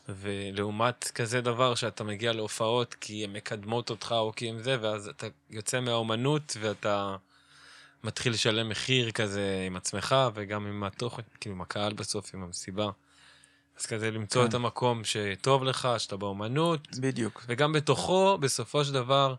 ולעומת 0.08 1.10
כזה 1.14 1.40
דבר 1.40 1.74
שאתה 1.74 2.04
מגיע 2.04 2.32
להופעות 2.32 2.94
כי 2.94 3.24
הן 3.24 3.32
מקדמות 3.32 3.90
אותך 3.90 4.14
או 4.18 4.32
כי 4.36 4.48
הן 4.48 4.58
זה, 4.58 4.76
ואז 4.80 5.08
אתה 5.08 5.26
יוצא 5.50 5.80
מהאומנות 5.80 6.56
ואתה 6.60 7.16
מתחיל 8.04 8.32
לשלם 8.32 8.68
מחיר 8.68 9.10
כזה 9.10 9.64
עם 9.66 9.76
עצמך 9.76 10.16
וגם 10.34 10.66
עם 10.66 10.84
התוכן, 10.84 11.22
כאילו 11.40 11.54
עם 11.54 11.60
הקהל 11.60 11.92
בסוף, 11.92 12.34
עם 12.34 12.42
המסיבה. 12.42 12.90
אז 13.78 13.86
כזה 13.86 14.10
למצוא 14.10 14.42
כן. 14.42 14.48
את 14.48 14.54
המקום 14.54 15.04
שטוב 15.04 15.64
לך, 15.64 15.88
שאתה 15.98 16.16
באומנות. 16.16 16.98
בדיוק. 16.98 17.44
וגם 17.48 17.72
בתוכו, 17.72 18.38
בסופו 18.38 18.84
של 18.84 18.92
דבר, 18.92 19.34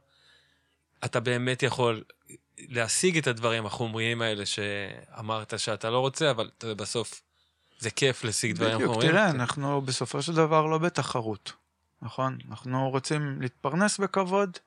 אתה 1.05 1.19
באמת 1.19 1.63
יכול 1.63 2.03
להשיג 2.59 3.17
את 3.17 3.27
הדברים 3.27 3.65
החומריים 3.65 4.21
האלה 4.21 4.45
שאמרת 4.45 5.59
שאתה 5.59 5.89
לא 5.89 5.99
רוצה, 5.99 6.31
אבל 6.31 6.49
אתה 6.57 6.73
בסוף 6.73 7.21
זה 7.79 7.89
כיף 7.89 8.23
להשיג 8.23 8.55
דברים 8.55 8.71
חומריים. 8.71 8.97
בדיוק, 8.99 9.11
תראה, 9.11 9.29
אנחנו 9.29 9.81
בסופו 9.81 10.21
של 10.21 10.35
דבר 10.35 10.65
לא 10.65 10.77
בתחרות, 10.77 11.53
נכון? 12.01 12.37
אנחנו 12.49 12.89
רוצים 12.89 13.41
להתפרנס 13.41 13.97
בכבוד 13.97 14.57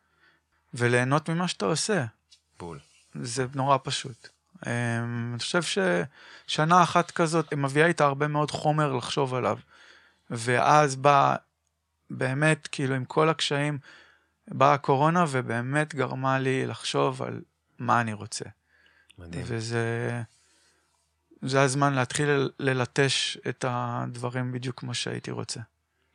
וליהנות 0.75 1.31
ממה 1.31 1.49
שאתה 1.49 1.67
עושה. 1.67 2.05
בול. 2.59 2.79
זה 3.15 3.47
נורא 3.55 3.79
פשוט. 3.83 4.29
אמ, 4.67 4.73
אני 5.31 5.39
חושב 5.39 5.63
ששנה 5.63 6.83
אחת 6.83 7.11
כזאת 7.11 7.55
מביאה 7.55 7.87
איתה 7.87 8.05
הרבה 8.05 8.29
מאוד 8.29 8.51
חומר 8.51 8.93
לחשוב 8.93 9.35
עליו. 9.35 9.59
ואז 10.31 10.97
בא, 10.97 11.37
באמת, 12.11 12.69
כאילו, 12.73 12.95
עם 12.95 13.05
כל 13.05 13.29
הקשיים, 13.29 13.79
באה 14.49 14.75
הקורונה 14.75 15.25
ובאמת 15.29 15.95
גרמה 15.95 16.39
לי 16.39 16.67
לחשוב 16.67 17.23
על 17.23 17.41
מה 17.79 18.01
אני 18.01 18.13
רוצה. 18.13 18.45
מדהים. 19.19 19.45
וזה... 19.47 20.23
זה 21.43 21.63
הזמן 21.63 21.95
להתחיל 21.95 22.51
ללטש 22.59 23.39
את 23.49 23.65
הדברים 23.69 24.53
בדיוק 24.53 24.81
כמו 24.81 24.95
שהייתי 24.95 25.31
רוצה. 25.31 25.61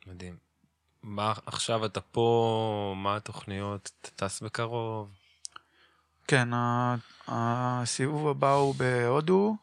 מדהים. 0.06 0.36
מה, 1.02 1.32
עכשיו 1.46 1.84
אתה 1.84 2.00
פה, 2.00 2.94
מה 2.96 3.16
התוכניות? 3.16 3.90
אתה 4.00 4.26
טס 4.26 4.40
בקרוב? 4.40 5.08
כן, 6.28 6.48
הסיבוב 7.28 8.28
הבא 8.28 8.52
הוא 8.52 8.74
בהודו, 8.74 9.56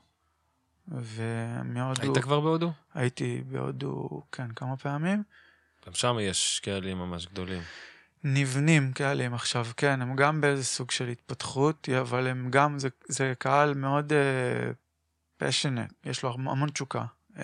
ומהודו... 0.87 2.01
היית 2.01 2.17
כבר 2.17 2.39
בהודו? 2.39 2.71
הייתי 2.93 3.41
בהודו, 3.47 4.21
כן, 4.31 4.53
כמה 4.53 4.77
פעמים. 4.77 5.23
גם 5.87 5.93
שם 5.93 6.17
יש 6.21 6.61
קהלים 6.63 6.97
ממש 6.97 7.27
גדולים. 7.27 7.61
נבנים 8.23 8.93
קהלים 8.93 9.33
עכשיו, 9.33 9.67
כן, 9.77 10.01
הם 10.01 10.15
גם 10.15 10.41
באיזה 10.41 10.63
סוג 10.63 10.91
של 10.91 11.07
התפתחות, 11.07 11.89
אבל 11.99 12.27
הם 12.27 12.47
גם, 12.49 12.79
זה, 12.79 12.89
זה 13.07 13.33
קהל 13.39 13.73
מאוד 13.73 14.13
פשנט, 14.13 14.82
uh, 15.43 16.09
יש 16.09 16.23
לו 16.23 16.33
המון 16.33 16.69
תשוקה. 16.69 17.05
Um, 17.35 17.39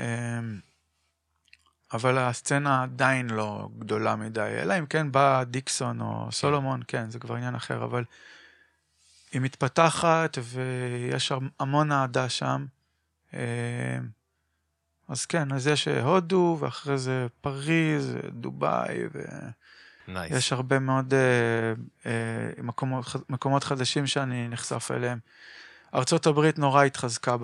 אבל 1.93 2.17
הסצנה 2.17 2.83
עדיין 2.83 3.29
לא 3.29 3.69
גדולה 3.79 4.15
מדי, 4.15 4.57
אלא 4.61 4.79
אם 4.79 4.85
כן 4.85 5.11
בא 5.11 5.43
דיקסון 5.43 6.01
או 6.01 6.25
כן. 6.25 6.31
סולומון, 6.31 6.81
כן, 6.87 7.09
זה 7.09 7.19
כבר 7.19 7.35
עניין 7.35 7.55
אחר, 7.55 7.83
אבל 7.83 8.03
היא 9.31 9.41
מתפתחת 9.41 10.37
ויש 10.43 11.31
המון 11.59 11.91
אהדה 11.91 12.29
שם. 12.29 12.65
Um, 13.31 13.35
אז 15.09 15.25
כן, 15.25 15.53
אז 15.53 15.67
יש 15.67 15.87
הודו, 15.87 16.57
ואחרי 16.59 16.97
זה 16.97 17.27
פריז, 17.41 18.15
דובאי, 18.31 18.97
ו... 19.13 19.19
nice. 20.13 20.31
יש 20.31 20.53
הרבה 20.53 20.79
מאוד 20.79 21.13
אה, 21.13 21.19
אה, 22.05 22.63
מקומות, 22.63 23.05
מקומות 23.29 23.63
חדשים 23.63 24.07
שאני 24.07 24.47
נחשף 24.47 24.91
אליהם. 24.91 25.19
ארצות 25.95 26.27
הברית 26.27 26.59
נורא 26.59 26.83
התחזקה 26.83 27.35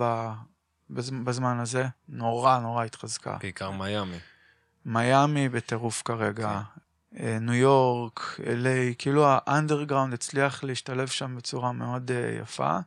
בזמן 0.90 1.58
הזה, 1.60 1.86
נורא 2.08 2.58
נורא 2.58 2.84
התחזקה. 2.84 3.36
בעיקר 3.40 3.70
מיאמי. 3.70 4.18
מיאמי 4.84 5.48
בטירוף 5.48 6.02
כרגע, 6.04 6.60
אה, 7.20 7.38
ניו 7.40 7.54
יורק, 7.54 8.40
LA, 8.40 8.94
כאילו 8.98 9.26
ה 9.28 9.35
underground 9.35 10.14
הצליח 10.14 10.64
להשתלב 10.64 11.08
שם 11.08 11.36
בצורה 11.36 11.72
מאוד 11.72 12.10
אה, 12.10 12.38
יפה. 12.42 12.78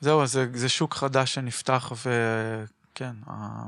זהו, 0.00 0.26
זה, 0.26 0.46
זה 0.54 0.68
שוק 0.68 0.94
חדש 0.94 1.34
שנפתח, 1.34 1.92
וכן, 1.92 3.16
אה, 3.30 3.64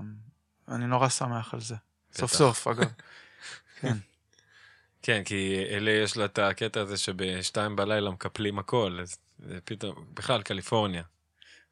אני 0.69 0.87
נורא 0.87 1.09
שמח 1.09 1.55
על 1.55 1.61
זה. 1.61 1.75
סוף 2.15 2.31
בטח. 2.31 2.39
סוף, 2.39 2.67
אגב. 2.69 2.91
כן. 3.81 3.97
כן, 5.07 5.23
כי 5.25 5.65
אלה 5.71 5.91
יש 5.91 6.17
לה 6.17 6.25
את 6.25 6.39
הקטע 6.39 6.81
הזה 6.81 6.97
שבשתיים 6.97 7.77
בלילה 7.77 8.11
מקפלים 8.11 8.59
הכל, 8.59 8.99
אז 9.03 9.19
פתאום, 9.65 10.05
בכלל 10.15 10.43
קליפורניה, 10.43 11.03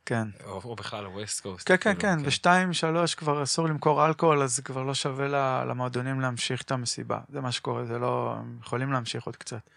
כן. 0.07 0.29
או, 0.45 0.61
או 0.65 0.77
בכלל 0.77 1.07
ווסט 1.07 1.41
קוסט. 1.41 1.69
כן, 1.69 1.77
כן, 1.77 1.95
כאילו, 1.95 2.01
כן, 2.01 2.23
בשתיים, 2.27 2.73
שלוש 2.73 3.15
כבר 3.15 3.43
אסור 3.43 3.69
למכור 3.69 4.07
אלכוהול, 4.07 4.43
אז 4.43 4.61
כבר 4.61 4.83
לא 4.83 4.95
שווה 4.95 5.29
למועדונים 5.65 6.21
להמשיך 6.21 6.63
את 6.63 6.71
המסיבה. 6.71 7.21
זה 7.29 7.41
מה 7.41 7.53
שקורה, 7.53 7.85
זה 7.85 7.99
לא... 7.99 8.35
הם 8.39 8.59
יכולים 8.61 8.93
להמשיך 8.93 9.25
עוד 9.25 9.37
קצת. 9.37 9.71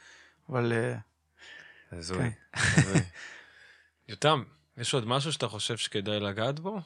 אבל 0.49 0.73
אה, 0.73 0.95
הזוי. 1.91 2.17
כן. 2.17 2.29
הזוי. 2.53 3.01
יותם, 4.09 4.43
יש 4.77 4.93
עוד 4.93 5.07
משהו 5.07 5.31
שאתה 5.31 5.47
חושב 5.47 5.77
שכדאי 5.77 6.19
לגעת 6.19 6.59
בו? 6.59 6.81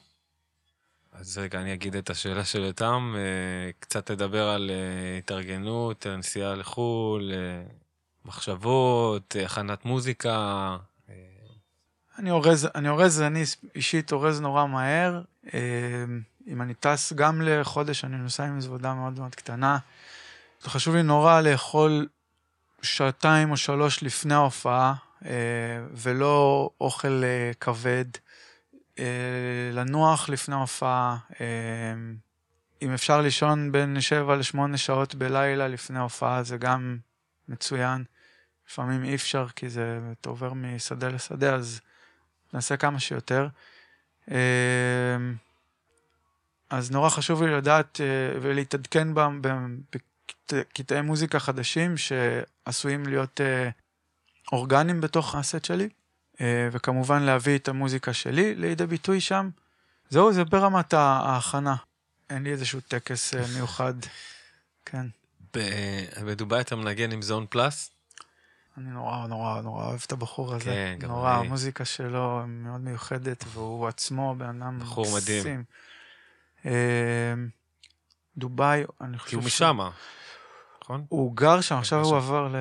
אז 1.12 1.38
רגע, 1.38 1.60
אני 1.60 1.74
אגיד 1.74 1.96
את 1.96 2.10
השאלה 2.10 2.44
של 2.44 2.64
יותם, 2.64 3.14
אה, 3.16 3.70
קצת 3.78 4.06
תדבר 4.06 4.48
על 4.48 4.70
אה, 4.70 5.18
התארגנות, 5.18 6.06
על 6.06 6.16
נסיעה 6.16 6.54
לחו"ל, 6.54 7.32
אה, 7.32 7.62
מחשבות, 8.24 9.36
הכנת 9.44 9.84
מוזיקה. 9.84 10.76
אני 12.18 12.30
אורז, 12.30 12.68
אני 12.74 12.88
אורז, 12.88 13.20
אני 13.20 13.42
אישית 13.74 14.12
אורז 14.12 14.40
נורא 14.40 14.66
מהר. 14.66 15.22
אם 16.46 16.62
אני 16.62 16.74
טס 16.74 17.12
גם 17.12 17.42
לחודש, 17.42 18.04
אני 18.04 18.16
נוסע 18.16 18.44
עם 18.44 18.58
מזוודה 18.58 18.94
מאוד 18.94 19.18
מאוד 19.18 19.34
קטנה. 19.34 19.78
חשוב 20.62 20.94
לי 20.94 21.02
נורא 21.02 21.40
לאכול 21.40 22.08
שעתיים 22.82 23.50
או 23.50 23.56
שלוש 23.56 24.02
לפני 24.02 24.34
ההופעה, 24.34 24.94
ולא 25.92 26.70
אוכל 26.80 27.22
כבד. 27.60 28.04
אה, 29.00 29.70
לנוח 29.72 30.28
לפני 30.28 30.54
ההופעה. 30.54 31.16
אה, 31.40 31.46
אם 32.82 32.92
אפשר 32.92 33.20
לישון 33.20 33.72
בין 33.72 34.00
7 34.00 34.36
ל-8 34.36 34.76
שעות 34.76 35.14
בלילה 35.14 35.68
לפני 35.68 35.98
ההופעה, 35.98 36.42
זה 36.42 36.56
גם 36.56 36.98
מצוין. 37.48 38.04
לפעמים 38.68 39.04
אי 39.04 39.14
אפשר, 39.14 39.46
כי 39.56 39.68
זה, 39.68 40.00
עובר 40.26 40.52
משדה 40.52 41.08
לשדה, 41.08 41.54
אז 41.54 41.80
נעשה 42.52 42.76
כמה 42.76 43.00
שיותר. 43.00 43.48
אה, 44.30 45.16
אז 46.70 46.90
נורא 46.90 47.08
חשוב 47.08 47.42
לי 47.42 47.56
לדעת 47.56 48.00
ולהתעדכן 48.42 49.08
בקטעי 50.52 51.00
מוזיקה 51.00 51.38
חדשים 51.38 51.94
שעשויים 51.96 53.06
להיות 53.06 53.40
אורגניים 54.52 55.00
בתוך 55.00 55.34
הסט 55.34 55.64
שלי, 55.64 55.88
וכמובן 56.72 57.22
להביא 57.22 57.58
את 57.58 57.68
המוזיקה 57.68 58.12
שלי 58.12 58.54
לידי 58.54 58.86
ביטוי 58.86 59.20
שם. 59.20 59.50
זהו, 60.08 60.32
זה 60.32 60.44
ברמת 60.44 60.94
ההכנה. 60.94 61.76
אין 62.30 62.42
לי 62.42 62.52
איזשהו 62.52 62.80
טקס 62.80 63.34
אה, 63.34 63.44
מיוחד. 63.54 63.94
כן. 64.84 65.06
בדובאי 66.24 66.60
אתה 66.60 66.76
מנגן 66.76 67.12
עם 67.12 67.22
זון 67.22 67.46
פלאס? 67.50 67.90
אני 68.78 68.90
נורא 68.90 69.26
נורא 69.26 69.60
נורא 69.60 69.86
אוהב 69.86 70.00
את 70.06 70.12
הבחור 70.12 70.54
הזה. 70.54 70.64
כן, 70.64 70.96
גם 70.98 71.08
נורא, 71.08 71.38
אני. 71.38 71.46
המוזיקה 71.46 71.84
שלו 71.84 72.42
מאוד 72.46 72.80
מיוחדת, 72.80 73.44
והוא 73.48 73.88
עצמו 73.88 74.34
בן 74.38 74.62
אדם 74.62 74.78
בחור 74.80 75.06
מדהים. 75.16 75.64
אה, 76.66 77.34
דובאי, 78.36 78.84
אני 79.00 79.18
חושב 79.18 79.30
כי 79.30 79.36
הוא 79.36 79.44
משמה, 79.44 79.90
נכון? 80.84 81.04
הוא 81.08 81.36
גר 81.36 81.60
שם, 81.60 81.76
עכשיו 81.76 82.02
גר 82.02 82.06
הוא. 82.06 82.16
עבר 82.16 82.54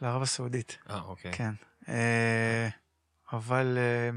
לערב 0.00 0.22
הסעודית. 0.22 0.78
אה, 0.90 1.00
אוקיי. 1.00 1.32
כן. 1.32 1.52
אבל 3.32 3.78
אה, 3.78 4.10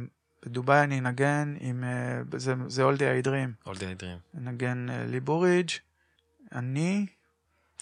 בדובאי 0.46 0.84
אני 0.84 1.00
אנגן 1.00 1.56
עם, 1.60 1.84
אה, 1.84 2.22
זה- 2.40 2.54
זה 2.68 2.84
All 2.84 3.70
Day 3.70 3.79
I 3.79 3.83
Dream. 3.83 4.02
All 4.02 4.06
Day 4.06 4.10
I 4.10 4.12
Dream. 4.12 4.20
נגן 4.34 4.90
אה, 4.90 5.06
לי 5.06 5.20
בוריג', 5.20 5.70
אני, 6.52 7.06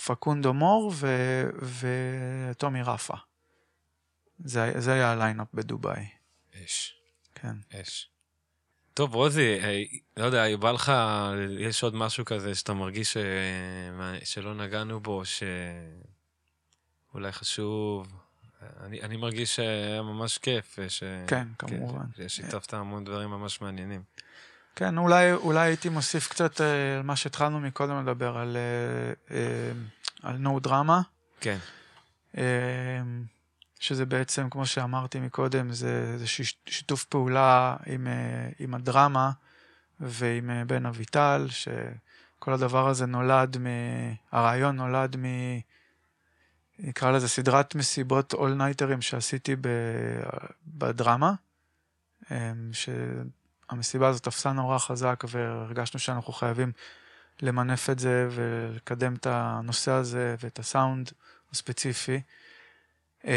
פקונדו 0.05 0.53
מור 0.53 0.93
וטומי 2.49 2.82
רפה. 2.82 3.13
זה, 4.45 4.71
זה 4.77 4.93
היה 4.93 5.11
ה 5.11 5.17
lineup 5.17 5.47
בדובאי, 5.53 6.05
אש, 6.65 6.95
כן. 7.36 7.55
אש. 7.82 8.09
טוב, 8.93 9.15
רוזי, 9.15 9.59
לא 10.17 10.25
יודע, 10.25 10.57
בא 10.57 10.71
לך, 10.71 10.91
יש 11.59 11.84
עוד 11.84 11.95
משהו 11.95 12.25
כזה 12.25 12.55
שאתה 12.55 12.73
מרגיש 12.73 13.13
ש... 13.13 13.17
שלא 14.23 14.53
נגענו 14.55 14.99
בו, 14.99 15.23
שאולי 17.11 17.32
חשוב? 17.32 18.18
אני, 18.86 19.01
אני 19.01 19.18
מרגיש 19.18 19.55
שהיה 19.55 20.01
ממש 20.01 20.38
כיף. 20.38 20.80
ש... 20.88 21.03
כן, 21.28 21.47
כמובן. 21.57 22.05
ששיתפת 22.28 22.74
המון 22.74 23.05
דברים 23.05 23.30
ממש 23.30 23.62
מעניינים. 23.62 24.01
כן, 24.76 24.97
אולי, 24.97 25.34
אולי 25.34 25.68
הייתי 25.68 25.89
מוסיף 25.89 26.28
קצת 26.28 26.62
אה, 26.62 26.97
על 26.97 27.03
מה 27.03 27.16
שהתחלנו 27.16 27.60
מקודם 27.60 28.01
לדבר, 28.01 28.38
על, 28.38 28.57
אה, 28.57 29.36
אה, 29.36 29.72
על 30.24 30.38
נו 30.38 30.60
דרמה, 30.60 31.01
כן, 31.41 31.57
אה, 32.38 33.01
שזה 33.80 34.05
בעצם, 34.05 34.49
כמו 34.49 34.66
שאמרתי 34.66 35.20
מקודם, 35.20 35.72
זה, 35.72 36.18
זה 36.18 36.28
שיתוף 36.66 37.03
פעולה 37.03 37.76
עם, 37.86 38.07
אה, 38.07 38.49
עם 38.60 38.74
הדרמה 38.74 39.32
ועם 39.99 40.49
אה, 40.49 40.66
בן 40.66 40.86
אביטל, 40.86 41.47
שכל 41.49 42.53
הדבר 42.53 42.88
הזה 42.88 43.05
נולד, 43.05 43.57
מ... 43.57 43.66
הרעיון 44.32 44.76
נולד 44.76 45.16
מ... 45.18 45.26
נקרא 46.80 47.11
לזה 47.11 47.27
סדרת 47.27 47.75
מסיבות 47.75 48.34
אול-נייטרים 48.34 49.01
שעשיתי. 49.01 49.55
בדרמה, 50.67 51.34
אה, 52.32 52.51
שהמסיבה 52.71 54.07
הזאת 54.07 54.23
תפסה 54.23 54.51
נורא 54.51 54.77
חזק 54.77 55.23
והרגשנו 55.27 55.99
שאנחנו 55.99 56.34
חייבים 56.34 56.71
למנף 57.41 57.89
את 57.89 57.99
זה 57.99 58.27
ולקדם 58.32 59.13
את 59.13 59.27
הנושא 59.30 59.91
הזה 59.91 60.36
ואת 60.39 60.59
הסאונד 60.59 61.11
הספציפי. 61.51 62.21
אמ, 63.25 63.32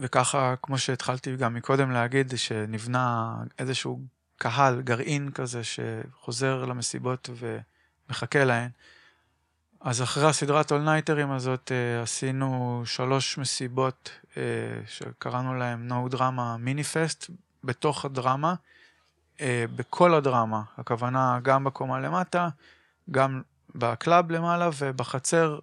וככה, 0.00 0.54
כמו 0.62 0.78
שהתחלתי 0.78 1.36
גם 1.36 1.54
מקודם 1.54 1.90
להגיד, 1.90 2.32
שנבנה 2.36 3.34
איזשהו 3.58 4.00
קהל, 4.36 4.80
גרעין 4.82 5.30
כזה, 5.30 5.60
שחוזר 5.64 6.64
למסיבות 6.64 7.30
ומחכה 7.36 8.44
להן. 8.44 8.70
אז 9.80 10.02
אחרי 10.02 10.28
הסדרת 10.28 10.72
אולנייטרים 10.72 11.30
הזאת 11.30 11.72
אה, 11.72 12.02
עשינו 12.02 12.82
שלוש 12.84 13.38
מסיבות 13.38 14.10
אה, 14.36 14.42
שקראנו 14.86 15.54
להן 15.54 15.90
No 15.90 16.14
Drama 16.14 16.56
מיני 16.58 16.84
פסט 16.84 17.30
בתוך 17.64 18.04
הדרמה, 18.04 18.54
אה, 19.40 19.64
בכל 19.76 20.14
הדרמה, 20.14 20.62
הכוונה 20.78 21.38
גם 21.42 21.64
בקומה 21.64 22.00
למטה, 22.00 22.48
גם 23.10 23.42
ב 23.74 23.85
club 23.85 24.30
למעלה 24.30 24.70
ובחצר 24.78 25.58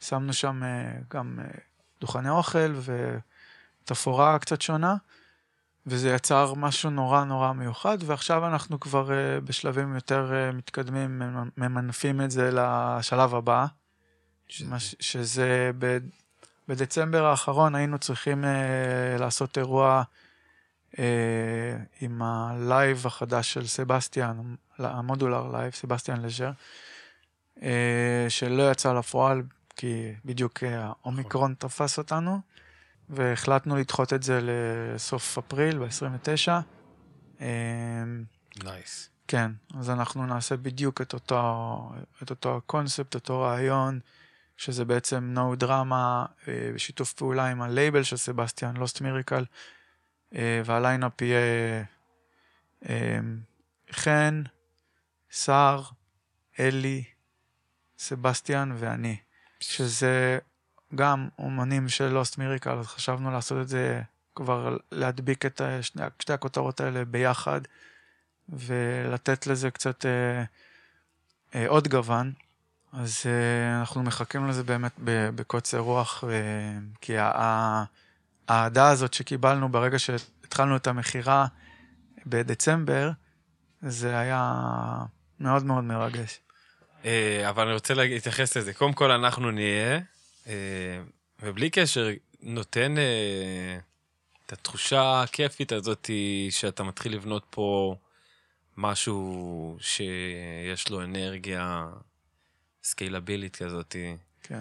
שמנו 0.00 0.32
שם 0.32 0.62
גם 1.10 1.38
דוכני 2.00 2.30
אוכל 2.30 2.74
ותפאורה 3.84 4.38
קצת 4.38 4.62
שונה, 4.62 4.96
וזה 5.86 6.10
יצר 6.10 6.54
משהו 6.54 6.90
נורא 6.90 7.24
נורא 7.24 7.52
מיוחד, 7.52 7.98
ועכשיו 8.02 8.46
אנחנו 8.46 8.80
כבר 8.80 9.12
אה, 9.12 9.40
בשלבים 9.40 9.94
יותר 9.94 10.32
אה, 10.34 10.52
מתקדמים, 10.52 11.18
ממ- 11.18 11.48
ממנפים 11.56 12.20
את 12.20 12.30
זה 12.30 12.50
לשלב 12.52 13.34
הבא, 13.34 13.66
ש... 14.48 14.62
מש- 14.62 14.94
שזה 15.00 15.70
ב, 15.78 15.98
בדצמבר 16.68 17.24
האחרון 17.24 17.74
היינו 17.74 17.98
צריכים 17.98 18.44
אה, 18.44 18.50
לעשות 19.18 19.58
אירוע 19.58 20.02
אה, 20.98 21.04
עם 22.00 22.22
ה 22.22 22.39
live 22.39 23.06
החדש 23.06 23.52
של 23.52 23.66
סבסטיאן, 23.66 24.54
ה 24.78 24.87
modular 24.87 25.48
live, 25.52 25.72
סבסטיאן 25.72 26.22
לז'ר, 26.22 26.50
אה, 27.62 28.26
שלא 28.28 28.70
יצא 28.70 28.92
לפועל 28.92 29.42
כי 29.76 30.12
בדיוק 30.24 30.64
אה, 30.64 30.90
האומיקרון 31.02 31.54
תפס 31.58 31.98
אותנו, 31.98 32.40
והחלטנו 33.10 33.76
לדחות 33.76 34.12
את 34.12 34.22
זה 34.22 34.40
לסוף 34.42 35.38
אפריל, 35.38 35.78
ב-29. 35.78 36.48
אה, 37.40 37.46
nice. 38.64 39.10
כן, 39.28 39.50
אז 39.78 39.90
אנחנו 39.90 40.26
נעשה 40.26 40.56
בדיוק 40.56 41.00
את 41.00 41.14
אותו, 41.14 41.78
את 42.22 42.30
אותו 42.30 42.56
הקונספט, 42.56 43.14
אותו 43.14 43.40
רעיון, 43.40 44.00
שזה 44.56 44.84
בעצם 44.84 45.24
No 45.34 45.54
Drama 45.56 46.26
אה, 46.48 46.70
בשיתוף 46.74 47.12
פעולה 47.12 47.46
עם 47.46 47.62
הלייבל 47.62 48.02
של 48.02 48.16
סבסטיאן, 48.16 48.76
Lost 48.76 49.00
Miracle, 49.00 49.44
וה 50.64 50.78
lineup 50.78 51.22
יהיה 51.22 51.84
אה, 52.88 53.18
חן, 53.92 54.42
סער, 55.30 55.82
אלי, 56.60 57.04
סבסטיאן 57.98 58.72
ואני. 58.78 59.16
שזה 59.60 60.38
גם 60.94 61.28
אומנים 61.38 61.88
של 61.88 62.08
Lost 62.08 62.38
Miracle, 62.38 62.78
אז 62.78 62.86
חשבנו 62.86 63.30
לעשות 63.30 63.62
את 63.62 63.68
זה, 63.68 64.02
כבר 64.34 64.76
להדביק 64.92 65.46
את 65.46 65.60
שני, 65.80 66.02
שתי 66.20 66.32
הכותרות 66.32 66.80
האלה 66.80 67.04
ביחד, 67.04 67.60
ולתת 68.48 69.46
לזה 69.46 69.70
קצת 69.70 70.06
אה, 70.06 70.44
אה, 71.54 71.68
עוד 71.68 71.88
גוון. 71.88 72.32
אז 72.92 73.22
אה, 73.26 73.80
אנחנו 73.80 74.02
מחכים 74.02 74.48
לזה 74.48 74.62
באמת 74.62 74.92
בקוצר 75.34 75.78
רוח, 75.78 76.24
אה, 76.24 76.78
כי 77.00 77.14
האהדה 77.18 78.88
הזאת 78.88 79.14
שקיבלנו 79.14 79.68
ברגע 79.68 79.98
שהתחלנו 79.98 80.76
את 80.76 80.86
המכירה 80.86 81.46
בדצמבר, 82.26 83.10
זה 83.82 84.18
היה 84.18 84.52
מאוד 85.40 85.64
מאוד 85.64 85.84
מרגש. 85.84 86.40
אה, 87.04 87.48
אבל 87.48 87.62
אני 87.64 87.74
רוצה 87.74 87.94
להתייחס 87.94 88.56
לזה. 88.56 88.74
קודם 88.74 88.92
כל, 88.92 89.10
אנחנו 89.10 89.50
נהיה, 89.50 89.94
אה, 89.94 89.98
ובלי 91.42 91.70
קשר, 91.70 92.08
נותן 92.40 92.98
אה, 92.98 93.78
את 94.46 94.52
התחושה 94.52 95.22
הכיפית 95.22 95.72
הזאת 95.72 96.10
שאתה 96.50 96.82
מתחיל 96.82 97.14
לבנות 97.14 97.46
פה 97.50 97.96
משהו 98.76 99.76
שיש 99.80 100.90
לו 100.90 101.02
אנרגיה 101.02 101.88
סקיילבילית 102.82 103.56
כזאת. 103.56 103.96
כן. 104.42 104.60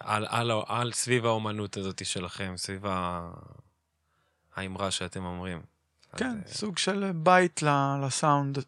על, 0.00 0.26
על, 0.28 0.50
על 0.66 0.92
סביב 0.92 1.26
האומנות 1.26 1.76
הזאת 1.76 2.06
שלכם, 2.06 2.54
סביב 2.56 2.84
האמרה 4.56 4.90
שאתם 4.90 5.24
אומרים. 5.24 5.62
כן, 6.16 6.40
אז, 6.46 6.52
סוג 6.52 6.78
של 6.78 7.12
בית 7.14 7.62
לסאונד, 8.06 8.58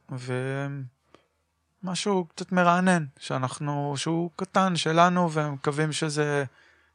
ומשהו 1.85 2.26
קצת 2.35 2.53
מרענן, 2.53 3.05
שאנחנו, 3.18 3.95
שהוא 3.97 4.30
קטן 4.37 4.76
שלנו, 4.76 5.33
ומקווים 5.33 5.93
שזה 5.93 6.45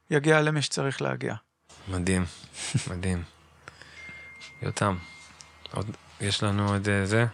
יגיע 0.09 0.41
למי 0.41 0.61
שצריך 0.61 1.01
להגיע. 1.01 1.35
מדהים, 1.87 2.25
מדהים. 2.91 3.23
יותם, 4.61 4.97
עוד, 5.71 5.91
יש 6.21 6.43
לנו 6.43 6.69
עוד 6.69 6.89
אה, 6.89 7.05
זה? 7.05 7.25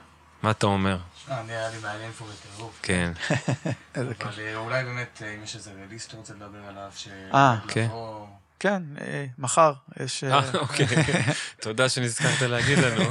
מה 0.41 0.51
אתה 0.51 0.66
אומר? 0.66 0.97
אה, 1.30 1.41
אני 1.41 1.51
היה 1.51 1.70
לי 1.70 1.78
מעניין 1.82 2.12
פה 2.12 2.26
בטירוף. 2.26 2.80
כן. 2.82 3.12
אבל 3.95 4.14
אולי 4.56 4.84
באמת, 4.84 5.22
אם 5.38 5.43
יש 5.43 5.56
איזה 5.56 5.72
רליסט 5.84 6.06
שאתה 6.06 6.18
רוצה 6.18 6.34
לדבר 6.34 6.66
עליו, 6.68 6.91
ש... 6.95 7.08
אה, 7.34 7.58
כן. 7.68 7.88
כן, 8.64 8.84
אה, 9.01 9.26
מחר 9.38 9.74
יש... 9.99 10.24
אה, 10.24 10.39
אה 10.39 10.59
אוקיי. 10.59 10.88
תודה 11.61 11.89
שנזכרת 11.89 12.41
להגיד 12.41 12.80
לנו. 12.80 13.03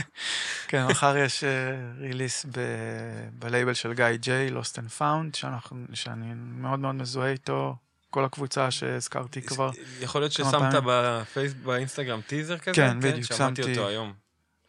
כן, 0.68 0.86
מחר 0.86 1.16
יש 1.16 1.44
ריליס 1.98 2.46
בלייבל 3.32 3.74
של 3.74 3.92
גיא 3.92 4.16
ג'יי, 4.16 4.48
Lost 4.48 4.76
and 4.76 5.00
Found, 5.00 5.46
שאני 5.94 6.26
מאוד 6.36 6.78
מאוד 6.78 6.94
מזוהה 6.94 7.30
איתו, 7.30 7.76
כל 8.10 8.24
הקבוצה 8.24 8.70
שהזכרתי 8.70 9.42
כבר. 9.42 9.70
יכול 10.00 10.20
להיות 10.20 10.32
ששמת 10.32 10.74
בפייסבוק, 10.86 11.64
באינסטגרם 11.64 12.20
טיזר 12.20 12.58
כזה? 12.58 12.74
כן, 12.74 13.00
בדיוק, 13.00 13.24
שמתי. 13.24 13.36
שמעתי 13.36 13.62
אותו 13.62 13.88
היום. 13.88 14.12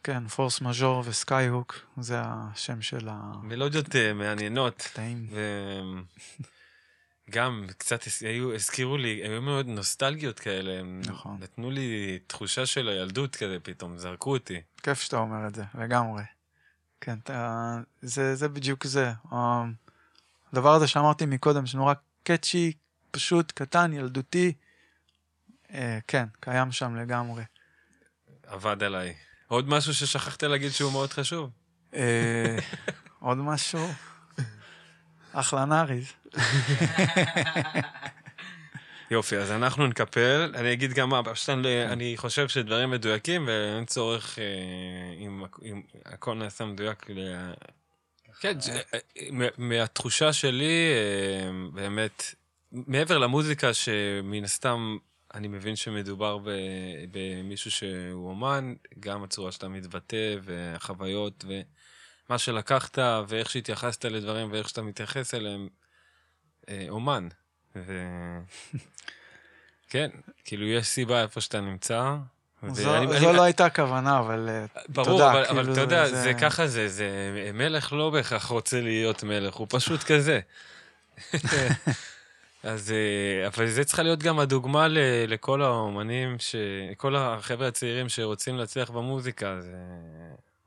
כן, 0.02 0.28
פורס 0.28 0.60
מז'ור 0.60 1.02
וסקייהוק, 1.06 1.78
זה 2.00 2.16
השם 2.22 2.82
של 2.82 3.08
ה... 3.10 3.32
מלודיות 3.42 3.86
מעניינות. 4.14 4.88
טעים. 4.92 5.26
גם 7.30 7.66
קצת 7.78 8.00
היו, 8.20 8.54
הזכירו 8.54 8.96
לי, 8.96 9.20
היו 9.24 9.42
מאוד 9.42 9.66
נוסטלגיות 9.66 10.38
כאלה, 10.38 10.80
הם 10.80 11.00
נכון. 11.06 11.36
נתנו 11.40 11.70
לי 11.70 12.18
תחושה 12.26 12.66
של 12.66 12.88
הילדות 12.88 13.36
כזה 13.36 13.58
פתאום, 13.62 13.98
זרקו 13.98 14.32
אותי. 14.32 14.60
כיף 14.82 15.00
שאתה 15.00 15.16
אומר 15.16 15.46
את 15.46 15.54
זה, 15.54 15.64
לגמרי. 15.74 16.22
כן, 17.00 17.18
אתה, 17.22 17.76
זה, 18.02 18.34
זה 18.34 18.48
בדיוק 18.48 18.86
זה. 18.86 19.12
הדבר 20.52 20.74
הזה 20.74 20.86
שאמרתי 20.86 21.26
מקודם, 21.26 21.66
שנורא 21.66 21.94
קאצ'י, 22.22 22.72
פשוט, 23.10 23.52
קטן, 23.52 23.92
ילדותי, 23.92 24.52
אה, 25.74 25.98
כן, 26.08 26.26
קיים 26.40 26.72
שם 26.72 26.96
לגמרי. 26.96 27.42
עבד 28.46 28.82
עליי. 28.82 29.14
עוד 29.48 29.68
משהו 29.68 29.94
ששכחת 29.94 30.42
להגיד 30.42 30.70
שהוא 30.70 30.92
מאוד 30.92 31.12
חשוב? 31.12 31.50
אה, 31.94 32.58
עוד 33.18 33.38
משהו? 33.38 33.88
אחלה 35.40 35.64
נאריז. 35.64 36.12
יופי, 39.10 39.36
אז 39.36 39.50
אנחנו 39.50 39.86
נקפל. 39.86 40.52
אני 40.54 40.72
אגיד 40.72 40.92
גם 40.92 41.08
מה, 41.08 41.22
פשוט 41.24 41.48
אני 41.88 42.16
חושב 42.16 42.48
שדברים 42.48 42.90
מדויקים 42.90 43.46
ואין 43.46 43.84
צורך, 43.84 44.38
אה, 44.38 44.44
אם 45.18 45.44
הכל 46.04 46.34
נעשה 46.34 46.64
מדויק, 46.64 47.06
כן, 48.40 48.58
אה, 48.92 49.48
מהתחושה 49.58 50.32
שלי, 50.32 50.92
אה, 50.94 51.50
באמת, 51.72 52.34
מעבר 52.72 53.18
למוזיקה, 53.18 53.74
שמן 53.74 54.44
הסתם 54.44 54.96
אני 55.34 55.48
מבין 55.48 55.76
שמדובר 55.76 56.38
במישהו 57.10 57.70
שהוא 57.70 58.28
אומן, 58.28 58.74
גם 59.00 59.22
הצורה 59.22 59.52
שאתה 59.52 59.68
מתבטא 59.68 60.36
והחוויות 60.42 61.44
ומה 62.30 62.38
שלקחת 62.38 62.98
ואיך 63.28 63.50
שהתייחסת 63.50 64.04
לדברים 64.04 64.52
ואיך 64.52 64.68
שאתה 64.68 64.82
מתייחס 64.82 65.34
אליהם, 65.34 65.68
אה, 66.68 66.86
אומן. 66.88 67.28
ו... 67.76 67.92
כן, 69.90 70.10
כאילו 70.44 70.66
יש 70.66 70.86
סיבה 70.86 71.22
איפה 71.22 71.40
שאתה 71.40 71.60
נמצא. 71.60 72.16
זו, 72.68 72.90
ואני, 72.90 73.20
זו 73.20 73.30
אני, 73.30 73.36
לא 73.36 73.42
הייתה 73.42 73.66
הכוונה, 73.66 74.18
אבל 74.18 74.48
אה, 74.48 74.64
ברור, 74.88 75.06
תודה. 75.06 75.28
ברור, 75.28 75.30
אבל, 75.32 75.44
כאילו 75.44 75.60
אבל 75.60 75.72
אתה 75.72 75.80
יודע, 75.80 76.08
זה... 76.08 76.22
זה 76.22 76.34
ככה 76.34 76.66
זה, 76.66 76.88
זה, 76.88 77.50
מלך 77.54 77.92
לא 77.92 78.10
בהכרח 78.10 78.46
רוצה 78.46 78.80
להיות 78.80 79.22
מלך, 79.22 79.54
הוא 79.54 79.66
פשוט 79.70 80.02
כזה. 80.02 80.40
אז, 82.62 82.92
אה, 82.92 83.46
אבל 83.46 83.66
זה 83.66 83.84
צריכה 83.84 84.02
להיות 84.02 84.22
גם 84.22 84.38
הדוגמה 84.38 84.88
ל, 84.88 84.98
לכל 85.28 85.62
האומנים, 85.62 86.36
ש, 86.38 86.56
כל 86.96 87.16
החבר'ה 87.16 87.68
הצעירים 87.68 88.08
שרוצים 88.08 88.56
להצליח 88.56 88.90
במוזיקה, 88.90 89.60
זה, 89.60 89.76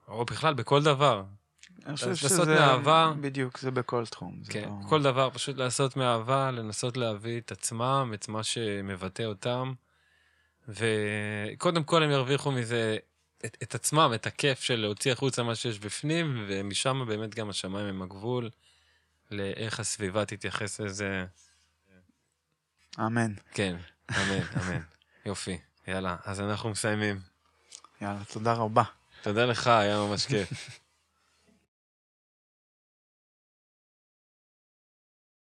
או 0.08 0.26
בכלל, 0.26 0.54
בכל 0.54 0.84
דבר. 0.84 1.24
אני 1.86 1.96
חושב 1.96 2.16
שזה... 2.16 2.46
מאהבה... 2.46 3.14
בדיוק, 3.22 3.60
זה 3.60 3.72
בכל 3.72 4.06
תחום. 4.06 4.42
כן, 4.50 4.70
לא... 4.70 4.90
כל 4.90 5.04
דבר, 5.04 5.30
פשוט 5.34 5.58
לעשות 5.58 5.98
מאהבה, 5.98 6.52
לנסות 6.52 6.98
להביא 6.98 7.40
את 7.40 7.52
עצמם, 7.52 8.12
את 8.14 8.28
מה 8.28 8.44
שמבטא 8.44 9.24
אותם, 9.24 9.74
וקודם 10.68 11.84
כל 11.84 12.04
הם 12.04 12.12
ירוויחו 12.12 12.52
מזה 12.52 12.98
את, 13.46 13.58
את 13.64 13.76
עצמם, 13.76 14.12
את 14.16 14.28
הכיף 14.28 14.62
של 14.62 14.76
להוציא 14.76 15.12
החוצה 15.12 15.44
מה 15.44 15.56
שיש 15.56 15.80
בפנים, 15.80 16.46
ומשם 16.48 17.06
באמת 17.08 17.36
גם 17.36 17.50
השמיים 17.50 17.86
הם 17.86 18.02
הגבול, 18.02 18.50
לאיך 19.32 19.80
הסביבה 19.80 20.26
תתייחס 20.26 20.80
לזה. 20.80 21.26
אמן. 23.00 23.34
כן, 23.54 23.76
אמן, 24.12 24.42
אמן. 24.58 24.82
יופי, 25.26 25.58
יאללה, 25.88 26.16
אז 26.24 26.42
אנחנו 26.42 26.70
מסיימים. 26.70 27.20
יאללה, 28.02 28.20
תודה 28.34 28.54
רבה. 28.54 28.84
תודה 29.22 29.46
לך, 29.46 29.68
היה 29.68 29.98
ממש 29.98 30.26
כיף. 30.26 30.50